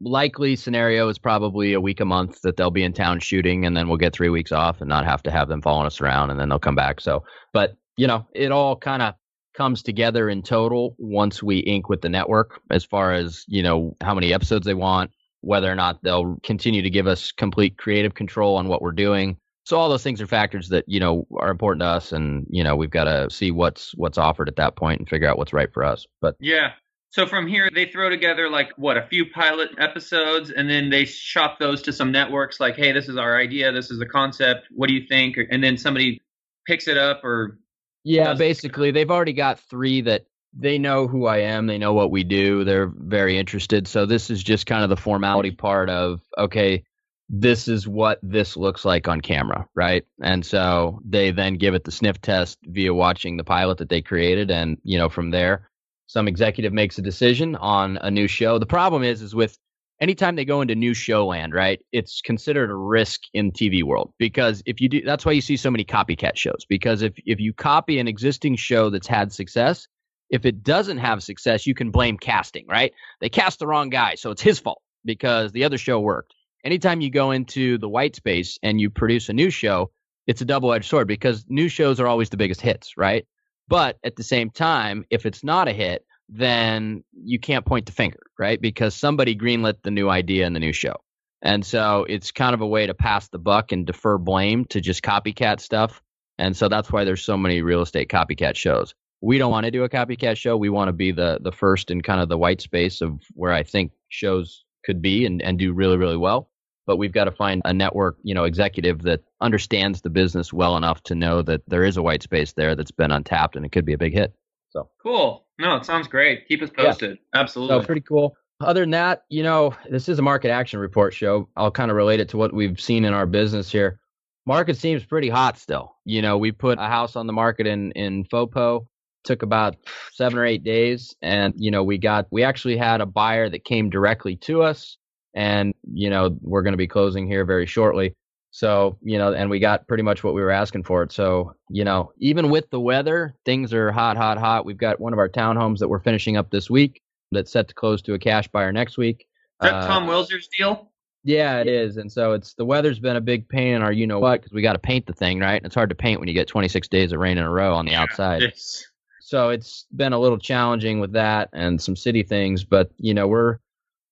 likely 0.00 0.56
scenario 0.56 1.08
is 1.08 1.18
probably 1.18 1.72
a 1.72 1.80
week 1.80 2.00
a 2.00 2.04
month 2.04 2.40
that 2.42 2.56
they'll 2.56 2.70
be 2.70 2.84
in 2.84 2.92
town 2.92 3.20
shooting 3.20 3.64
and 3.64 3.76
then 3.76 3.88
we'll 3.88 3.96
get 3.96 4.12
three 4.12 4.28
weeks 4.28 4.52
off 4.52 4.80
and 4.80 4.88
not 4.88 5.04
have 5.04 5.22
to 5.22 5.30
have 5.30 5.48
them 5.48 5.62
following 5.62 5.86
us 5.86 6.00
around 6.00 6.30
and 6.30 6.38
then 6.38 6.48
they'll 6.48 6.58
come 6.58 6.74
back. 6.74 7.00
So 7.00 7.24
but 7.52 7.76
you 7.96 8.06
know 8.06 8.26
it 8.34 8.50
all 8.52 8.76
kind 8.76 9.02
of 9.02 9.14
comes 9.54 9.82
together 9.82 10.28
in 10.28 10.42
total 10.42 10.96
once 10.98 11.42
we 11.42 11.58
ink 11.58 11.88
with 11.88 12.02
the 12.02 12.08
network 12.08 12.60
as 12.70 12.84
far 12.84 13.12
as 13.12 13.44
you 13.46 13.62
know 13.62 13.96
how 14.02 14.14
many 14.14 14.32
episodes 14.34 14.66
they 14.66 14.74
want 14.74 15.10
whether 15.44 15.70
or 15.70 15.74
not 15.74 16.02
they'll 16.02 16.38
continue 16.42 16.82
to 16.82 16.90
give 16.90 17.06
us 17.06 17.30
complete 17.30 17.76
creative 17.76 18.14
control 18.14 18.56
on 18.56 18.66
what 18.66 18.80
we're 18.80 18.92
doing. 18.92 19.36
So 19.64 19.78
all 19.78 19.90
those 19.90 20.02
things 20.02 20.20
are 20.20 20.26
factors 20.26 20.70
that 20.70 20.84
you 20.86 21.00
know 21.00 21.26
are 21.38 21.50
important 21.50 21.82
to 21.82 21.86
us 21.86 22.12
and 22.12 22.46
you 22.50 22.64
know 22.64 22.76
we've 22.76 22.90
got 22.90 23.04
to 23.04 23.30
see 23.30 23.50
what's 23.50 23.94
what's 23.94 24.18
offered 24.18 24.48
at 24.48 24.56
that 24.56 24.76
point 24.76 24.98
and 24.98 25.08
figure 25.08 25.28
out 25.28 25.38
what's 25.38 25.52
right 25.52 25.72
for 25.72 25.84
us. 25.84 26.06
But 26.20 26.36
yeah 26.40 26.72
so 27.14 27.28
from 27.28 27.46
here, 27.46 27.70
they 27.72 27.86
throw 27.86 28.10
together 28.10 28.50
like 28.50 28.72
what 28.76 28.96
a 28.96 29.06
few 29.06 29.24
pilot 29.30 29.70
episodes, 29.78 30.50
and 30.50 30.68
then 30.68 30.90
they 30.90 31.04
shop 31.04 31.60
those 31.60 31.80
to 31.82 31.92
some 31.92 32.10
networks. 32.10 32.58
Like, 32.58 32.74
hey, 32.74 32.90
this 32.90 33.08
is 33.08 33.16
our 33.16 33.38
idea. 33.38 33.70
This 33.70 33.92
is 33.92 34.00
the 34.00 34.06
concept. 34.06 34.66
What 34.72 34.88
do 34.88 34.94
you 34.94 35.06
think? 35.06 35.36
And 35.48 35.62
then 35.62 35.78
somebody 35.78 36.20
picks 36.66 36.88
it 36.88 36.98
up 36.98 37.22
or. 37.22 37.56
Yeah, 38.02 38.34
basically, 38.34 38.90
they've 38.90 39.12
already 39.12 39.32
got 39.32 39.60
three 39.60 40.00
that 40.00 40.26
they 40.58 40.76
know 40.76 41.06
who 41.06 41.26
I 41.26 41.38
am. 41.38 41.68
They 41.68 41.78
know 41.78 41.92
what 41.92 42.10
we 42.10 42.24
do. 42.24 42.64
They're 42.64 42.90
very 42.92 43.38
interested. 43.38 43.86
So 43.86 44.06
this 44.06 44.28
is 44.28 44.42
just 44.42 44.66
kind 44.66 44.82
of 44.82 44.90
the 44.90 44.96
formality 44.96 45.52
part 45.52 45.90
of 45.90 46.20
okay, 46.36 46.82
this 47.28 47.68
is 47.68 47.86
what 47.86 48.18
this 48.24 48.56
looks 48.56 48.84
like 48.84 49.06
on 49.06 49.20
camera, 49.20 49.68
right? 49.76 50.04
And 50.20 50.44
so 50.44 50.98
they 51.08 51.30
then 51.30 51.58
give 51.58 51.74
it 51.74 51.84
the 51.84 51.92
sniff 51.92 52.20
test 52.20 52.58
via 52.64 52.92
watching 52.92 53.36
the 53.36 53.44
pilot 53.44 53.78
that 53.78 53.88
they 53.88 54.02
created, 54.02 54.50
and 54.50 54.78
you 54.82 54.98
know 54.98 55.08
from 55.08 55.30
there 55.30 55.70
some 56.06 56.28
executive 56.28 56.72
makes 56.72 56.98
a 56.98 57.02
decision 57.02 57.56
on 57.56 57.98
a 57.98 58.10
new 58.10 58.28
show. 58.28 58.58
The 58.58 58.66
problem 58.66 59.02
is, 59.02 59.22
is 59.22 59.34
with 59.34 59.58
anytime 60.00 60.36
they 60.36 60.44
go 60.44 60.60
into 60.60 60.74
new 60.74 60.94
show 60.94 61.26
land, 61.26 61.54
right? 61.54 61.80
It's 61.92 62.20
considered 62.20 62.70
a 62.70 62.74
risk 62.74 63.22
in 63.32 63.52
TV 63.52 63.82
world 63.82 64.12
because 64.18 64.62
if 64.66 64.80
you 64.80 64.88
do, 64.88 65.02
that's 65.02 65.24
why 65.24 65.32
you 65.32 65.40
see 65.40 65.56
so 65.56 65.70
many 65.70 65.84
copycat 65.84 66.36
shows. 66.36 66.66
Because 66.68 67.02
if 67.02 67.14
if 67.24 67.40
you 67.40 67.52
copy 67.52 67.98
an 67.98 68.08
existing 68.08 68.56
show 68.56 68.90
that's 68.90 69.06
had 69.06 69.32
success, 69.32 69.86
if 70.30 70.44
it 70.44 70.62
doesn't 70.62 70.98
have 70.98 71.22
success, 71.22 71.66
you 71.66 71.74
can 71.74 71.90
blame 71.90 72.18
casting, 72.18 72.66
right? 72.68 72.92
They 73.20 73.28
cast 73.28 73.58
the 73.58 73.66
wrong 73.66 73.90
guy, 73.90 74.16
so 74.16 74.30
it's 74.30 74.42
his 74.42 74.58
fault 74.58 74.82
because 75.04 75.52
the 75.52 75.64
other 75.64 75.78
show 75.78 76.00
worked. 76.00 76.34
Anytime 76.64 77.00
you 77.02 77.10
go 77.10 77.30
into 77.30 77.76
the 77.78 77.88
white 77.88 78.16
space 78.16 78.58
and 78.62 78.80
you 78.80 78.88
produce 78.88 79.28
a 79.28 79.34
new 79.34 79.50
show, 79.50 79.90
it's 80.26 80.40
a 80.40 80.46
double 80.46 80.72
edged 80.72 80.88
sword 80.88 81.06
because 81.06 81.44
new 81.48 81.68
shows 81.68 82.00
are 82.00 82.06
always 82.06 82.30
the 82.30 82.38
biggest 82.38 82.62
hits, 82.62 82.96
right? 82.96 83.26
But 83.68 83.98
at 84.04 84.16
the 84.16 84.22
same 84.22 84.50
time, 84.50 85.04
if 85.10 85.26
it's 85.26 85.42
not 85.42 85.68
a 85.68 85.72
hit, 85.72 86.04
then 86.28 87.04
you 87.12 87.38
can't 87.38 87.64
point 87.64 87.86
the 87.86 87.92
finger, 87.92 88.20
right? 88.38 88.60
Because 88.60 88.94
somebody 88.94 89.36
greenlit 89.36 89.82
the 89.82 89.90
new 89.90 90.08
idea 90.08 90.46
in 90.46 90.52
the 90.52 90.60
new 90.60 90.72
show. 90.72 90.96
And 91.42 91.64
so 91.64 92.06
it's 92.08 92.32
kind 92.32 92.54
of 92.54 92.62
a 92.62 92.66
way 92.66 92.86
to 92.86 92.94
pass 92.94 93.28
the 93.28 93.38
buck 93.38 93.72
and 93.72 93.86
defer 93.86 94.16
blame 94.16 94.64
to 94.66 94.80
just 94.80 95.02
copycat 95.02 95.60
stuff. 95.60 96.02
And 96.38 96.56
so 96.56 96.68
that's 96.68 96.90
why 96.90 97.04
there's 97.04 97.22
so 97.22 97.36
many 97.36 97.60
real 97.62 97.82
estate 97.82 98.08
copycat 98.08 98.56
shows. 98.56 98.94
We 99.20 99.38
don't 99.38 99.50
want 99.50 99.64
to 99.64 99.70
do 99.70 99.84
a 99.84 99.88
copycat 99.88 100.36
show. 100.36 100.56
We 100.56 100.70
want 100.70 100.88
to 100.88 100.92
be 100.92 101.12
the 101.12 101.38
the 101.40 101.52
first 101.52 101.90
in 101.90 102.02
kind 102.02 102.20
of 102.20 102.28
the 102.28 102.38
white 102.38 102.60
space 102.60 103.00
of 103.00 103.20
where 103.34 103.52
I 103.52 103.62
think 103.62 103.92
shows 104.08 104.64
could 104.84 105.00
be 105.00 105.24
and, 105.24 105.40
and 105.40 105.58
do 105.58 105.72
really, 105.72 105.96
really 105.96 106.16
well 106.16 106.50
but 106.86 106.96
we've 106.96 107.12
got 107.12 107.24
to 107.24 107.32
find 107.32 107.62
a 107.64 107.72
network, 107.72 108.16
you 108.22 108.34
know, 108.34 108.44
executive 108.44 109.02
that 109.02 109.20
understands 109.40 110.00
the 110.00 110.10
business 110.10 110.52
well 110.52 110.76
enough 110.76 111.02
to 111.04 111.14
know 111.14 111.42
that 111.42 111.62
there 111.68 111.84
is 111.84 111.96
a 111.96 112.02
white 112.02 112.22
space 112.22 112.52
there 112.52 112.74
that's 112.74 112.90
been 112.90 113.10
untapped 113.10 113.56
and 113.56 113.64
it 113.64 113.72
could 113.72 113.84
be 113.84 113.92
a 113.92 113.98
big 113.98 114.12
hit. 114.12 114.34
So 114.70 114.90
cool. 115.02 115.46
No, 115.58 115.76
it 115.76 115.84
sounds 115.84 116.08
great. 116.08 116.48
Keep 116.48 116.62
us 116.62 116.70
posted. 116.70 117.18
Yeah. 117.32 117.40
Absolutely. 117.40 117.80
So 117.80 117.86
pretty 117.86 118.00
cool. 118.00 118.36
Other 118.60 118.80
than 118.80 118.90
that, 118.90 119.24
you 119.28 119.42
know, 119.42 119.74
this 119.90 120.08
is 120.08 120.18
a 120.18 120.22
market 120.22 120.50
action 120.50 120.78
report 120.78 121.12
show. 121.14 121.48
I'll 121.56 121.70
kind 121.70 121.90
of 121.90 121.96
relate 121.96 122.20
it 122.20 122.28
to 122.30 122.36
what 122.36 122.52
we've 122.52 122.80
seen 122.80 123.04
in 123.04 123.12
our 123.12 123.26
business 123.26 123.70
here. 123.70 124.00
Market 124.46 124.76
seems 124.76 125.04
pretty 125.04 125.28
hot 125.28 125.58
still. 125.58 125.96
You 126.04 126.22
know, 126.22 126.38
we 126.38 126.52
put 126.52 126.78
a 126.78 126.86
house 126.86 127.16
on 127.16 127.26
the 127.26 127.32
market 127.32 127.66
in 127.66 127.92
in 127.92 128.24
FOPO 128.24 128.86
took 129.24 129.42
about 129.42 129.76
seven 130.12 130.38
or 130.38 130.44
eight 130.44 130.62
days 130.62 131.16
and 131.22 131.54
you 131.56 131.70
know 131.70 131.82
we 131.82 131.98
got 131.98 132.26
we 132.30 132.42
actually 132.42 132.76
had 132.76 133.00
a 133.00 133.06
buyer 133.06 133.48
that 133.48 133.64
came 133.64 133.90
directly 133.90 134.36
to 134.36 134.62
us 134.62 134.98
and 135.34 135.74
you 135.92 136.08
know 136.08 136.36
we're 136.40 136.62
going 136.62 136.72
to 136.72 136.78
be 136.78 136.86
closing 136.86 137.26
here 137.26 137.44
very 137.44 137.66
shortly. 137.66 138.14
So 138.50 138.96
you 139.02 139.18
know 139.18 139.32
and 139.32 139.50
we 139.50 139.58
got 139.58 139.86
pretty 139.88 140.02
much 140.02 140.22
what 140.22 140.34
we 140.34 140.40
were 140.40 140.50
asking 140.50 140.84
for 140.84 141.02
it. 141.02 141.12
So 141.12 141.54
you 141.68 141.84
know 141.84 142.12
even 142.18 142.50
with 142.50 142.70
the 142.70 142.80
weather 142.80 143.34
things 143.44 143.72
are 143.74 143.92
hot 143.92 144.16
hot 144.16 144.38
hot. 144.38 144.64
We've 144.64 144.78
got 144.78 145.00
one 145.00 145.12
of 145.12 145.18
our 145.18 145.28
townhomes 145.28 145.78
that 145.78 145.88
we're 145.88 146.00
finishing 146.00 146.36
up 146.36 146.50
this 146.50 146.70
week 146.70 147.02
that's 147.32 147.50
set 147.50 147.68
to 147.68 147.74
close 147.74 148.00
to 148.02 148.14
a 148.14 148.18
cash 148.18 148.48
buyer 148.48 148.72
next 148.72 148.96
week. 148.96 149.26
Is 149.62 149.70
that 149.70 149.74
uh, 149.74 149.86
tom 149.86 150.06
Wilser's 150.06 150.48
deal? 150.56 150.90
Yeah 151.24 151.58
it 151.58 151.66
is. 151.66 151.96
And 151.96 152.12
so 152.12 152.32
it's 152.32 152.54
the 152.54 152.64
weather's 152.64 153.00
been 153.00 153.16
a 153.16 153.20
big 153.20 153.48
pain 153.48 153.74
in 153.74 153.82
our 153.82 153.92
you 153.92 154.06
know 154.06 154.20
what 154.20 154.40
because 154.40 154.52
we 154.52 154.62
got 154.62 154.74
to 154.74 154.78
paint 154.78 155.06
the 155.06 155.14
thing 155.14 155.40
right? 155.40 155.56
And 155.56 155.66
it's 155.66 155.74
hard 155.74 155.88
to 155.88 155.96
paint 155.96 156.20
when 156.20 156.28
you 156.28 156.34
get 156.34 156.46
26 156.46 156.86
days 156.88 157.12
of 157.12 157.18
rain 157.18 157.38
in 157.38 157.44
a 157.44 157.50
row 157.50 157.74
on 157.74 157.86
the 157.86 157.92
yeah, 157.92 158.02
outside. 158.02 158.42
it's... 158.42 158.86
so 159.20 159.48
it's 159.48 159.86
been 159.96 160.12
a 160.12 160.18
little 160.20 160.38
challenging 160.38 161.00
with 161.00 161.12
that 161.12 161.48
and 161.52 161.82
some 161.82 161.96
city 161.96 162.22
things 162.22 162.62
but 162.62 162.90
you 162.98 163.14
know 163.14 163.26
we're 163.26 163.58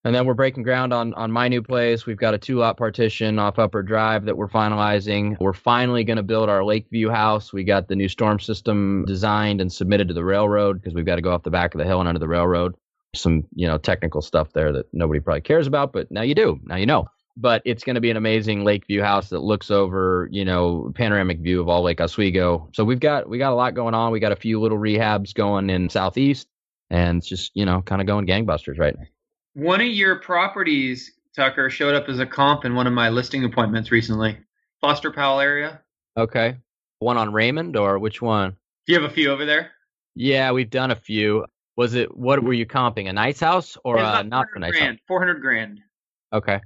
And 0.05 0.15
then 0.15 0.27
we're 0.27 0.35
breaking 0.35 0.65
ground 0.65 0.93
on 0.93 1.15
on 1.15 1.31
my 1.31 1.47
new 1.49 1.62
place. 1.62 2.07
We've 2.07 2.17
got 2.17 2.35
a 2.35 2.38
two 2.38 2.57
lot 2.57 2.77
partition 2.77 3.38
off 3.38 3.59
Upper 3.59 3.83
Drive 3.83 4.25
that 4.25 4.37
we're 4.37 4.49
finalizing. 4.49 5.37
We're 5.38 5.53
finally 5.53 6.03
going 6.03 6.17
to 6.17 6.25
build 6.25 6.49
our 6.49 6.65
Lakeview 6.65 7.09
house. 7.09 7.53
We 7.53 7.62
got 7.62 7.87
the 7.87 7.95
new 7.95 8.09
storm 8.09 8.41
system 8.41 9.05
designed 9.07 9.61
and 9.61 9.73
submitted 9.73 10.09
to 10.09 10.15
the 10.15 10.25
railroad 10.25 10.81
because 10.81 10.95
we've 10.95 11.07
got 11.07 11.17
to 11.17 11.23
go 11.23 11.33
off 11.33 11.45
the 11.45 11.51
back 11.51 11.75
of 11.75 11.79
the 11.79 11.85
hill 11.85 12.01
and 12.01 12.09
under 12.09 12.19
the 12.19 12.29
railroad. 12.29 12.75
Some 13.15 13.45
you 13.55 13.69
know 13.69 13.79
technical 13.79 14.23
stuff 14.23 14.53
there 14.53 14.73
that 14.73 14.87
nobody 14.93 15.21
probably 15.21 15.43
cares 15.43 15.69
about, 15.69 15.93
but 15.93 16.11
now 16.11 16.23
you 16.23 16.35
do. 16.35 16.59
Now 16.65 16.77
you 16.77 16.87
know. 16.87 17.07
But 17.35 17.62
it's 17.65 17.85
going 17.85 17.95
to 17.95 18.01
be 18.01 18.11
an 18.11 18.19
amazing 18.19 18.62
Lakeview 18.65 19.01
house 19.01 19.31
that 19.31 19.38
looks 19.38 19.71
over 19.71 20.29
you 20.33 20.45
know 20.45 20.91
panoramic 20.97 21.38
view 21.38 21.61
of 21.61 21.69
all 21.69 21.83
Lake 21.83 22.01
Oswego. 22.01 22.71
So 22.75 22.83
we've 22.85 23.01
got 23.01 23.29
we 23.29 23.38
got 23.38 23.53
a 23.53 23.55
lot 23.55 23.75
going 23.75 23.95
on. 23.95 24.11
We 24.11 24.19
got 24.19 24.33
a 24.33 24.37
few 24.37 24.61
little 24.61 24.79
rehabs 24.79 25.33
going 25.33 25.71
in 25.71 25.91
southeast, 25.91 26.49
and 26.91 27.19
it's 27.19 27.29
just 27.29 27.53
you 27.55 27.67
know 27.67 27.83
kind 27.83 28.01
of 28.01 28.09
going 28.09 28.27
gangbusters 28.27 28.81
right 28.81 28.99
now. 28.99 29.05
One 29.55 29.81
of 29.81 29.87
your 29.88 30.17
properties, 30.17 31.12
Tucker, 31.37 31.69
showed 31.71 31.95
up 31.95 32.09
as 32.09 32.19
a 32.19 32.27
comp 32.27 32.65
in 32.65 32.75
one 32.75 32.87
of 32.87 32.93
my 32.93 33.09
listing 33.11 33.45
appointments 33.45 33.91
recently. 33.91 34.38
Foster 34.81 35.11
Powell 35.12 35.41
area. 35.41 35.81
Okay. 36.17 36.57
One 37.01 37.17
on 37.17 37.33
Raymond 37.33 37.77
or 37.77 37.99
which 37.99 38.23
one? 38.23 38.57
Do 38.87 38.93
you 38.93 39.01
have 39.01 39.11
a 39.11 39.15
few 39.15 39.31
over 39.31 39.45
there? 39.45 39.71
Yeah, 40.15 40.53
we've 40.53 40.71
done 40.71 40.91
a 40.91 40.97
few. 40.97 41.45
Was 41.77 41.95
it 41.95 42.15
what 42.17 42.43
were 42.43 42.53
you 42.53 42.67
comping? 42.67 43.09
A 43.09 43.12
nice 43.12 43.41
house 43.41 43.79
or 43.85 43.99
uh, 43.99 44.23
not 44.23 44.47
a 44.55 44.59
nice 44.59 44.73
grand, 44.73 44.97
house? 44.97 44.99
Four 45.09 45.21
hundred 45.21 45.41
grand. 45.41 45.81
Okay. 46.33 46.61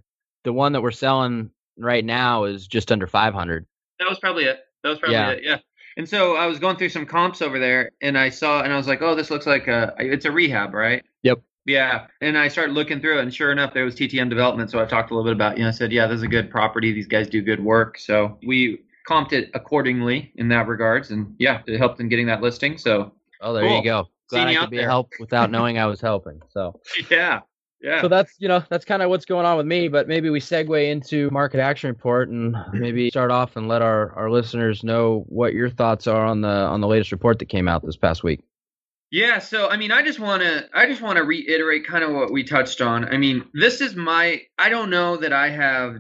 The 0.44 0.52
one 0.52 0.72
that 0.72 0.82
we're 0.82 0.90
selling 0.90 1.50
right 1.78 2.04
now 2.04 2.44
is 2.44 2.66
just 2.66 2.90
under 2.90 3.06
five 3.06 3.34
hundred. 3.34 3.66
That 3.98 4.08
was 4.08 4.18
probably 4.18 4.44
it. 4.44 4.60
That 4.82 4.90
was 4.90 4.98
probably 4.98 5.14
Yeah. 5.14 5.30
it. 5.30 5.42
Yeah. 5.44 5.58
And 5.96 6.08
so 6.08 6.36
I 6.36 6.46
was 6.46 6.58
going 6.58 6.76
through 6.76 6.90
some 6.90 7.06
comps 7.06 7.40
over 7.40 7.58
there, 7.58 7.92
and 8.02 8.18
I 8.18 8.28
saw, 8.28 8.62
and 8.62 8.70
I 8.72 8.76
was 8.76 8.86
like, 8.86 9.00
"Oh, 9.00 9.14
this 9.14 9.30
looks 9.30 9.46
like 9.46 9.66
a. 9.66 9.94
It's 9.98 10.26
a 10.26 10.30
rehab, 10.32 10.74
right?" 10.74 11.02
Yep. 11.22 11.40
Yeah. 11.66 12.06
And 12.20 12.38
I 12.38 12.48
started 12.48 12.72
looking 12.74 13.00
through 13.00 13.18
it, 13.18 13.22
and 13.22 13.34
sure 13.34 13.50
enough, 13.52 13.74
there 13.74 13.84
was 13.84 13.94
TTM 13.96 14.28
development. 14.30 14.70
So 14.70 14.80
I 14.80 14.84
talked 14.86 15.10
a 15.10 15.14
little 15.14 15.28
bit 15.28 15.34
about, 15.34 15.56
you 15.58 15.64
know, 15.64 15.68
I 15.68 15.72
said, 15.72 15.90
"Yeah, 15.92 16.06
this 16.06 16.16
is 16.18 16.22
a 16.22 16.28
good 16.28 16.50
property. 16.50 16.92
These 16.92 17.08
guys 17.08 17.28
do 17.28 17.42
good 17.42 17.62
work." 17.62 17.98
So 17.98 18.38
we 18.46 18.82
comped 19.08 19.32
it 19.32 19.50
accordingly 19.54 20.32
in 20.36 20.48
that 20.48 20.66
regards, 20.68 21.10
and 21.10 21.34
yeah, 21.38 21.62
it 21.66 21.78
helped 21.78 22.00
in 22.00 22.08
getting 22.08 22.26
that 22.26 22.40
listing. 22.42 22.78
So 22.78 23.12
Oh, 23.40 23.52
there 23.52 23.64
Cool. 23.64 23.76
you 23.78 23.84
go. 23.84 24.08
Glad 24.30 24.48
I 24.48 24.54
could 24.56 24.70
be 24.70 24.78
there. 24.78 24.86
a 24.86 24.90
help 24.90 25.10
without 25.20 25.50
knowing 25.52 25.78
I 25.78 25.86
was 25.86 26.00
helping. 26.00 26.40
So 26.50 26.80
yeah, 27.10 27.40
yeah. 27.80 28.00
So 28.00 28.08
that's 28.08 28.32
you 28.38 28.48
know 28.48 28.62
that's 28.70 28.84
kind 28.84 29.02
of 29.02 29.10
what's 29.10 29.24
going 29.24 29.44
on 29.46 29.56
with 29.56 29.66
me. 29.66 29.88
But 29.88 30.08
maybe 30.08 30.30
we 30.30 30.40
segue 30.40 30.88
into 30.90 31.30
market 31.30 31.60
action 31.60 31.90
report 31.90 32.28
and 32.28 32.56
maybe 32.72 33.10
start 33.10 33.30
off 33.30 33.56
and 33.56 33.68
let 33.68 33.82
our, 33.82 34.12
our 34.12 34.30
listeners 34.30 34.82
know 34.82 35.24
what 35.28 35.52
your 35.52 35.68
thoughts 35.70 36.06
are 36.06 36.24
on 36.24 36.40
the 36.40 36.48
on 36.48 36.80
the 36.80 36.88
latest 36.88 37.12
report 37.12 37.38
that 37.40 37.46
came 37.46 37.68
out 37.68 37.84
this 37.84 37.96
past 37.96 38.22
week. 38.24 38.40
Yeah, 39.10 39.38
so 39.38 39.68
I 39.68 39.76
mean, 39.76 39.92
I 39.92 40.02
just 40.02 40.18
want 40.18 40.42
to 40.42 40.68
I 40.74 40.86
just 40.86 41.00
want 41.00 41.16
to 41.16 41.24
reiterate 41.24 41.86
kind 41.86 42.02
of 42.04 42.12
what 42.12 42.32
we 42.32 42.42
touched 42.42 42.80
on. 42.80 43.04
I 43.04 43.16
mean, 43.16 43.44
this 43.54 43.80
is 43.80 43.94
my 43.94 44.42
I 44.58 44.68
don't 44.68 44.90
know 44.90 45.16
that 45.18 45.32
I 45.32 45.50
have 45.50 45.98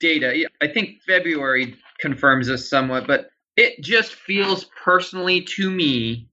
data. 0.00 0.48
I 0.62 0.68
think 0.68 1.02
February 1.06 1.76
confirms 2.00 2.46
this 2.46 2.68
somewhat, 2.68 3.06
but 3.06 3.28
it 3.56 3.82
just 3.82 4.14
feels 4.14 4.66
personally 4.84 5.42
to 5.56 5.70
me 5.70 6.28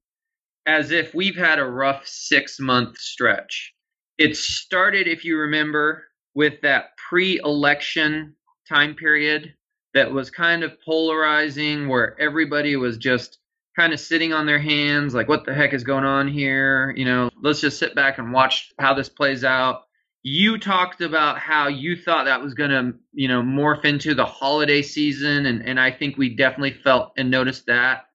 as 0.65 0.91
if 0.91 1.13
we've 1.13 1.35
had 1.35 1.59
a 1.59 1.65
rough 1.65 2.05
6-month 2.05 2.97
stretch. 2.97 3.73
It 4.17 4.37
started 4.37 5.07
if 5.07 5.25
you 5.25 5.37
remember 5.37 6.05
with 6.35 6.61
that 6.61 6.91
pre-election 7.09 8.35
time 8.69 8.95
period 8.95 9.53
that 9.93 10.11
was 10.11 10.29
kind 10.29 10.63
of 10.63 10.79
polarizing 10.81 11.87
where 11.87 12.19
everybody 12.19 12.75
was 12.75 12.97
just 12.97 13.39
kind 13.75 13.93
of 13.93 13.99
sitting 13.99 14.33
on 14.33 14.45
their 14.45 14.59
hands 14.59 15.13
like 15.13 15.27
what 15.27 15.45
the 15.45 15.53
heck 15.53 15.73
is 15.73 15.83
going 15.83 16.03
on 16.03 16.27
here? 16.27 16.93
You 16.95 17.05
know 17.05 17.29
let's 17.41 17.61
just 17.61 17.79
sit 17.79 17.95
back 17.95 18.17
and 18.17 18.33
watch 18.33 18.71
how 18.79 18.93
this 18.93 19.09
plays 19.09 19.43
out. 19.43 19.83
You 20.23 20.59
talked 20.59 21.01
about 21.01 21.39
how 21.39 21.67
you 21.67 21.95
thought 21.95 22.25
that 22.25 22.41
was 22.41 22.53
going 22.53 22.69
to 22.69 22.93
you 23.13 23.27
know 23.27 23.41
morph 23.41 23.85
into 23.85 24.13
the 24.13 24.25
holiday 24.25 24.81
season 24.81 25.45
and, 25.47 25.67
and 25.67 25.79
i 25.79 25.91
think 25.91 26.17
we 26.17 26.35
definitely 26.35 26.73
felt 26.73 27.13
and 27.17 27.31
noticed 27.31 27.65
that. 27.67 28.05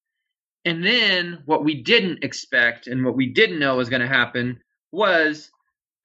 And 0.64 0.85
then 0.85 1.42
what 1.47 1.64
we 1.64 1.83
didn't 1.83 2.25
expect 2.25 2.88
and 2.88 3.05
what 3.05 3.16
we 3.16 3.27
didn't 3.27 3.61
know 3.61 3.77
was 3.77 3.88
going 3.88 4.03
to 4.03 4.09
happen 4.09 4.61
was 4.90 5.51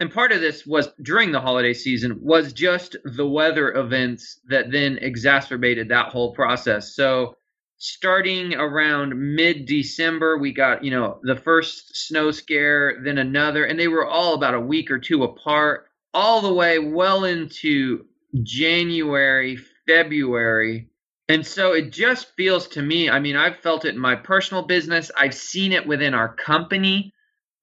and 0.01 0.11
part 0.11 0.31
of 0.31 0.41
this 0.41 0.65
was 0.65 0.89
during 1.03 1.31
the 1.31 1.39
holiday 1.39 1.73
season 1.73 2.17
was 2.23 2.53
just 2.53 2.95
the 3.05 3.27
weather 3.27 3.71
events 3.73 4.39
that 4.49 4.71
then 4.71 4.97
exacerbated 4.97 5.89
that 5.89 6.09
whole 6.09 6.33
process. 6.33 6.95
So 6.95 7.35
starting 7.81 8.53
around 8.53 9.17
mid 9.17 9.65
December, 9.65 10.37
we 10.37 10.53
got, 10.53 10.83
you 10.83 10.91
know, 10.91 11.19
the 11.23 11.35
first 11.35 11.97
snow 11.97 12.29
scare, 12.29 13.01
then 13.03 13.17
another, 13.17 13.65
and 13.65 13.79
they 13.79 13.87
were 13.87 14.05
all 14.05 14.35
about 14.35 14.53
a 14.53 14.59
week 14.59 14.91
or 14.91 14.99
two 14.99 15.23
apart, 15.23 15.87
all 16.13 16.41
the 16.41 16.53
way 16.53 16.77
well 16.77 17.23
into 17.25 18.05
January, 18.43 19.57
February. 19.87 20.89
And 21.27 21.45
so 21.45 21.73
it 21.73 21.91
just 21.91 22.35
feels 22.35 22.67
to 22.69 22.83
me, 22.83 23.09
I 23.09 23.19
mean, 23.19 23.35
I've 23.35 23.59
felt 23.61 23.85
it 23.85 23.95
in 23.95 23.99
my 23.99 24.15
personal 24.15 24.61
business, 24.61 25.09
I've 25.17 25.33
seen 25.33 25.71
it 25.71 25.87
within 25.87 26.13
our 26.13 26.35
company. 26.35 27.11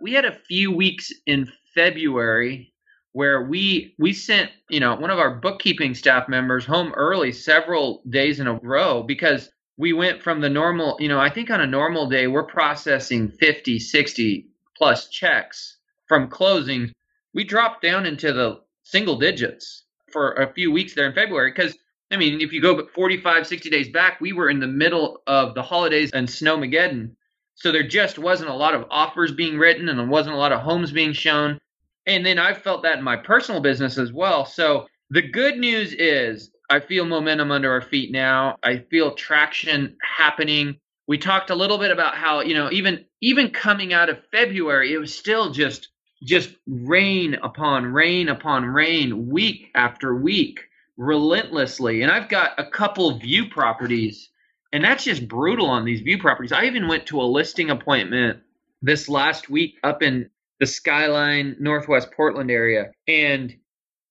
We 0.00 0.14
had 0.14 0.24
a 0.24 0.38
few 0.48 0.72
weeks 0.72 1.12
in 1.26 1.48
February 1.76 2.72
where 3.12 3.44
we 3.44 3.94
we 3.98 4.12
sent, 4.12 4.50
you 4.68 4.80
know, 4.80 4.96
one 4.96 5.10
of 5.10 5.20
our 5.20 5.36
bookkeeping 5.36 5.94
staff 5.94 6.28
members 6.28 6.64
home 6.64 6.92
early 6.96 7.30
several 7.32 8.02
days 8.08 8.40
in 8.40 8.48
a 8.48 8.54
row 8.54 9.04
because 9.04 9.48
we 9.78 9.92
went 9.92 10.22
from 10.22 10.40
the 10.40 10.50
normal, 10.50 10.96
you 10.98 11.08
know, 11.08 11.20
I 11.20 11.30
think 11.30 11.50
on 11.50 11.60
a 11.60 11.66
normal 11.66 12.08
day, 12.08 12.26
we're 12.26 12.42
processing 12.42 13.30
50, 13.30 13.78
60 13.78 14.48
plus 14.76 15.08
checks 15.08 15.78
from 16.08 16.28
closing. 16.28 16.92
We 17.32 17.44
dropped 17.44 17.82
down 17.82 18.04
into 18.04 18.32
the 18.32 18.60
single 18.82 19.18
digits 19.18 19.84
for 20.12 20.32
a 20.32 20.52
few 20.52 20.72
weeks 20.72 20.94
there 20.94 21.06
in 21.06 21.14
February 21.14 21.52
because, 21.52 21.76
I 22.10 22.16
mean, 22.16 22.40
if 22.40 22.52
you 22.52 22.60
go 22.60 22.74
but 22.74 22.90
45, 22.90 23.46
60 23.46 23.70
days 23.70 23.88
back, 23.88 24.20
we 24.20 24.32
were 24.32 24.50
in 24.50 24.58
the 24.58 24.66
middle 24.66 25.22
of 25.28 25.54
the 25.54 25.62
holidays 25.62 26.10
and 26.12 26.26
Snowmageddon. 26.26 27.12
So 27.54 27.70
there 27.70 27.86
just 27.86 28.18
wasn't 28.18 28.50
a 28.50 28.54
lot 28.54 28.74
of 28.74 28.86
offers 28.90 29.32
being 29.32 29.58
written 29.58 29.88
and 29.88 29.98
there 29.98 30.06
wasn't 30.06 30.34
a 30.34 30.38
lot 30.38 30.52
of 30.52 30.60
homes 30.60 30.90
being 30.90 31.12
shown. 31.12 31.58
And 32.06 32.26
then 32.26 32.38
I 32.38 32.52
felt 32.54 32.82
that 32.82 32.98
in 32.98 33.04
my 33.04 33.16
personal 33.16 33.60
business 33.60 33.96
as 33.96 34.12
well. 34.12 34.44
So 34.44 34.88
the 35.10 35.22
good 35.22 35.58
news 35.58 35.92
is 35.92 36.50
I 36.70 36.80
feel 36.80 37.04
momentum 37.04 37.50
under 37.50 37.70
our 37.72 37.80
feet 37.80 38.12
now. 38.12 38.56
I 38.62 38.78
feel 38.90 39.14
traction 39.14 39.96
happening. 40.02 40.76
We 41.06 41.18
talked 41.18 41.50
a 41.50 41.54
little 41.54 41.78
bit 41.78 41.90
about 41.90 42.16
how, 42.16 42.40
you 42.40 42.54
know, 42.54 42.70
even 42.70 43.06
even 43.20 43.50
coming 43.50 43.92
out 43.92 44.10
of 44.10 44.18
February, 44.30 44.92
it 44.92 44.98
was 44.98 45.16
still 45.16 45.50
just 45.52 45.88
just 46.22 46.50
rain 46.66 47.34
upon 47.34 47.86
rain 47.86 48.28
upon 48.28 48.64
rain 48.64 49.28
week 49.28 49.70
after 49.74 50.14
week 50.14 50.60
relentlessly. 50.96 52.02
And 52.02 52.10
I've 52.10 52.28
got 52.28 52.58
a 52.58 52.68
couple 52.68 53.18
view 53.18 53.48
properties 53.48 54.28
and 54.72 54.84
that's 54.84 55.04
just 55.04 55.28
brutal 55.28 55.66
on 55.66 55.84
these 55.84 56.00
view 56.00 56.18
properties. 56.18 56.52
I 56.52 56.64
even 56.64 56.88
went 56.88 57.06
to 57.06 57.20
a 57.20 57.24
listing 57.24 57.70
appointment 57.70 58.40
this 58.82 59.08
last 59.08 59.48
week 59.48 59.76
up 59.82 60.02
in 60.02 60.30
the 60.60 60.66
Skyline 60.66 61.56
Northwest 61.58 62.10
Portland 62.12 62.50
area 62.50 62.90
and 63.06 63.54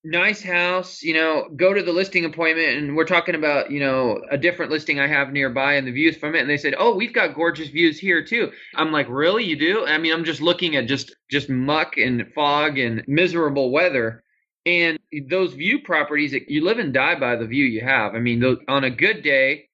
nice 0.08 0.42
house, 0.42 1.02
you 1.02 1.12
know, 1.12 1.48
go 1.54 1.74
to 1.74 1.82
the 1.82 1.92
listing 1.92 2.24
appointment 2.24 2.78
and 2.78 2.96
we're 2.96 3.04
talking 3.04 3.34
about, 3.34 3.70
you 3.70 3.78
know, 3.78 4.22
a 4.30 4.38
different 4.38 4.70
listing 4.72 4.98
I 4.98 5.06
have 5.06 5.32
nearby 5.32 5.74
and 5.74 5.86
the 5.86 5.92
views 5.92 6.16
from 6.16 6.34
it 6.34 6.40
and 6.40 6.48
they 6.48 6.56
said, 6.56 6.74
"Oh, 6.78 6.94
we've 6.96 7.12
got 7.12 7.34
gorgeous 7.34 7.68
views 7.68 7.98
here 7.98 8.24
too." 8.24 8.50
I'm 8.74 8.90
like, 8.90 9.06
"Really? 9.08 9.44
You 9.44 9.56
do?" 9.56 9.86
I 9.86 9.98
mean, 9.98 10.12
I'm 10.12 10.24
just 10.24 10.40
looking 10.40 10.76
at 10.76 10.86
just 10.86 11.14
just 11.30 11.50
muck 11.50 11.98
and 11.98 12.32
fog 12.34 12.78
and 12.78 13.04
miserable 13.06 13.70
weather. 13.70 14.24
And 14.64 14.98
those 15.28 15.54
view 15.54 15.80
properties, 15.80 16.34
you 16.48 16.64
live 16.64 16.78
and 16.78 16.92
die 16.92 17.18
by 17.18 17.36
the 17.36 17.46
view 17.46 17.64
you 17.64 17.80
have. 17.82 18.14
I 18.14 18.18
mean, 18.18 18.42
on 18.68 18.84
a 18.84 18.90
good 18.90 19.22
day, 19.22 19.68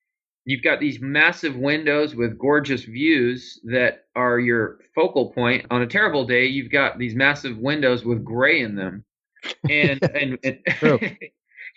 you've 0.45 0.63
got 0.63 0.81
these 0.81 1.01
massive 1.01 1.57
windows 1.57 2.15
with 2.15 2.39
gorgeous 2.39 2.85
views 2.85 3.61
that 3.65 4.05
are 4.15 4.39
your 4.39 4.79
focal 4.95 5.33
point. 5.33 5.67
On 5.71 5.83
a 5.83 5.87
terrible 5.87 6.27
day, 6.27 6.47
you've 6.47 6.71
got 6.71 6.99
these 6.99 7.15
massive 7.15 7.57
windows 7.59 8.05
with 8.05 8.25
gray 8.25 8.61
in 8.61 8.75
them. 8.77 9.05
And 9.69 10.03
and, 10.03 10.39
and 10.45 10.59
True. 10.79 10.99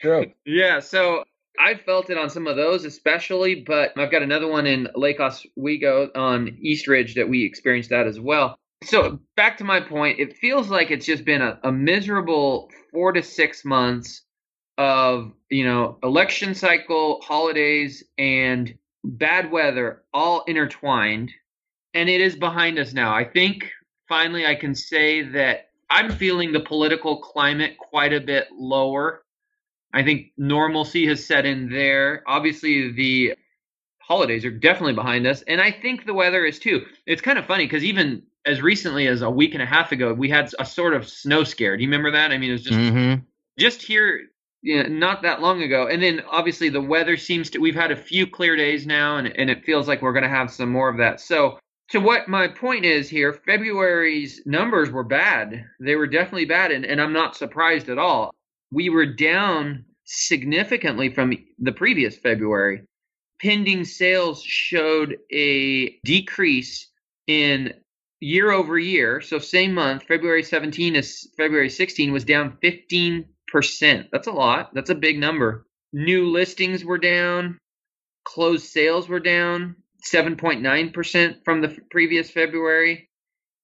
True. 0.02 0.32
yeah, 0.46 0.80
so 0.80 1.24
I 1.60 1.76
felt 1.76 2.10
it 2.10 2.18
on 2.18 2.30
some 2.30 2.48
of 2.48 2.56
those 2.56 2.86
especially, 2.86 3.56
but 3.56 3.98
I've 3.98 4.12
got 4.12 4.22
another 4.22 4.48
one 4.48 4.68
in 4.68 4.88
Lake 4.96 5.20
Oswego 5.20 6.10
on 6.16 6.58
East 6.62 6.88
Ridge 6.88 7.16
that 7.16 7.28
we 7.28 7.44
experienced 7.46 7.90
that 7.90 8.08
as 8.08 8.20
well. 8.20 8.58
So 8.84 9.20
back 9.36 9.58
to 9.58 9.64
my 9.64 9.80
point, 9.80 10.20
it 10.20 10.38
feels 10.38 10.70
like 10.70 10.92
it's 10.92 11.06
just 11.06 11.26
been 11.26 11.42
a, 11.42 11.60
a 11.64 11.72
miserable 11.72 12.70
four 12.92 13.12
to 13.12 13.24
six 13.24 13.66
months 13.66 14.22
of 14.78 15.32
you 15.50 15.66
know 15.66 15.98
election 16.04 16.54
cycle, 16.54 17.22
holidays, 17.22 18.04
and 18.18 18.78
bad 19.04 19.52
weather 19.52 20.04
all 20.14 20.44
intertwined, 20.44 21.32
and 21.94 22.10
it 22.10 22.22
is 22.22 22.36
behind 22.36 22.78
us 22.78 22.94
now. 22.94 23.16
I 23.16 23.24
think 23.24 23.72
finally 24.08 24.46
I 24.46 24.56
can 24.56 24.76
say 24.76 25.24
that 25.24 25.67
I'm 25.90 26.12
feeling 26.12 26.52
the 26.52 26.60
political 26.60 27.18
climate 27.18 27.78
quite 27.78 28.14
a 28.14 28.20
bit 28.20 28.48
lower. 28.52 29.24
I 29.94 30.04
think 30.04 30.32
normalcy 30.38 31.08
has 31.08 31.26
set 31.26 31.46
in 31.46 31.70
there. 31.70 32.24
Obviously, 32.28 32.92
the 32.92 33.36
holidays 34.00 34.46
are 34.46 34.52
definitely 34.52 34.94
behind 34.94 35.26
us, 35.28 35.42
and 35.44 35.62
I 35.62 35.72
think 35.72 36.06
the 36.06 36.14
weather 36.14 36.46
is 36.46 36.60
too. 36.60 36.86
It's 37.06 37.22
kind 37.22 37.40
of 37.40 37.46
funny 37.46 37.66
because 37.66 37.84
even 37.84 38.24
as 38.46 38.62
recently 38.62 39.08
as 39.08 39.22
a 39.22 39.30
week 39.30 39.54
and 39.54 39.62
a 39.62 39.66
half 39.66 39.92
ago, 39.92 40.14
we 40.14 40.30
had 40.30 40.54
a 40.60 40.66
sort 40.66 40.94
of 40.94 41.08
snow 41.08 41.44
scare. 41.44 41.76
Do 41.76 41.84
you 41.84 41.90
remember 41.90 42.12
that? 42.12 42.32
I 42.32 42.38
mean, 42.38 42.50
it 42.50 42.54
was 42.54 42.64
just 42.64 42.80
mm-hmm. 42.80 43.22
just 43.58 43.82
here, 43.82 44.22
you 44.62 44.84
know, 44.84 44.90
not 44.90 45.22
that 45.24 45.42
long 45.42 45.62
ago. 45.62 45.88
And 45.88 46.02
then 46.02 46.22
obviously 46.30 46.70
the 46.70 46.82
weather 46.82 47.18
seems 47.18 47.50
to. 47.52 47.60
We've 47.60 47.76
had 47.76 47.92
a 47.92 47.96
few 47.96 48.26
clear 48.28 48.56
days 48.56 48.86
now, 48.86 49.18
and 49.18 49.28
and 49.28 49.50
it 49.50 49.66
feels 49.66 49.88
like 49.88 50.02
we're 50.02 50.14
going 50.14 50.24
to 50.24 50.30
have 50.30 50.52
some 50.52 50.70
more 50.70 50.90
of 50.90 50.98
that. 50.98 51.20
So 51.20 51.60
to 51.90 52.00
what 52.00 52.28
my 52.28 52.48
point 52.48 52.86
is 52.86 53.10
here, 53.10 53.34
February's 53.34 54.42
numbers 54.46 54.92
were 54.92 55.04
bad. 55.04 55.66
They 55.80 55.96
were 55.96 56.08
definitely 56.08 56.46
bad, 56.46 56.72
and, 56.72 56.86
and 56.86 57.02
I'm 57.02 57.14
not 57.14 57.36
surprised 57.36 57.90
at 57.90 57.98
all. 57.98 58.34
We 58.72 58.90
were 58.90 59.06
down 59.06 59.86
significantly 60.04 61.14
from 61.14 61.34
the 61.60 61.72
previous 61.72 62.18
February. 62.18 62.84
Pending 63.42 63.86
sales 63.86 64.44
showed 64.44 65.18
a 65.32 65.98
decrease 66.04 66.90
in 67.28 67.74
year 68.20 68.52
over 68.52 68.78
year. 68.78 69.22
So 69.22 69.40
same 69.40 69.74
month, 69.74 70.04
February 70.04 70.44
17 70.44 70.96
is 70.96 71.30
February 71.38 71.70
16 71.70 72.12
was 72.12 72.26
down 72.26 72.58
15%. 72.64 73.26
That's 74.12 74.28
a 74.28 74.32
lot. 74.32 74.74
That's 74.74 74.90
a 74.90 74.96
big 74.96 75.20
number. 75.20 75.68
New 75.94 76.32
listings 76.32 76.84
were 76.84 76.98
down. 76.98 77.60
Closed 78.26 78.66
sales 78.66 79.08
were 79.08 79.22
down 79.22 79.76
7.9% 80.04 81.36
from 81.44 81.62
the 81.62 81.78
previous 81.90 82.30
February. 82.30 83.10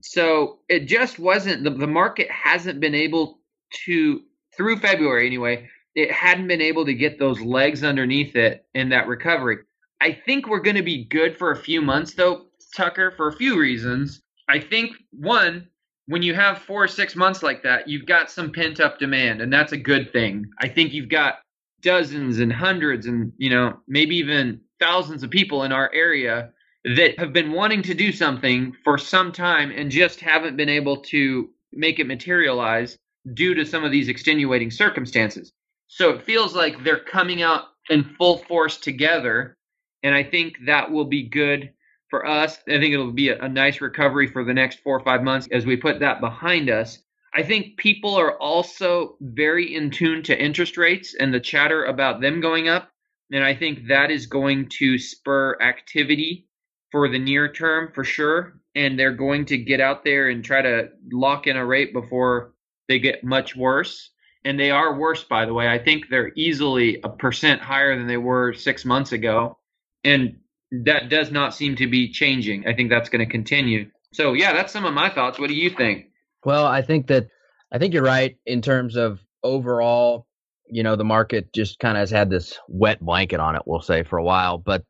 So 0.01 0.59
it 0.67 0.87
just 0.87 1.19
wasn't 1.19 1.63
the, 1.63 1.69
the 1.69 1.87
market 1.87 2.29
hasn't 2.29 2.79
been 2.79 2.95
able 2.95 3.39
to 3.85 4.21
through 4.55 4.77
February 4.77 5.25
anyway 5.25 5.67
it 5.95 6.11
hadn't 6.11 6.47
been 6.47 6.61
able 6.61 6.85
to 6.85 6.93
get 6.93 7.19
those 7.19 7.39
legs 7.41 7.83
underneath 7.83 8.35
it 8.35 8.65
in 8.73 8.89
that 8.89 9.07
recovery. 9.07 9.59
I 10.01 10.11
think 10.25 10.47
we're 10.47 10.59
going 10.59 10.75
to 10.75 10.83
be 10.83 11.05
good 11.05 11.37
for 11.37 11.51
a 11.51 11.55
few 11.55 11.81
months, 11.81 12.13
though, 12.13 12.47
Tucker, 12.75 13.11
for 13.11 13.27
a 13.27 13.33
few 13.33 13.59
reasons. 13.59 14.21
I 14.49 14.59
think, 14.59 14.91
one, 15.11 15.67
when 16.07 16.21
you 16.21 16.33
have 16.33 16.57
four 16.59 16.83
or 16.83 16.87
six 16.87 17.15
months 17.15 17.43
like 17.43 17.63
that, 17.63 17.87
you've 17.87 18.05
got 18.05 18.29
some 18.29 18.51
pent 18.51 18.79
up 18.79 18.99
demand, 18.99 19.41
and 19.41 19.53
that's 19.53 19.71
a 19.71 19.77
good 19.77 20.11
thing. 20.11 20.45
I 20.59 20.67
think 20.67 20.93
you've 20.93 21.09
got 21.09 21.35
dozens 21.81 22.39
and 22.39 22.51
hundreds 22.51 23.05
and, 23.05 23.31
you 23.37 23.49
know, 23.49 23.77
maybe 23.87 24.15
even 24.17 24.61
thousands 24.83 25.23
of 25.23 25.29
people 25.29 25.63
in 25.63 25.71
our 25.71 25.89
area 25.93 26.51
that 26.83 27.17
have 27.17 27.31
been 27.31 27.53
wanting 27.53 27.81
to 27.83 27.93
do 27.93 28.11
something 28.11 28.75
for 28.83 28.97
some 28.97 29.31
time 29.31 29.71
and 29.71 29.89
just 29.89 30.19
haven't 30.19 30.57
been 30.57 30.69
able 30.69 30.97
to 30.97 31.49
make 31.71 31.99
it 31.99 32.07
materialize 32.07 32.97
due 33.33 33.53
to 33.53 33.65
some 33.65 33.85
of 33.85 33.91
these 33.91 34.09
extenuating 34.09 34.69
circumstances. 34.69 35.53
So 35.87 36.09
it 36.09 36.23
feels 36.23 36.53
like 36.53 36.83
they're 36.83 36.99
coming 36.99 37.41
out 37.41 37.63
in 37.89 38.15
full 38.17 38.39
force 38.39 38.77
together. 38.77 39.55
And 40.03 40.13
I 40.13 40.23
think 40.23 40.57
that 40.65 40.91
will 40.91 41.05
be 41.05 41.29
good 41.29 41.71
for 42.09 42.27
us. 42.27 42.57
I 42.67 42.79
think 42.79 42.93
it'll 42.93 43.13
be 43.13 43.29
a, 43.29 43.39
a 43.41 43.49
nice 43.49 43.79
recovery 43.79 44.27
for 44.27 44.43
the 44.43 44.53
next 44.53 44.79
four 44.79 44.97
or 44.97 45.03
five 45.03 45.23
months 45.23 45.47
as 45.51 45.65
we 45.65 45.77
put 45.77 45.99
that 46.01 46.19
behind 46.19 46.69
us. 46.69 46.99
I 47.33 47.43
think 47.43 47.77
people 47.77 48.15
are 48.15 48.37
also 48.37 49.15
very 49.21 49.73
in 49.73 49.89
tune 49.89 50.21
to 50.23 50.37
interest 50.37 50.77
rates 50.77 51.15
and 51.19 51.33
the 51.33 51.39
chatter 51.39 51.85
about 51.85 52.21
them 52.21 52.41
going 52.41 52.67
up. 52.67 52.89
And 53.33 53.43
I 53.43 53.55
think 53.55 53.87
that 53.89 54.11
is 54.11 54.27
going 54.27 54.69
to 54.77 54.97
spur 54.97 55.57
activity 55.61 56.47
for 56.91 57.09
the 57.09 57.19
near 57.19 57.51
term 57.51 57.91
for 57.93 58.05
sure. 58.05 58.53
And 58.75 58.97
they're 58.97 59.11
going 59.11 59.45
to 59.47 59.57
get 59.57 59.81
out 59.81 60.05
there 60.05 60.29
and 60.29 60.43
try 60.43 60.61
to 60.61 60.89
lock 61.11 61.47
in 61.47 61.57
a 61.57 61.65
rate 61.65 61.91
before 61.93 62.53
they 62.87 62.99
get 62.99 63.23
much 63.23 63.55
worse 63.55 64.11
and 64.45 64.59
they 64.59 64.71
are 64.71 64.97
worse, 64.97 65.23
by 65.23 65.45
the 65.45 65.53
way. 65.53 65.67
I 65.67 65.79
think 65.79 66.09
they're 66.09 66.31
easily 66.35 66.99
a 67.03 67.09
percent 67.09 67.61
higher 67.61 67.97
than 67.97 68.07
they 68.07 68.17
were 68.17 68.53
six 68.53 68.85
months 68.85 69.11
ago. 69.11 69.57
And 70.03 70.39
that 70.83 71.09
does 71.09 71.31
not 71.31 71.55
seem 71.55 71.75
to 71.77 71.87
be 71.87 72.11
changing. 72.11 72.67
I 72.67 72.73
think 72.73 72.89
that's 72.89 73.09
going 73.09 73.25
to 73.25 73.31
continue. 73.31 73.89
So, 74.11 74.33
yeah, 74.33 74.53
that's 74.53 74.73
some 74.73 74.85
of 74.85 74.93
my 74.93 75.09
thoughts. 75.09 75.39
What 75.39 75.47
do 75.47 75.55
you 75.55 75.69
think? 75.69 76.07
Well, 76.43 76.65
I 76.65 76.81
think 76.81 77.07
that 77.07 77.27
I 77.71 77.77
think 77.77 77.93
you're 77.93 78.03
right 78.03 78.37
in 78.45 78.61
terms 78.61 78.95
of 78.95 79.19
overall, 79.43 80.27
you 80.73 80.83
know, 80.83 80.95
the 80.95 81.03
market 81.03 81.53
just 81.53 81.79
kind 81.79 81.97
of 81.97 82.01
has 82.01 82.11
had 82.11 82.29
this 82.29 82.59
wet 82.67 82.99
blanket 82.99 83.39
on 83.39 83.55
it, 83.55 83.61
we'll 83.65 83.81
say, 83.81 84.03
for 84.03 84.17
a 84.17 84.23
while. 84.23 84.57
But 84.57 84.83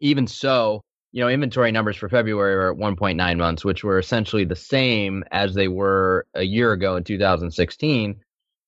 even 0.00 0.26
so, 0.26 0.82
you 1.12 1.22
know, 1.22 1.28
inventory 1.28 1.72
numbers 1.72 1.96
for 1.96 2.08
February 2.08 2.54
are 2.54 2.72
at 2.72 2.78
1.9 2.78 3.38
months, 3.38 3.64
which 3.64 3.84
were 3.84 3.98
essentially 3.98 4.44
the 4.44 4.56
same 4.56 5.24
as 5.30 5.54
they 5.54 5.68
were 5.68 6.26
a 6.34 6.42
year 6.42 6.72
ago 6.72 6.96
in 6.96 7.04
2016 7.04 8.20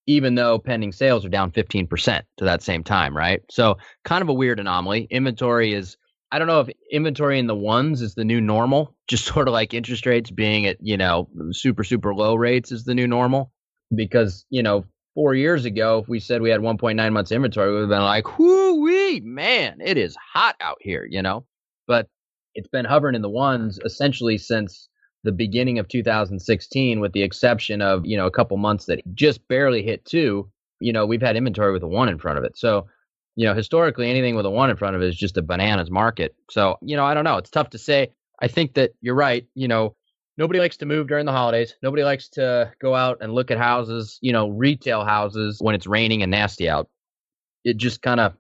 even 0.07 0.35
though 0.35 0.59
pending 0.59 0.91
sales 0.91 1.25
are 1.25 1.29
down 1.29 1.53
15% 1.53 2.23
to 2.37 2.45
that 2.45 2.63
same 2.63 2.83
time, 2.83 3.17
right? 3.17 3.43
So, 3.49 3.77
kind 4.05 4.23
of 4.23 4.29
a 4.29 4.33
weird 4.33 4.59
anomaly. 4.59 5.07
Inventory 5.09 5.73
is, 5.73 5.97
I 6.33 6.39
don't 6.39 6.49
know 6.49 6.61
if 6.61 6.69
inventory 6.91 7.39
in 7.39 7.47
the 7.47 7.55
ones 7.55 8.03
is 8.03 8.15
the 8.15 8.25
new 8.25 8.41
normal, 8.41 8.97
just 9.09 9.25
sort 9.25 9.47
of 9.47 9.53
like 9.53 9.73
interest 9.73 10.07
rates 10.07 10.31
being 10.31 10.67
at, 10.67 10.79
you 10.81 10.97
know, 10.97 11.29
super, 11.53 11.85
super 11.85 12.13
low 12.13 12.35
rates 12.35 12.73
is 12.73 12.85
the 12.85 12.95
new 12.95 13.07
normal. 13.07 13.53
Because, 13.95 14.45
you 14.51 14.63
know, 14.63 14.85
four 15.15 15.35
years 15.35 15.65
ago, 15.65 15.99
if 15.99 16.09
we 16.09 16.21
said 16.21 16.43
we 16.43 16.51
had 16.51 16.61
1.9 16.61 17.13
months 17.13 17.33
inventory, 17.33 17.69
we 17.69 17.75
would 17.75 17.81
have 17.83 17.89
been 17.91 18.03
like, 18.03 18.39
whoo 18.39 18.83
wee, 18.83 19.21
man, 19.21 19.79
it 19.81 19.97
is 19.97 20.17
hot 20.33 20.57
out 20.61 20.79
here, 20.81 21.07
you 21.09 21.23
know? 21.23 21.45
But 21.87 22.09
it's 22.55 22.69
been 22.69 22.85
hovering 22.85 23.15
in 23.15 23.23
the 23.23 23.29
ones 23.29 23.79
essentially 23.85 24.39
since 24.39 24.89
the 25.23 25.33
beginning 25.33 25.79
of 25.79 25.89
2016, 25.89 27.01
with 27.01 27.13
the 27.13 27.23
exception 27.23 27.83
of, 27.83 28.07
you 28.07 28.17
know, 28.17 28.27
a 28.27 28.31
couple 28.31 28.57
months 28.57 28.87
that 28.87 29.03
just 29.15 29.47
barely 29.49 29.83
hit 29.83 30.05
two, 30.05 30.51
you 30.81 30.93
know, 30.93 31.05
we've 31.07 31.21
had 31.21 31.37
inventory 31.37 31.73
with 31.73 31.83
a 31.83 31.89
one 31.89 32.09
in 32.09 32.19
front 32.19 32.39
of 32.39 32.45
it. 32.45 32.57
So, 32.57 32.87
you 33.37 33.47
know, 33.47 33.55
historically, 33.55 34.11
anything 34.11 34.35
with 34.35 34.47
a 34.47 34.51
one 34.51 34.71
in 34.71 34.77
front 34.77 34.97
of 34.97 35.03
it 35.03 35.09
is 35.09 35.17
just 35.17 35.37
a 35.37 35.43
bananas 35.43 35.91
market. 35.91 36.35
So, 36.51 36.77
you 36.81 36.97
know, 36.97 37.05
I 37.05 37.15
don't 37.15 37.25
know. 37.25 37.37
It's 37.37 37.51
tough 37.51 37.71
to 37.71 37.79
say. 37.79 38.13
I 38.43 38.49
think 38.49 38.75
that 38.75 38.93
you're 39.01 39.15
right. 39.15 39.47
You 39.55 39.69
know, 39.69 39.95
nobody 40.41 40.59
likes 40.59 40.79
to 40.79 40.87
move 40.87 41.07
during 41.07 41.27
the 41.27 41.33
holidays. 41.33 41.77
Nobody 41.83 42.03
likes 42.03 42.31
to 42.31 42.73
go 42.81 42.95
out 42.95 43.19
and 43.21 43.35
look 43.35 43.51
at 43.51 43.59
houses, 43.59 44.19
you 44.23 44.33
know, 44.33 44.49
retail 44.49 45.05
houses 45.05 45.59
when 45.61 45.75
it's 45.75 45.87
raining 45.87 46.23
and 46.23 46.31
nasty 46.31 46.69
out. 46.69 46.89
It 47.63 47.77
just 47.77 48.01
kind 48.01 48.19
of 48.19 48.33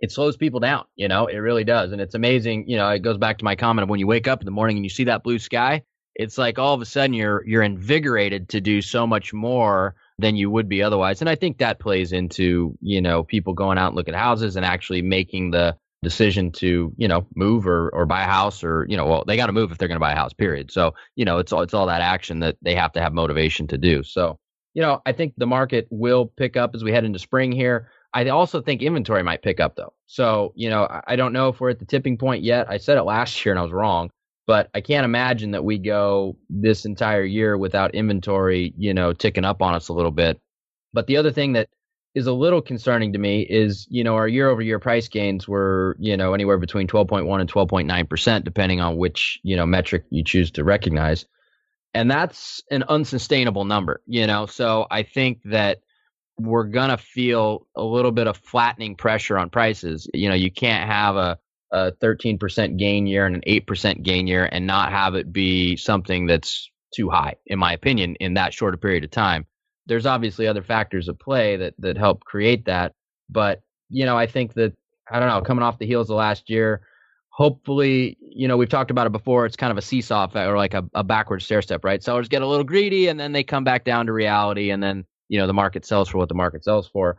it 0.00 0.10
slows 0.10 0.36
people 0.36 0.60
down, 0.60 0.84
you 0.96 1.08
know, 1.08 1.26
it 1.26 1.36
really 1.36 1.64
does. 1.64 1.92
And 1.92 2.00
it's 2.00 2.16
amazing, 2.16 2.68
you 2.68 2.76
know, 2.76 2.90
it 2.90 2.98
goes 2.98 3.16
back 3.16 3.38
to 3.38 3.44
my 3.44 3.54
comment 3.54 3.84
of 3.84 3.88
when 3.88 4.00
you 4.00 4.08
wake 4.08 4.28
up 4.28 4.40
in 4.40 4.44
the 4.44 4.50
morning 4.50 4.76
and 4.76 4.84
you 4.84 4.90
see 4.90 5.04
that 5.04 5.22
blue 5.22 5.38
sky, 5.38 5.84
it's 6.16 6.36
like 6.36 6.58
all 6.58 6.74
of 6.74 6.82
a 6.82 6.84
sudden 6.84 7.14
you're 7.14 7.46
you're 7.46 7.62
invigorated 7.62 8.48
to 8.50 8.60
do 8.60 8.82
so 8.82 9.06
much 9.06 9.32
more 9.32 9.94
than 10.18 10.34
you 10.34 10.50
would 10.50 10.68
be 10.68 10.82
otherwise. 10.82 11.20
And 11.20 11.30
I 11.30 11.36
think 11.36 11.58
that 11.58 11.78
plays 11.78 12.12
into, 12.12 12.76
you 12.80 13.00
know, 13.00 13.22
people 13.22 13.54
going 13.54 13.78
out 13.78 13.88
and 13.88 13.96
looking 13.96 14.14
at 14.14 14.20
houses 14.20 14.56
and 14.56 14.66
actually 14.66 15.02
making 15.02 15.52
the 15.52 15.76
decision 16.06 16.52
to, 16.52 16.92
you 16.96 17.08
know, 17.08 17.26
move 17.34 17.66
or, 17.66 17.88
or 17.88 18.06
buy 18.06 18.22
a 18.22 18.26
house 18.26 18.62
or, 18.62 18.86
you 18.88 18.96
know, 18.96 19.06
well, 19.06 19.24
they 19.26 19.36
got 19.36 19.46
to 19.46 19.52
move 19.52 19.72
if 19.72 19.78
they're 19.78 19.88
going 19.88 19.96
to 19.96 20.00
buy 20.00 20.12
a 20.12 20.16
house, 20.16 20.32
period. 20.32 20.70
So, 20.70 20.94
you 21.16 21.24
know, 21.24 21.38
it's 21.38 21.52
all, 21.52 21.62
it's 21.62 21.74
all 21.74 21.86
that 21.86 22.00
action 22.00 22.38
that 22.40 22.56
they 22.62 22.76
have 22.76 22.92
to 22.92 23.00
have 23.00 23.12
motivation 23.12 23.66
to 23.66 23.76
do. 23.76 24.04
So, 24.04 24.38
you 24.72 24.82
know, 24.82 25.02
I 25.04 25.10
think 25.10 25.34
the 25.36 25.48
market 25.48 25.88
will 25.90 26.26
pick 26.26 26.56
up 26.56 26.76
as 26.76 26.84
we 26.84 26.92
head 26.92 27.04
into 27.04 27.18
spring 27.18 27.50
here. 27.50 27.88
I 28.14 28.28
also 28.28 28.62
think 28.62 28.82
inventory 28.82 29.24
might 29.24 29.42
pick 29.42 29.58
up 29.58 29.74
though. 29.74 29.94
So, 30.06 30.52
you 30.54 30.70
know, 30.70 30.86
I 31.08 31.16
don't 31.16 31.32
know 31.32 31.48
if 31.48 31.58
we're 31.60 31.70
at 31.70 31.80
the 31.80 31.84
tipping 31.84 32.18
point 32.18 32.44
yet. 32.44 32.70
I 32.70 32.76
said 32.76 32.98
it 32.98 33.02
last 33.02 33.44
year 33.44 33.52
and 33.52 33.58
I 33.58 33.64
was 33.64 33.72
wrong. 33.72 34.10
But 34.46 34.70
I 34.74 34.80
can't 34.80 35.04
imagine 35.04 35.50
that 35.50 35.64
we 35.64 35.76
go 35.76 36.36
this 36.48 36.84
entire 36.84 37.24
year 37.24 37.58
without 37.58 37.96
inventory, 37.96 38.72
you 38.78 38.94
know, 38.94 39.12
ticking 39.12 39.44
up 39.44 39.60
on 39.60 39.74
us 39.74 39.88
a 39.88 39.92
little 39.92 40.12
bit. 40.12 40.38
But 40.92 41.08
the 41.08 41.16
other 41.16 41.32
thing 41.32 41.54
that 41.54 41.68
is 42.16 42.26
a 42.26 42.32
little 42.32 42.62
concerning 42.62 43.12
to 43.12 43.18
me 43.18 43.42
is, 43.42 43.86
you 43.90 44.02
know, 44.02 44.16
our 44.16 44.26
year 44.26 44.48
over 44.48 44.62
year 44.62 44.78
price 44.78 45.06
gains 45.06 45.46
were, 45.46 45.96
you 46.00 46.16
know, 46.16 46.32
anywhere 46.32 46.56
between 46.56 46.88
12.1 46.88 47.40
and 47.40 47.52
12.9%, 47.52 48.42
depending 48.42 48.80
on 48.80 48.96
which, 48.96 49.38
you 49.42 49.54
know, 49.54 49.66
metric 49.66 50.04
you 50.08 50.24
choose 50.24 50.50
to 50.52 50.64
recognize. 50.64 51.26
And 51.92 52.10
that's 52.10 52.62
an 52.70 52.84
unsustainable 52.84 53.66
number, 53.66 54.00
you 54.06 54.26
know. 54.26 54.46
So 54.46 54.86
I 54.90 55.02
think 55.02 55.42
that 55.44 55.82
we're 56.38 56.64
going 56.64 56.88
to 56.88 56.96
feel 56.96 57.66
a 57.76 57.84
little 57.84 58.12
bit 58.12 58.26
of 58.26 58.38
flattening 58.38 58.96
pressure 58.96 59.36
on 59.36 59.50
prices. 59.50 60.08
You 60.14 60.30
know, 60.30 60.34
you 60.34 60.50
can't 60.50 60.88
have 60.88 61.16
a 61.16 61.38
a 61.72 61.92
13% 62.00 62.78
gain 62.78 63.06
year 63.06 63.26
and 63.26 63.36
an 63.36 63.42
8% 63.46 64.02
gain 64.02 64.26
year 64.28 64.48
and 64.50 64.66
not 64.66 64.92
have 64.92 65.16
it 65.16 65.32
be 65.32 65.76
something 65.76 66.26
that's 66.26 66.70
too 66.94 67.10
high, 67.10 67.34
in 67.44 67.58
my 67.58 67.72
opinion, 67.72 68.14
in 68.20 68.34
that 68.34 68.54
short 68.54 68.72
a 68.72 68.78
period 68.78 69.04
of 69.04 69.10
time. 69.10 69.46
There's 69.86 70.06
obviously 70.06 70.46
other 70.46 70.62
factors 70.62 71.08
at 71.08 71.18
play 71.18 71.56
that, 71.56 71.74
that 71.78 71.96
help 71.96 72.24
create 72.24 72.64
that. 72.66 72.92
But, 73.28 73.62
you 73.88 74.04
know, 74.04 74.16
I 74.16 74.26
think 74.26 74.54
that, 74.54 74.74
I 75.10 75.18
don't 75.18 75.28
know, 75.28 75.40
coming 75.40 75.62
off 75.62 75.78
the 75.78 75.86
heels 75.86 76.10
of 76.10 76.16
last 76.16 76.50
year, 76.50 76.82
hopefully, 77.30 78.16
you 78.20 78.48
know, 78.48 78.56
we've 78.56 78.68
talked 78.68 78.90
about 78.90 79.06
it 79.06 79.12
before. 79.12 79.46
It's 79.46 79.56
kind 79.56 79.70
of 79.70 79.78
a 79.78 79.82
seesaw 79.82 80.28
or 80.34 80.56
like 80.56 80.74
a, 80.74 80.84
a 80.94 81.04
backward 81.04 81.42
stair 81.42 81.62
step, 81.62 81.84
right? 81.84 82.02
Sellers 82.02 82.28
get 82.28 82.42
a 82.42 82.46
little 82.46 82.64
greedy 82.64 83.08
and 83.08 83.18
then 83.18 83.32
they 83.32 83.44
come 83.44 83.64
back 83.64 83.84
down 83.84 84.06
to 84.06 84.12
reality 84.12 84.70
and 84.70 84.82
then, 84.82 85.04
you 85.28 85.38
know, 85.38 85.46
the 85.46 85.52
market 85.52 85.84
sells 85.84 86.08
for 86.08 86.18
what 86.18 86.28
the 86.28 86.34
market 86.34 86.64
sells 86.64 86.88
for 86.88 87.18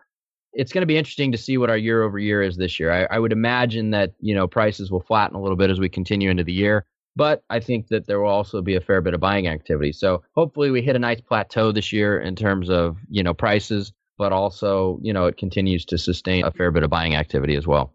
it's 0.53 0.71
going 0.71 0.81
to 0.81 0.87
be 0.87 0.97
interesting 0.97 1.31
to 1.31 1.37
see 1.37 1.57
what 1.57 1.69
our 1.69 1.77
year 1.77 2.01
over 2.01 2.17
year 2.17 2.41
is 2.41 2.57
this 2.57 2.79
year. 2.79 2.91
I, 2.91 3.15
I, 3.15 3.19
would 3.19 3.31
imagine 3.31 3.91
that 3.91 4.13
you 4.19 4.33
know 4.33 4.47
prices 4.47 4.89
will 4.91 5.01
flatten 5.01 5.35
a 5.35 5.41
little 5.41 5.55
bit 5.55 5.69
as 5.69 5.79
we 5.79 5.87
continue 5.87 6.31
into 6.31 6.43
the 6.43 6.53
year, 6.53 6.85
but 7.17 7.43
I 7.49 7.59
think 7.59 7.87
that 7.87 8.05
there 8.05 8.19
will 8.21 8.29
also 8.29 8.61
be 8.61 8.75
a 8.75 8.81
fair 8.81 9.01
bit 9.01 9.15
of 9.15 9.19
buying 9.19 9.47
activity. 9.47 9.91
So 9.91 10.23
hopefully 10.35 10.69
we 10.69 10.83
hit 10.83 10.95
a 10.95 10.99
nice 10.99 11.19
plateau 11.19 11.71
this 11.71 11.91
year 11.91 12.19
in 12.19 12.35
terms 12.35 12.69
of 12.69 12.97
you 13.09 13.23
know 13.23 13.33
prices, 13.33 13.91
but 14.17 14.31
also 14.31 14.99
you 15.01 15.11
know 15.11 15.25
it 15.25 15.37
continues 15.37 15.83
to 15.85 15.97
sustain 15.97 16.45
a 16.45 16.51
fair 16.51 16.71
bit 16.71 16.83
of 16.83 16.89
buying 16.91 17.15
activity 17.15 17.55
as 17.55 17.65
well. 17.65 17.93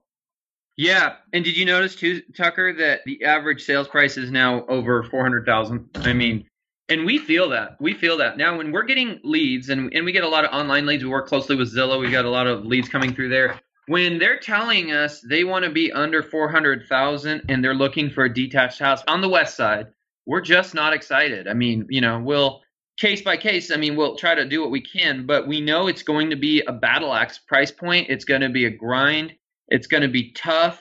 Yeah, 0.76 1.16
and 1.32 1.44
did 1.44 1.56
you 1.56 1.64
notice 1.66 1.94
too, 1.94 2.22
Tucker, 2.36 2.72
that 2.78 3.02
the 3.04 3.24
average 3.24 3.62
sales 3.62 3.86
price 3.88 4.16
is 4.16 4.30
now 4.30 4.66
over 4.66 5.02
four 5.04 5.22
hundred 5.22 5.46
thousand? 5.46 5.88
I 5.94 6.12
mean, 6.14 6.46
And 6.88 7.06
we 7.06 7.18
feel 7.18 7.48
that. 7.50 7.76
We 7.80 7.94
feel 7.94 8.18
that. 8.18 8.36
Now, 8.36 8.58
when 8.58 8.72
we're 8.72 8.82
getting 8.82 9.20
leads, 9.22 9.68
and, 9.68 9.94
and 9.94 10.04
we 10.04 10.12
get 10.12 10.24
a 10.24 10.28
lot 10.28 10.44
of 10.44 10.50
online 10.52 10.84
leads, 10.84 11.04
we 11.04 11.10
work 11.10 11.26
closely 11.26 11.56
with 11.56 11.74
Zillow. 11.74 12.00
We 12.00 12.10
got 12.10 12.24
a 12.24 12.30
lot 12.30 12.46
of 12.46 12.66
leads 12.66 12.88
coming 12.88 13.14
through 13.14 13.28
there. 13.30 13.60
When 13.86 14.18
they're 14.18 14.38
telling 14.38 14.92
us 14.92 15.20
they 15.20 15.44
want 15.44 15.64
to 15.64 15.70
be 15.70 15.90
under 15.92 16.22
400,000 16.22 17.42
and 17.48 17.64
they're 17.64 17.74
looking 17.74 18.10
for 18.10 18.24
a 18.24 18.32
detached 18.32 18.78
house 18.78 19.02
on 19.08 19.20
the 19.20 19.28
west 19.28 19.56
side, 19.56 19.88
we're 20.26 20.40
just 20.40 20.74
not 20.74 20.92
excited. 20.92 21.48
I 21.48 21.54
mean, 21.54 21.86
you 21.90 22.00
know, 22.00 22.20
we'll 22.20 22.62
case 22.98 23.22
by 23.22 23.36
case, 23.36 23.70
I 23.72 23.76
mean, 23.76 23.96
we'll 23.96 24.16
try 24.16 24.34
to 24.34 24.44
do 24.44 24.60
what 24.60 24.70
we 24.70 24.80
can, 24.80 25.26
but 25.26 25.48
we 25.48 25.60
know 25.60 25.88
it's 25.88 26.02
going 26.02 26.30
to 26.30 26.36
be 26.36 26.62
a 26.62 26.72
battle 26.72 27.12
axe 27.12 27.38
price 27.38 27.72
point. 27.72 28.08
It's 28.08 28.24
going 28.24 28.42
to 28.42 28.48
be 28.48 28.66
a 28.66 28.70
grind. 28.70 29.34
It's 29.68 29.86
going 29.86 30.02
to 30.02 30.08
be 30.08 30.32
tough. 30.32 30.80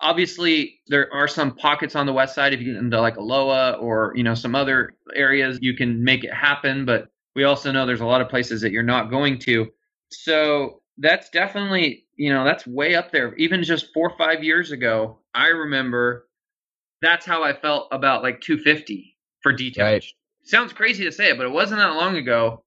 Obviously, 0.00 0.80
there 0.88 1.12
are 1.12 1.28
some 1.28 1.54
pockets 1.54 1.94
on 1.94 2.06
the 2.06 2.12
west 2.12 2.34
side. 2.34 2.52
If 2.52 2.60
you 2.60 2.72
get 2.72 2.82
into 2.82 3.00
like 3.00 3.16
Aloha 3.16 3.78
or 3.78 4.12
you 4.16 4.24
know 4.24 4.34
some 4.34 4.56
other 4.56 4.94
areas, 5.14 5.60
you 5.62 5.76
can 5.76 6.02
make 6.02 6.24
it 6.24 6.34
happen. 6.34 6.84
But 6.84 7.08
we 7.36 7.44
also 7.44 7.70
know 7.70 7.86
there's 7.86 8.00
a 8.00 8.06
lot 8.06 8.20
of 8.20 8.28
places 8.28 8.62
that 8.62 8.72
you're 8.72 8.82
not 8.82 9.10
going 9.10 9.38
to. 9.40 9.68
So 10.10 10.81
that's 10.98 11.30
definitely 11.30 12.04
you 12.16 12.32
know 12.32 12.44
that's 12.44 12.66
way 12.66 12.94
up 12.94 13.12
there. 13.12 13.34
Even 13.36 13.62
just 13.62 13.92
four 13.92 14.10
or 14.10 14.16
five 14.16 14.44
years 14.44 14.70
ago, 14.72 15.18
I 15.34 15.48
remember 15.48 16.28
that's 17.00 17.26
how 17.26 17.42
I 17.42 17.52
felt 17.52 17.88
about 17.92 18.22
like 18.22 18.40
250 18.40 19.16
for 19.42 19.52
detached. 19.52 19.80
Right. 19.80 20.04
Sounds 20.44 20.72
crazy 20.72 21.04
to 21.04 21.12
say 21.12 21.30
it, 21.30 21.36
but 21.36 21.46
it 21.46 21.52
wasn't 21.52 21.80
that 21.80 21.94
long 21.94 22.16
ago 22.16 22.64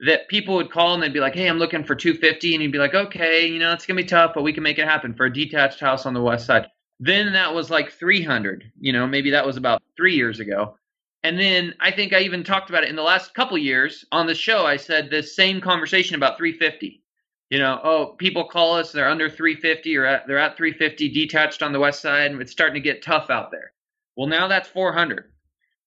that 0.00 0.28
people 0.28 0.54
would 0.56 0.70
call 0.70 0.94
and 0.94 1.02
they'd 1.02 1.12
be 1.12 1.20
like, 1.20 1.34
"Hey, 1.34 1.48
I'm 1.48 1.58
looking 1.58 1.84
for 1.84 1.94
250," 1.94 2.54
and 2.54 2.62
you'd 2.62 2.72
be 2.72 2.78
like, 2.78 2.94
"Okay, 2.94 3.46
you 3.46 3.58
know, 3.58 3.72
it's 3.72 3.86
gonna 3.86 4.00
be 4.00 4.04
tough, 4.04 4.32
but 4.34 4.42
we 4.42 4.52
can 4.52 4.62
make 4.62 4.78
it 4.78 4.88
happen 4.88 5.14
for 5.14 5.26
a 5.26 5.32
detached 5.32 5.80
house 5.80 6.06
on 6.06 6.14
the 6.14 6.22
west 6.22 6.46
side." 6.46 6.66
Then 7.00 7.32
that 7.32 7.54
was 7.54 7.70
like 7.70 7.92
300. 7.92 8.70
You 8.80 8.92
know, 8.92 9.06
maybe 9.06 9.30
that 9.30 9.46
was 9.46 9.56
about 9.56 9.82
three 9.96 10.14
years 10.14 10.40
ago. 10.40 10.76
And 11.22 11.38
then 11.38 11.74
I 11.80 11.90
think 11.90 12.12
I 12.12 12.20
even 12.20 12.44
talked 12.44 12.70
about 12.70 12.84
it 12.84 12.88
in 12.90 12.96
the 12.96 13.02
last 13.02 13.34
couple 13.34 13.58
years 13.58 14.04
on 14.10 14.26
the 14.26 14.34
show. 14.34 14.64
I 14.64 14.76
said 14.76 15.10
this 15.10 15.36
same 15.36 15.60
conversation 15.60 16.16
about 16.16 16.38
350. 16.38 17.02
You 17.50 17.58
know, 17.58 17.80
oh, 17.82 18.06
people 18.16 18.44
call 18.44 18.76
us, 18.76 18.92
they're 18.92 19.08
under 19.08 19.28
350 19.28 19.96
or 19.96 20.06
at, 20.06 20.26
they're 20.26 20.38
at 20.38 20.56
350 20.56 21.08
detached 21.08 21.62
on 21.62 21.72
the 21.72 21.80
west 21.80 22.00
side, 22.00 22.30
and 22.30 22.40
it's 22.40 22.52
starting 22.52 22.74
to 22.74 22.80
get 22.80 23.02
tough 23.02 23.28
out 23.28 23.50
there. 23.50 23.72
Well, 24.16 24.28
now 24.28 24.46
that's 24.48 24.68
400. 24.68 25.32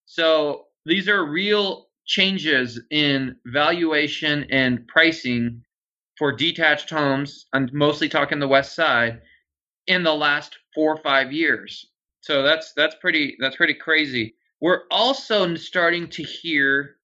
So 0.06 0.66
these 0.86 1.08
are 1.08 1.26
real 1.26 1.88
changes 2.06 2.82
in 2.92 3.38
valuation 3.46 4.46
and 4.52 4.86
pricing 4.88 5.64
for 6.18 6.32
detached 6.32 6.90
homes. 6.90 7.46
I'm 7.54 7.70
mostly 7.74 8.10
talking 8.10 8.40
the 8.40 8.48
west 8.48 8.76
side 8.76 9.22
in 9.88 10.04
the 10.04 10.14
last 10.14 10.58
four 10.76 10.94
or 10.94 11.02
five 11.02 11.32
years. 11.32 11.88
So 12.22 12.44
that's 12.44 12.74
that's 12.74 12.96
pretty 13.02 13.36
that's 13.40 13.56
pretty 13.56 13.74
crazy. 13.74 14.36
We're 14.62 14.84
also 14.92 15.56
starting 15.56 16.08
to 16.10 16.24
hear 16.24 16.96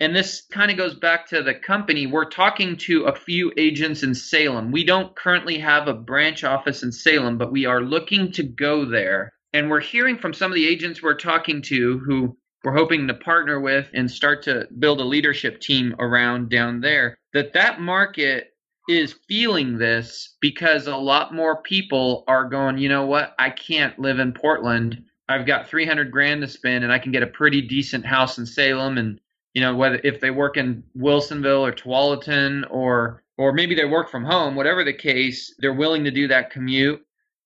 and 0.00 0.14
this 0.14 0.42
kind 0.52 0.70
of 0.70 0.76
goes 0.76 0.94
back 0.94 1.26
to 1.28 1.42
the 1.42 1.54
company. 1.54 2.06
We're 2.06 2.30
talking 2.30 2.76
to 2.78 3.04
a 3.04 3.14
few 3.14 3.52
agents 3.56 4.02
in 4.02 4.14
Salem. 4.14 4.70
We 4.70 4.84
don't 4.84 5.14
currently 5.16 5.58
have 5.58 5.88
a 5.88 5.94
branch 5.94 6.44
office 6.44 6.82
in 6.82 6.92
Salem, 6.92 7.38
but 7.38 7.52
we 7.52 7.66
are 7.66 7.80
looking 7.80 8.30
to 8.32 8.42
go 8.42 8.84
there. 8.84 9.32
And 9.52 9.70
we're 9.70 9.80
hearing 9.80 10.18
from 10.18 10.34
some 10.34 10.50
of 10.50 10.54
the 10.54 10.68
agents 10.68 11.02
we're 11.02 11.14
talking 11.14 11.62
to 11.62 11.98
who 11.98 12.36
we're 12.64 12.76
hoping 12.76 13.06
to 13.08 13.14
partner 13.14 13.60
with 13.60 13.88
and 13.94 14.10
start 14.10 14.42
to 14.42 14.68
build 14.78 15.00
a 15.00 15.04
leadership 15.04 15.60
team 15.60 15.94
around 15.98 16.50
down 16.50 16.80
there 16.80 17.16
that 17.32 17.52
that 17.52 17.80
market 17.80 18.48
is 18.88 19.14
feeling 19.28 19.78
this 19.78 20.36
because 20.40 20.86
a 20.86 20.96
lot 20.96 21.34
more 21.34 21.62
people 21.62 22.24
are 22.26 22.48
going 22.48 22.78
you 22.78 22.88
know 22.88 23.06
what 23.06 23.34
i 23.38 23.50
can't 23.50 23.98
live 23.98 24.18
in 24.18 24.32
portland 24.32 25.04
i've 25.28 25.46
got 25.46 25.68
300 25.68 26.10
grand 26.10 26.40
to 26.40 26.48
spend 26.48 26.84
and 26.84 26.92
i 26.92 26.98
can 26.98 27.12
get 27.12 27.22
a 27.22 27.28
pretty 27.28 27.62
decent 27.62 28.04
house 28.04 28.38
in 28.38 28.46
salem 28.46 28.98
and 28.98 29.20
you 29.58 29.64
know 29.64 29.74
whether 29.74 30.00
if 30.04 30.20
they 30.20 30.30
work 30.30 30.56
in 30.56 30.84
wilsonville 30.96 31.60
or 31.60 31.72
tualatin 31.72 32.64
or 32.70 33.24
or 33.36 33.52
maybe 33.52 33.74
they 33.74 33.84
work 33.84 34.08
from 34.08 34.24
home 34.24 34.54
whatever 34.54 34.84
the 34.84 34.92
case 34.92 35.52
they're 35.58 35.74
willing 35.74 36.04
to 36.04 36.12
do 36.12 36.28
that 36.28 36.50
commute 36.50 37.04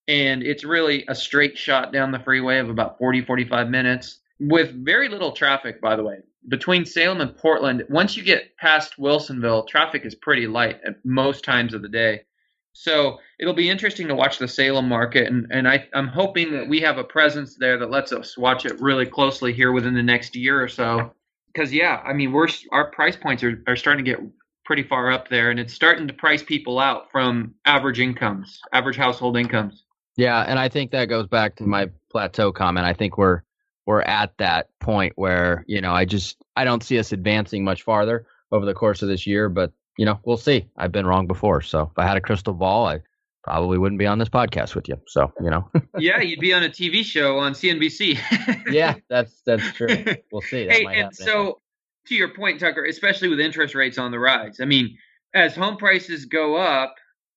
and 0.09 0.43
it's 0.43 0.63
really 0.63 1.05
a 1.09 1.15
straight 1.15 1.57
shot 1.57 1.93
down 1.93 2.13
the 2.13 2.19
freeway 2.19 2.59
of 2.59 2.69
about 2.69 2.99
40 2.99 3.23
45 3.23 3.71
minutes 3.71 4.19
with 4.43 4.85
very 4.85 5.09
little 5.09 5.33
traffic, 5.33 5.81
by 5.81 5.97
the 5.97 6.03
way. 6.03 6.19
Between 6.49 6.85
Salem 6.85 7.21
and 7.21 7.37
Portland, 7.37 7.85
once 7.89 8.17
you 8.17 8.25
get 8.25 8.57
past 8.57 8.95
Wilsonville, 8.99 9.69
traffic 9.69 10.05
is 10.05 10.15
pretty 10.17 10.49
light 10.49 10.81
at 10.85 10.97
most 11.05 11.45
times 11.45 11.73
of 11.73 11.83
the 11.83 11.89
day. 11.89 12.23
So 12.73 13.19
it'll 13.39 13.55
be 13.55 13.71
interesting 13.71 14.09
to 14.09 14.15
watch 14.15 14.39
the 14.39 14.49
Salem 14.49 14.89
market, 14.89 15.29
and, 15.29 15.47
and 15.51 15.69
I, 15.69 15.87
I'm 15.95 16.09
hoping 16.09 16.53
that 16.53 16.69
we 16.69 16.81
have 16.81 16.99
a 16.99 17.05
presence 17.05 17.57
there 17.57 17.79
that 17.79 17.91
lets 17.91 18.13
us 18.13 18.37
watch 18.37 18.65
it 18.65 18.81
really 18.81 19.07
closely 19.07 19.53
here 19.53 19.73
within 19.73 19.95
the 19.95 20.03
next 20.03 20.35
year 20.35 20.61
or 20.61 20.69
so. 20.69 21.13
Because 21.53 21.73
yeah, 21.73 22.01
I 22.05 22.13
mean, 22.13 22.33
we're 22.33 22.49
our 22.71 22.91
price 22.91 23.17
points 23.17 23.43
are, 23.43 23.63
are 23.67 23.77
starting 23.77 24.05
to 24.05 24.11
get 24.11 24.21
pretty 24.65 24.83
far 24.83 25.11
up 25.11 25.29
there, 25.29 25.51
and 25.51 25.59
it's 25.61 25.75
starting 25.75 26.07
to 26.09 26.15
price 26.15 26.43
people 26.43 26.79
out 26.79 27.11
from 27.11 27.55
average 27.67 28.01
incomes, 28.01 28.61
average 28.73 28.97
household 28.97 29.37
incomes. 29.37 29.85
Yeah, 30.17 30.43
and 30.43 30.59
I 30.59 30.69
think 30.69 30.91
that 30.91 31.07
goes 31.07 31.27
back 31.27 31.57
to 31.57 31.65
my 31.65 31.91
plateau 32.11 32.53
comment. 32.53 32.87
I 32.87 32.93
think 32.93 33.19
we're 33.19 33.43
we're 33.87 34.03
at 34.03 34.37
that 34.39 34.69
point 34.79 35.13
where 35.17 35.65
you 35.67 35.81
know 35.81 35.93
I 35.93 36.05
just 36.05 36.37
I 36.57 36.65
don't 36.65 36.83
see 36.83 36.99
us 36.99 37.13
advancing 37.13 37.65
much 37.65 37.83
farther 37.83 38.27
over 38.51 38.67
the 38.67 38.75
course 38.75 39.03
of 39.03 39.09
this 39.09 39.27
year, 39.27 39.49
but 39.49 39.73
you 39.99 40.05
know 40.05 40.21
we'll 40.25 40.37
see. 40.37 40.67
I've 40.77 40.93
been 40.93 41.07
wrong 41.07 41.27
before, 41.27 41.63
so 41.63 41.91
if 41.91 41.99
I 41.99 42.07
had 42.07 42.17
a 42.17 42.21
crystal 42.21 42.55
ball, 42.55 42.87
I 42.87 43.01
probably 43.43 43.79
wouldn't 43.79 43.99
be 43.99 44.07
on 44.07 44.19
this 44.19 44.29
podcast 44.29 44.75
with 44.75 44.89
you. 44.89 44.97
So 45.07 45.33
you 45.41 45.51
know. 45.51 45.69
yeah, 45.99 46.21
you'd 46.21 46.41
be 46.41 46.53
on 46.53 46.63
a 46.63 46.69
TV 46.69 47.05
show 47.05 47.39
on 47.39 47.53
CNBC. 47.53 48.19
yeah, 48.73 48.97
that's 49.09 49.43
that's 49.45 49.73
true. 49.73 49.89
We'll 50.31 50.43
see. 50.43 50.67
That 50.67 50.73
hey, 50.73 50.85
and 50.85 50.95
happen. 50.95 51.15
so 51.15 51.61
to 52.07 52.15
your 52.15 52.35
point, 52.35 52.61
Tucker, 52.61 52.85
especially 52.85 53.29
with 53.29 53.41
interest 53.41 53.75
rates 53.75 53.99
on 53.99 54.11
the 54.11 54.19
rise. 54.19 54.61
I 54.61 54.65
mean, 54.65 54.97
as 55.35 55.55
home 55.55 55.77
prices 55.77 56.27
go 56.27 56.57
up, 56.57 56.95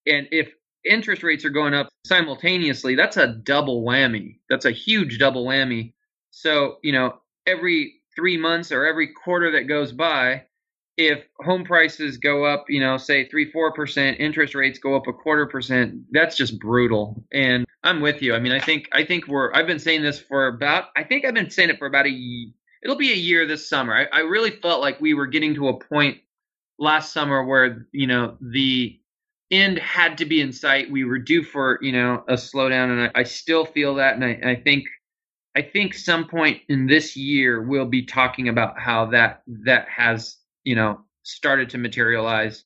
and 0.08 0.28
if 0.32 0.52
interest 0.84 1.24
rates 1.24 1.46
are 1.46 1.50
going 1.50 1.74
up 1.74 1.90
simultaneously, 2.06 2.96
that's 2.96 3.18
a 3.18 3.28
double 3.28 3.84
whammy. 3.84 4.40
That's 4.50 4.66
a 4.66 4.72
huge 4.72 5.18
double 5.18 5.46
whammy 5.46 5.94
so, 6.36 6.80
you 6.84 6.92
know, 6.92 7.22
every 7.48 8.02
three 8.14 8.36
months 8.36 8.74
or 8.74 8.86
every 8.86 9.08
quarter 9.14 9.54
that 9.54 9.70
goes 9.70 9.94
by, 9.94 10.44
if 10.98 11.26
home 11.40 11.66
prices 11.66 12.18
go 12.18 12.46
up, 12.46 12.66
you 12.70 12.80
know, 12.80 12.98
say 12.98 13.28
three, 13.28 13.52
four 13.52 13.74
percent, 13.74 14.20
interest 14.20 14.56
rates 14.56 14.80
go 14.80 14.96
up 14.96 15.08
a 15.08 15.14
quarter 15.14 15.46
percent, 15.46 15.96
that's 16.12 16.38
just 16.38 16.60
brutal. 16.60 17.24
And 17.34 17.66
I'm 17.84 18.02
with 18.02 18.22
you. 18.22 18.34
I 18.34 18.40
mean, 18.40 18.54
I 18.54 18.60
think 18.60 18.88
I 18.94 19.04
think 19.04 19.28
we're 19.28 19.54
I've 19.54 19.68
been 19.68 19.80
saying 19.80 20.04
this 20.04 20.20
for 20.20 20.48
about 20.48 20.86
I 20.96 21.04
think 21.04 21.26
I've 21.26 21.34
been 21.34 21.50
saying 21.50 21.70
it 21.70 21.80
for 21.80 21.88
about 21.88 22.08
a 22.08 22.48
it'll 22.84 22.96
be 22.96 23.12
a 23.12 23.16
year 23.16 23.46
this 23.46 23.68
summer. 23.68 23.94
I, 23.96 24.18
I 24.18 24.20
really 24.22 24.52
felt 24.52 24.82
like 24.82 25.02
we 25.02 25.14
were 25.14 25.28
getting 25.28 25.56
to 25.56 25.70
a 25.70 25.80
point 25.80 26.20
last 26.78 27.12
summer 27.12 27.44
where, 27.44 27.88
you 27.92 28.08
know, 28.08 28.38
the 28.40 29.00
end 29.52 29.78
had 29.80 30.18
to 30.20 30.26
be 30.26 30.40
in 30.42 30.54
sight. 30.54 30.92
We 30.92 31.04
were 31.04 31.20
due 31.20 31.44
for, 31.44 31.80
you 31.82 31.92
know, 31.92 32.24
a 32.28 32.34
slowdown 32.34 32.92
and 32.92 33.02
I, 33.02 33.22
I 33.22 33.24
still 33.24 33.66
feel 33.66 33.96
that 33.96 34.16
and 34.16 34.24
I, 34.24 34.52
I 34.52 34.56
think 34.56 34.86
I 35.58 35.62
think 35.62 35.94
some 35.94 36.28
point 36.28 36.62
in 36.68 36.86
this 36.86 37.16
year 37.16 37.64
we'll 37.64 37.86
be 37.86 38.06
talking 38.06 38.50
about 38.50 38.80
how 38.80 39.06
that 39.08 39.42
that 39.66 39.88
has 39.90 40.38
you 40.66 40.76
know 40.76 41.00
started 41.24 41.70
to 41.70 41.78
materialize. 41.78 42.66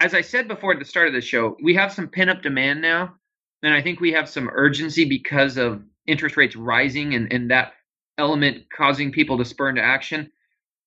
As 0.00 0.14
I 0.14 0.20
said 0.20 0.46
before 0.46 0.72
at 0.72 0.78
the 0.78 0.84
start 0.84 1.08
of 1.08 1.14
the 1.14 1.20
show, 1.20 1.56
we 1.62 1.74
have 1.74 1.92
some 1.92 2.08
pin 2.08 2.28
up 2.28 2.42
demand 2.42 2.80
now, 2.80 3.14
and 3.62 3.74
I 3.74 3.82
think 3.82 4.00
we 4.00 4.12
have 4.12 4.28
some 4.28 4.48
urgency 4.52 5.04
because 5.04 5.56
of 5.56 5.82
interest 6.06 6.36
rates 6.36 6.56
rising 6.56 7.14
and, 7.14 7.32
and 7.32 7.50
that 7.50 7.72
element 8.16 8.64
causing 8.74 9.12
people 9.12 9.38
to 9.38 9.44
spur 9.44 9.68
into 9.68 9.82
action. 9.82 10.30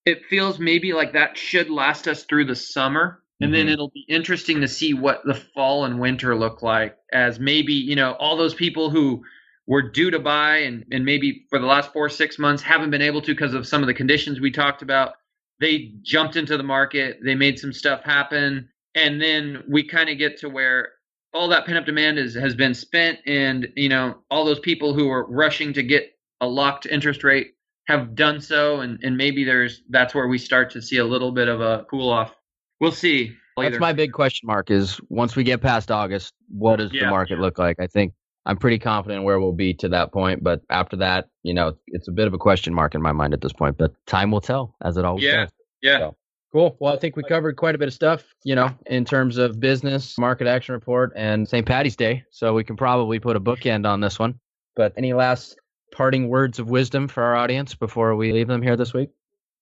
It 0.05 0.25
feels 0.25 0.59
maybe 0.59 0.93
like 0.93 1.13
that 1.13 1.37
should 1.37 1.69
last 1.69 2.07
us 2.07 2.23
through 2.23 2.45
the 2.45 2.55
summer. 2.55 3.21
And 3.39 3.51
mm-hmm. 3.51 3.53
then 3.53 3.69
it'll 3.69 3.91
be 3.91 4.05
interesting 4.09 4.61
to 4.61 4.67
see 4.67 4.93
what 4.93 5.21
the 5.25 5.33
fall 5.33 5.85
and 5.85 5.99
winter 5.99 6.35
look 6.35 6.61
like 6.61 6.97
as 7.13 7.39
maybe, 7.39 7.73
you 7.73 7.95
know, 7.95 8.13
all 8.13 8.37
those 8.37 8.53
people 8.53 8.89
who 8.89 9.23
were 9.67 9.89
due 9.89 10.11
to 10.11 10.19
buy 10.19 10.57
and, 10.57 10.85
and 10.91 11.05
maybe 11.05 11.45
for 11.49 11.59
the 11.59 11.65
last 11.65 11.93
four 11.93 12.09
six 12.09 12.37
months 12.37 12.63
haven't 12.63 12.89
been 12.89 13.01
able 13.01 13.21
to 13.21 13.33
because 13.33 13.53
of 13.53 13.67
some 13.67 13.81
of 13.81 13.87
the 13.87 13.93
conditions 13.93 14.39
we 14.39 14.51
talked 14.51 14.81
about 14.81 15.13
they 15.61 15.93
jumped 16.01 16.35
into 16.35 16.57
the 16.57 16.63
market 16.63 17.19
they 17.23 17.35
made 17.35 17.57
some 17.57 17.71
stuff 17.71 18.03
happen 18.03 18.67
and 18.95 19.21
then 19.21 19.63
we 19.69 19.87
kind 19.87 20.09
of 20.09 20.17
get 20.17 20.37
to 20.37 20.49
where 20.49 20.89
all 21.33 21.47
that 21.47 21.65
pent 21.65 21.77
up 21.77 21.85
demand 21.85 22.19
is, 22.19 22.33
has 22.35 22.55
been 22.55 22.73
spent 22.73 23.19
and 23.25 23.67
you 23.75 23.89
know 23.89 24.15
all 24.29 24.43
those 24.43 24.59
people 24.59 24.93
who 24.93 25.09
are 25.09 25.25
rushing 25.27 25.73
to 25.73 25.83
get 25.83 26.11
a 26.41 26.47
locked 26.47 26.85
interest 26.85 27.23
rate 27.23 27.53
have 27.87 28.15
done 28.15 28.39
so 28.39 28.81
and, 28.81 28.99
and 29.03 29.15
maybe 29.17 29.43
there's 29.43 29.81
that's 29.89 30.13
where 30.13 30.27
we 30.27 30.37
start 30.37 30.69
to 30.71 30.81
see 30.81 30.97
a 30.97 31.05
little 31.05 31.31
bit 31.31 31.47
of 31.47 31.61
a 31.61 31.85
cool 31.89 32.09
off. 32.09 32.35
We'll 32.79 32.91
see. 32.91 33.35
That's 33.57 33.79
my 33.79 33.93
big 33.93 34.11
question 34.11 34.47
mark 34.47 34.71
is 34.71 34.99
once 35.09 35.35
we 35.35 35.43
get 35.43 35.61
past 35.61 35.91
august 35.91 36.33
what 36.47 36.77
does 36.77 36.91
yeah, 36.93 37.05
the 37.05 37.09
market 37.09 37.35
yeah. 37.35 37.41
look 37.41 37.57
like? 37.59 37.79
I 37.79 37.87
think 37.87 38.13
I'm 38.45 38.57
pretty 38.57 38.79
confident 38.79 39.23
where 39.23 39.39
we'll 39.39 39.51
be 39.51 39.73
to 39.75 39.89
that 39.89 40.11
point. 40.11 40.43
But 40.43 40.61
after 40.69 40.97
that, 40.97 41.27
you 41.43 41.53
know, 41.53 41.75
it's 41.87 42.07
a 42.07 42.11
bit 42.11 42.27
of 42.27 42.33
a 42.33 42.37
question 42.37 42.73
mark 42.73 42.95
in 42.95 43.01
my 43.01 43.11
mind 43.11 43.33
at 43.33 43.41
this 43.41 43.53
point. 43.53 43.77
But 43.77 43.93
time 44.07 44.31
will 44.31 44.41
tell, 44.41 44.75
as 44.83 44.97
it 44.97 45.05
always 45.05 45.23
yeah. 45.23 45.41
does. 45.41 45.49
Yeah. 45.81 45.97
So, 45.99 46.15
cool. 46.51 46.77
Well, 46.79 46.93
I 46.93 46.97
think 46.97 47.15
we 47.15 47.23
covered 47.23 47.55
quite 47.55 47.75
a 47.75 47.77
bit 47.77 47.87
of 47.87 47.93
stuff, 47.93 48.23
you 48.43 48.55
know, 48.55 48.71
in 48.87 49.05
terms 49.05 49.37
of 49.37 49.59
business, 49.59 50.17
market 50.17 50.47
action 50.47 50.73
report, 50.73 51.13
and 51.15 51.47
St. 51.47 51.65
Patty's 51.65 51.95
Day. 51.95 52.23
So 52.31 52.53
we 52.53 52.63
can 52.63 52.75
probably 52.75 53.19
put 53.19 53.35
a 53.35 53.39
bookend 53.39 53.87
on 53.87 54.01
this 54.01 54.17
one. 54.17 54.39
But 54.75 54.93
any 54.97 55.13
last 55.13 55.55
parting 55.91 56.29
words 56.29 56.57
of 56.57 56.69
wisdom 56.69 57.07
for 57.07 57.23
our 57.23 57.35
audience 57.35 57.75
before 57.75 58.15
we 58.15 58.31
leave 58.31 58.47
them 58.47 58.61
here 58.61 58.75
this 58.75 58.93
week? 58.93 59.09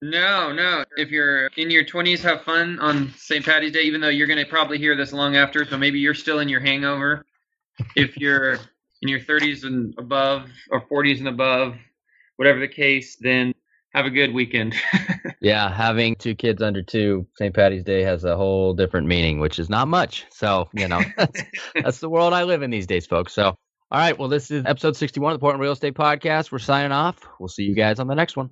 No, 0.02 0.54
no. 0.54 0.86
If 0.96 1.10
you're 1.10 1.48
in 1.58 1.70
your 1.70 1.84
20s, 1.84 2.22
have 2.22 2.44
fun 2.44 2.80
on 2.80 3.14
St. 3.18 3.44
Patty's 3.44 3.74
Day, 3.74 3.82
even 3.82 4.00
though 4.00 4.08
you're 4.10 4.28
going 4.28 4.40
to 4.40 4.46
probably 4.46 4.78
hear 4.78 4.96
this 4.96 5.12
long 5.12 5.36
after. 5.36 5.66
So 5.66 5.78
maybe 5.78 6.00
you're 6.00 6.14
still 6.14 6.40
in 6.40 6.48
your 6.48 6.62
hangover. 6.62 7.26
If 7.96 8.18
you're 8.18 8.60
in 9.02 9.10
your 9.10 9.20
30s 9.20 9.64
and 9.64 9.94
above, 9.98 10.50
or 10.70 10.82
40s 10.82 11.20
and 11.20 11.28
above, 11.28 11.76
whatever 12.38 12.60
the 12.60 12.68
case, 12.68 13.18
then 13.18 13.54
have 13.94 14.06
a 14.06 14.10
good 14.10 14.34
weekend. 14.34 14.76
yeah, 15.42 15.74
having 15.74 16.16
two 16.16 16.36
kids 16.36 16.62
under 16.62 16.82
two, 16.82 17.28
St. 17.36 17.54
Patty's 17.54 17.84
Day 17.84 18.02
has 18.04 18.24
a 18.24 18.36
whole 18.36 18.74
different 18.74 19.08
meaning, 19.08 19.40
which 19.40 19.60
is 19.60 19.70
not 19.70 19.88
much. 19.88 20.26
So, 20.32 20.70
you 20.74 20.88
know, 20.88 21.02
that's, 21.18 21.44
that's 21.76 22.00
the 22.00 22.10
world 22.10 22.34
I 22.34 22.44
live 22.44 22.62
in 22.62 22.72
these 22.72 22.88
days, 22.88 23.06
folks. 23.06 23.34
So, 23.34 23.56
all 23.92 24.00
right. 24.00 24.18
Well, 24.18 24.30
this 24.30 24.52
is 24.52 24.64
episode 24.66 24.96
61 24.96 25.34
of 25.34 25.40
the 25.40 25.42
Portland 25.42 25.62
Real 25.62 25.72
Estate 25.72 25.96
Podcast. 25.96 26.52
We're 26.52 26.60
signing 26.60 26.92
off. 26.92 27.28
We'll 27.40 27.50
see 27.50 27.64
you 27.64 27.76
guys 27.76 28.00
on 28.00 28.08
the 28.08 28.16
next 28.16 28.38
one. 28.38 28.52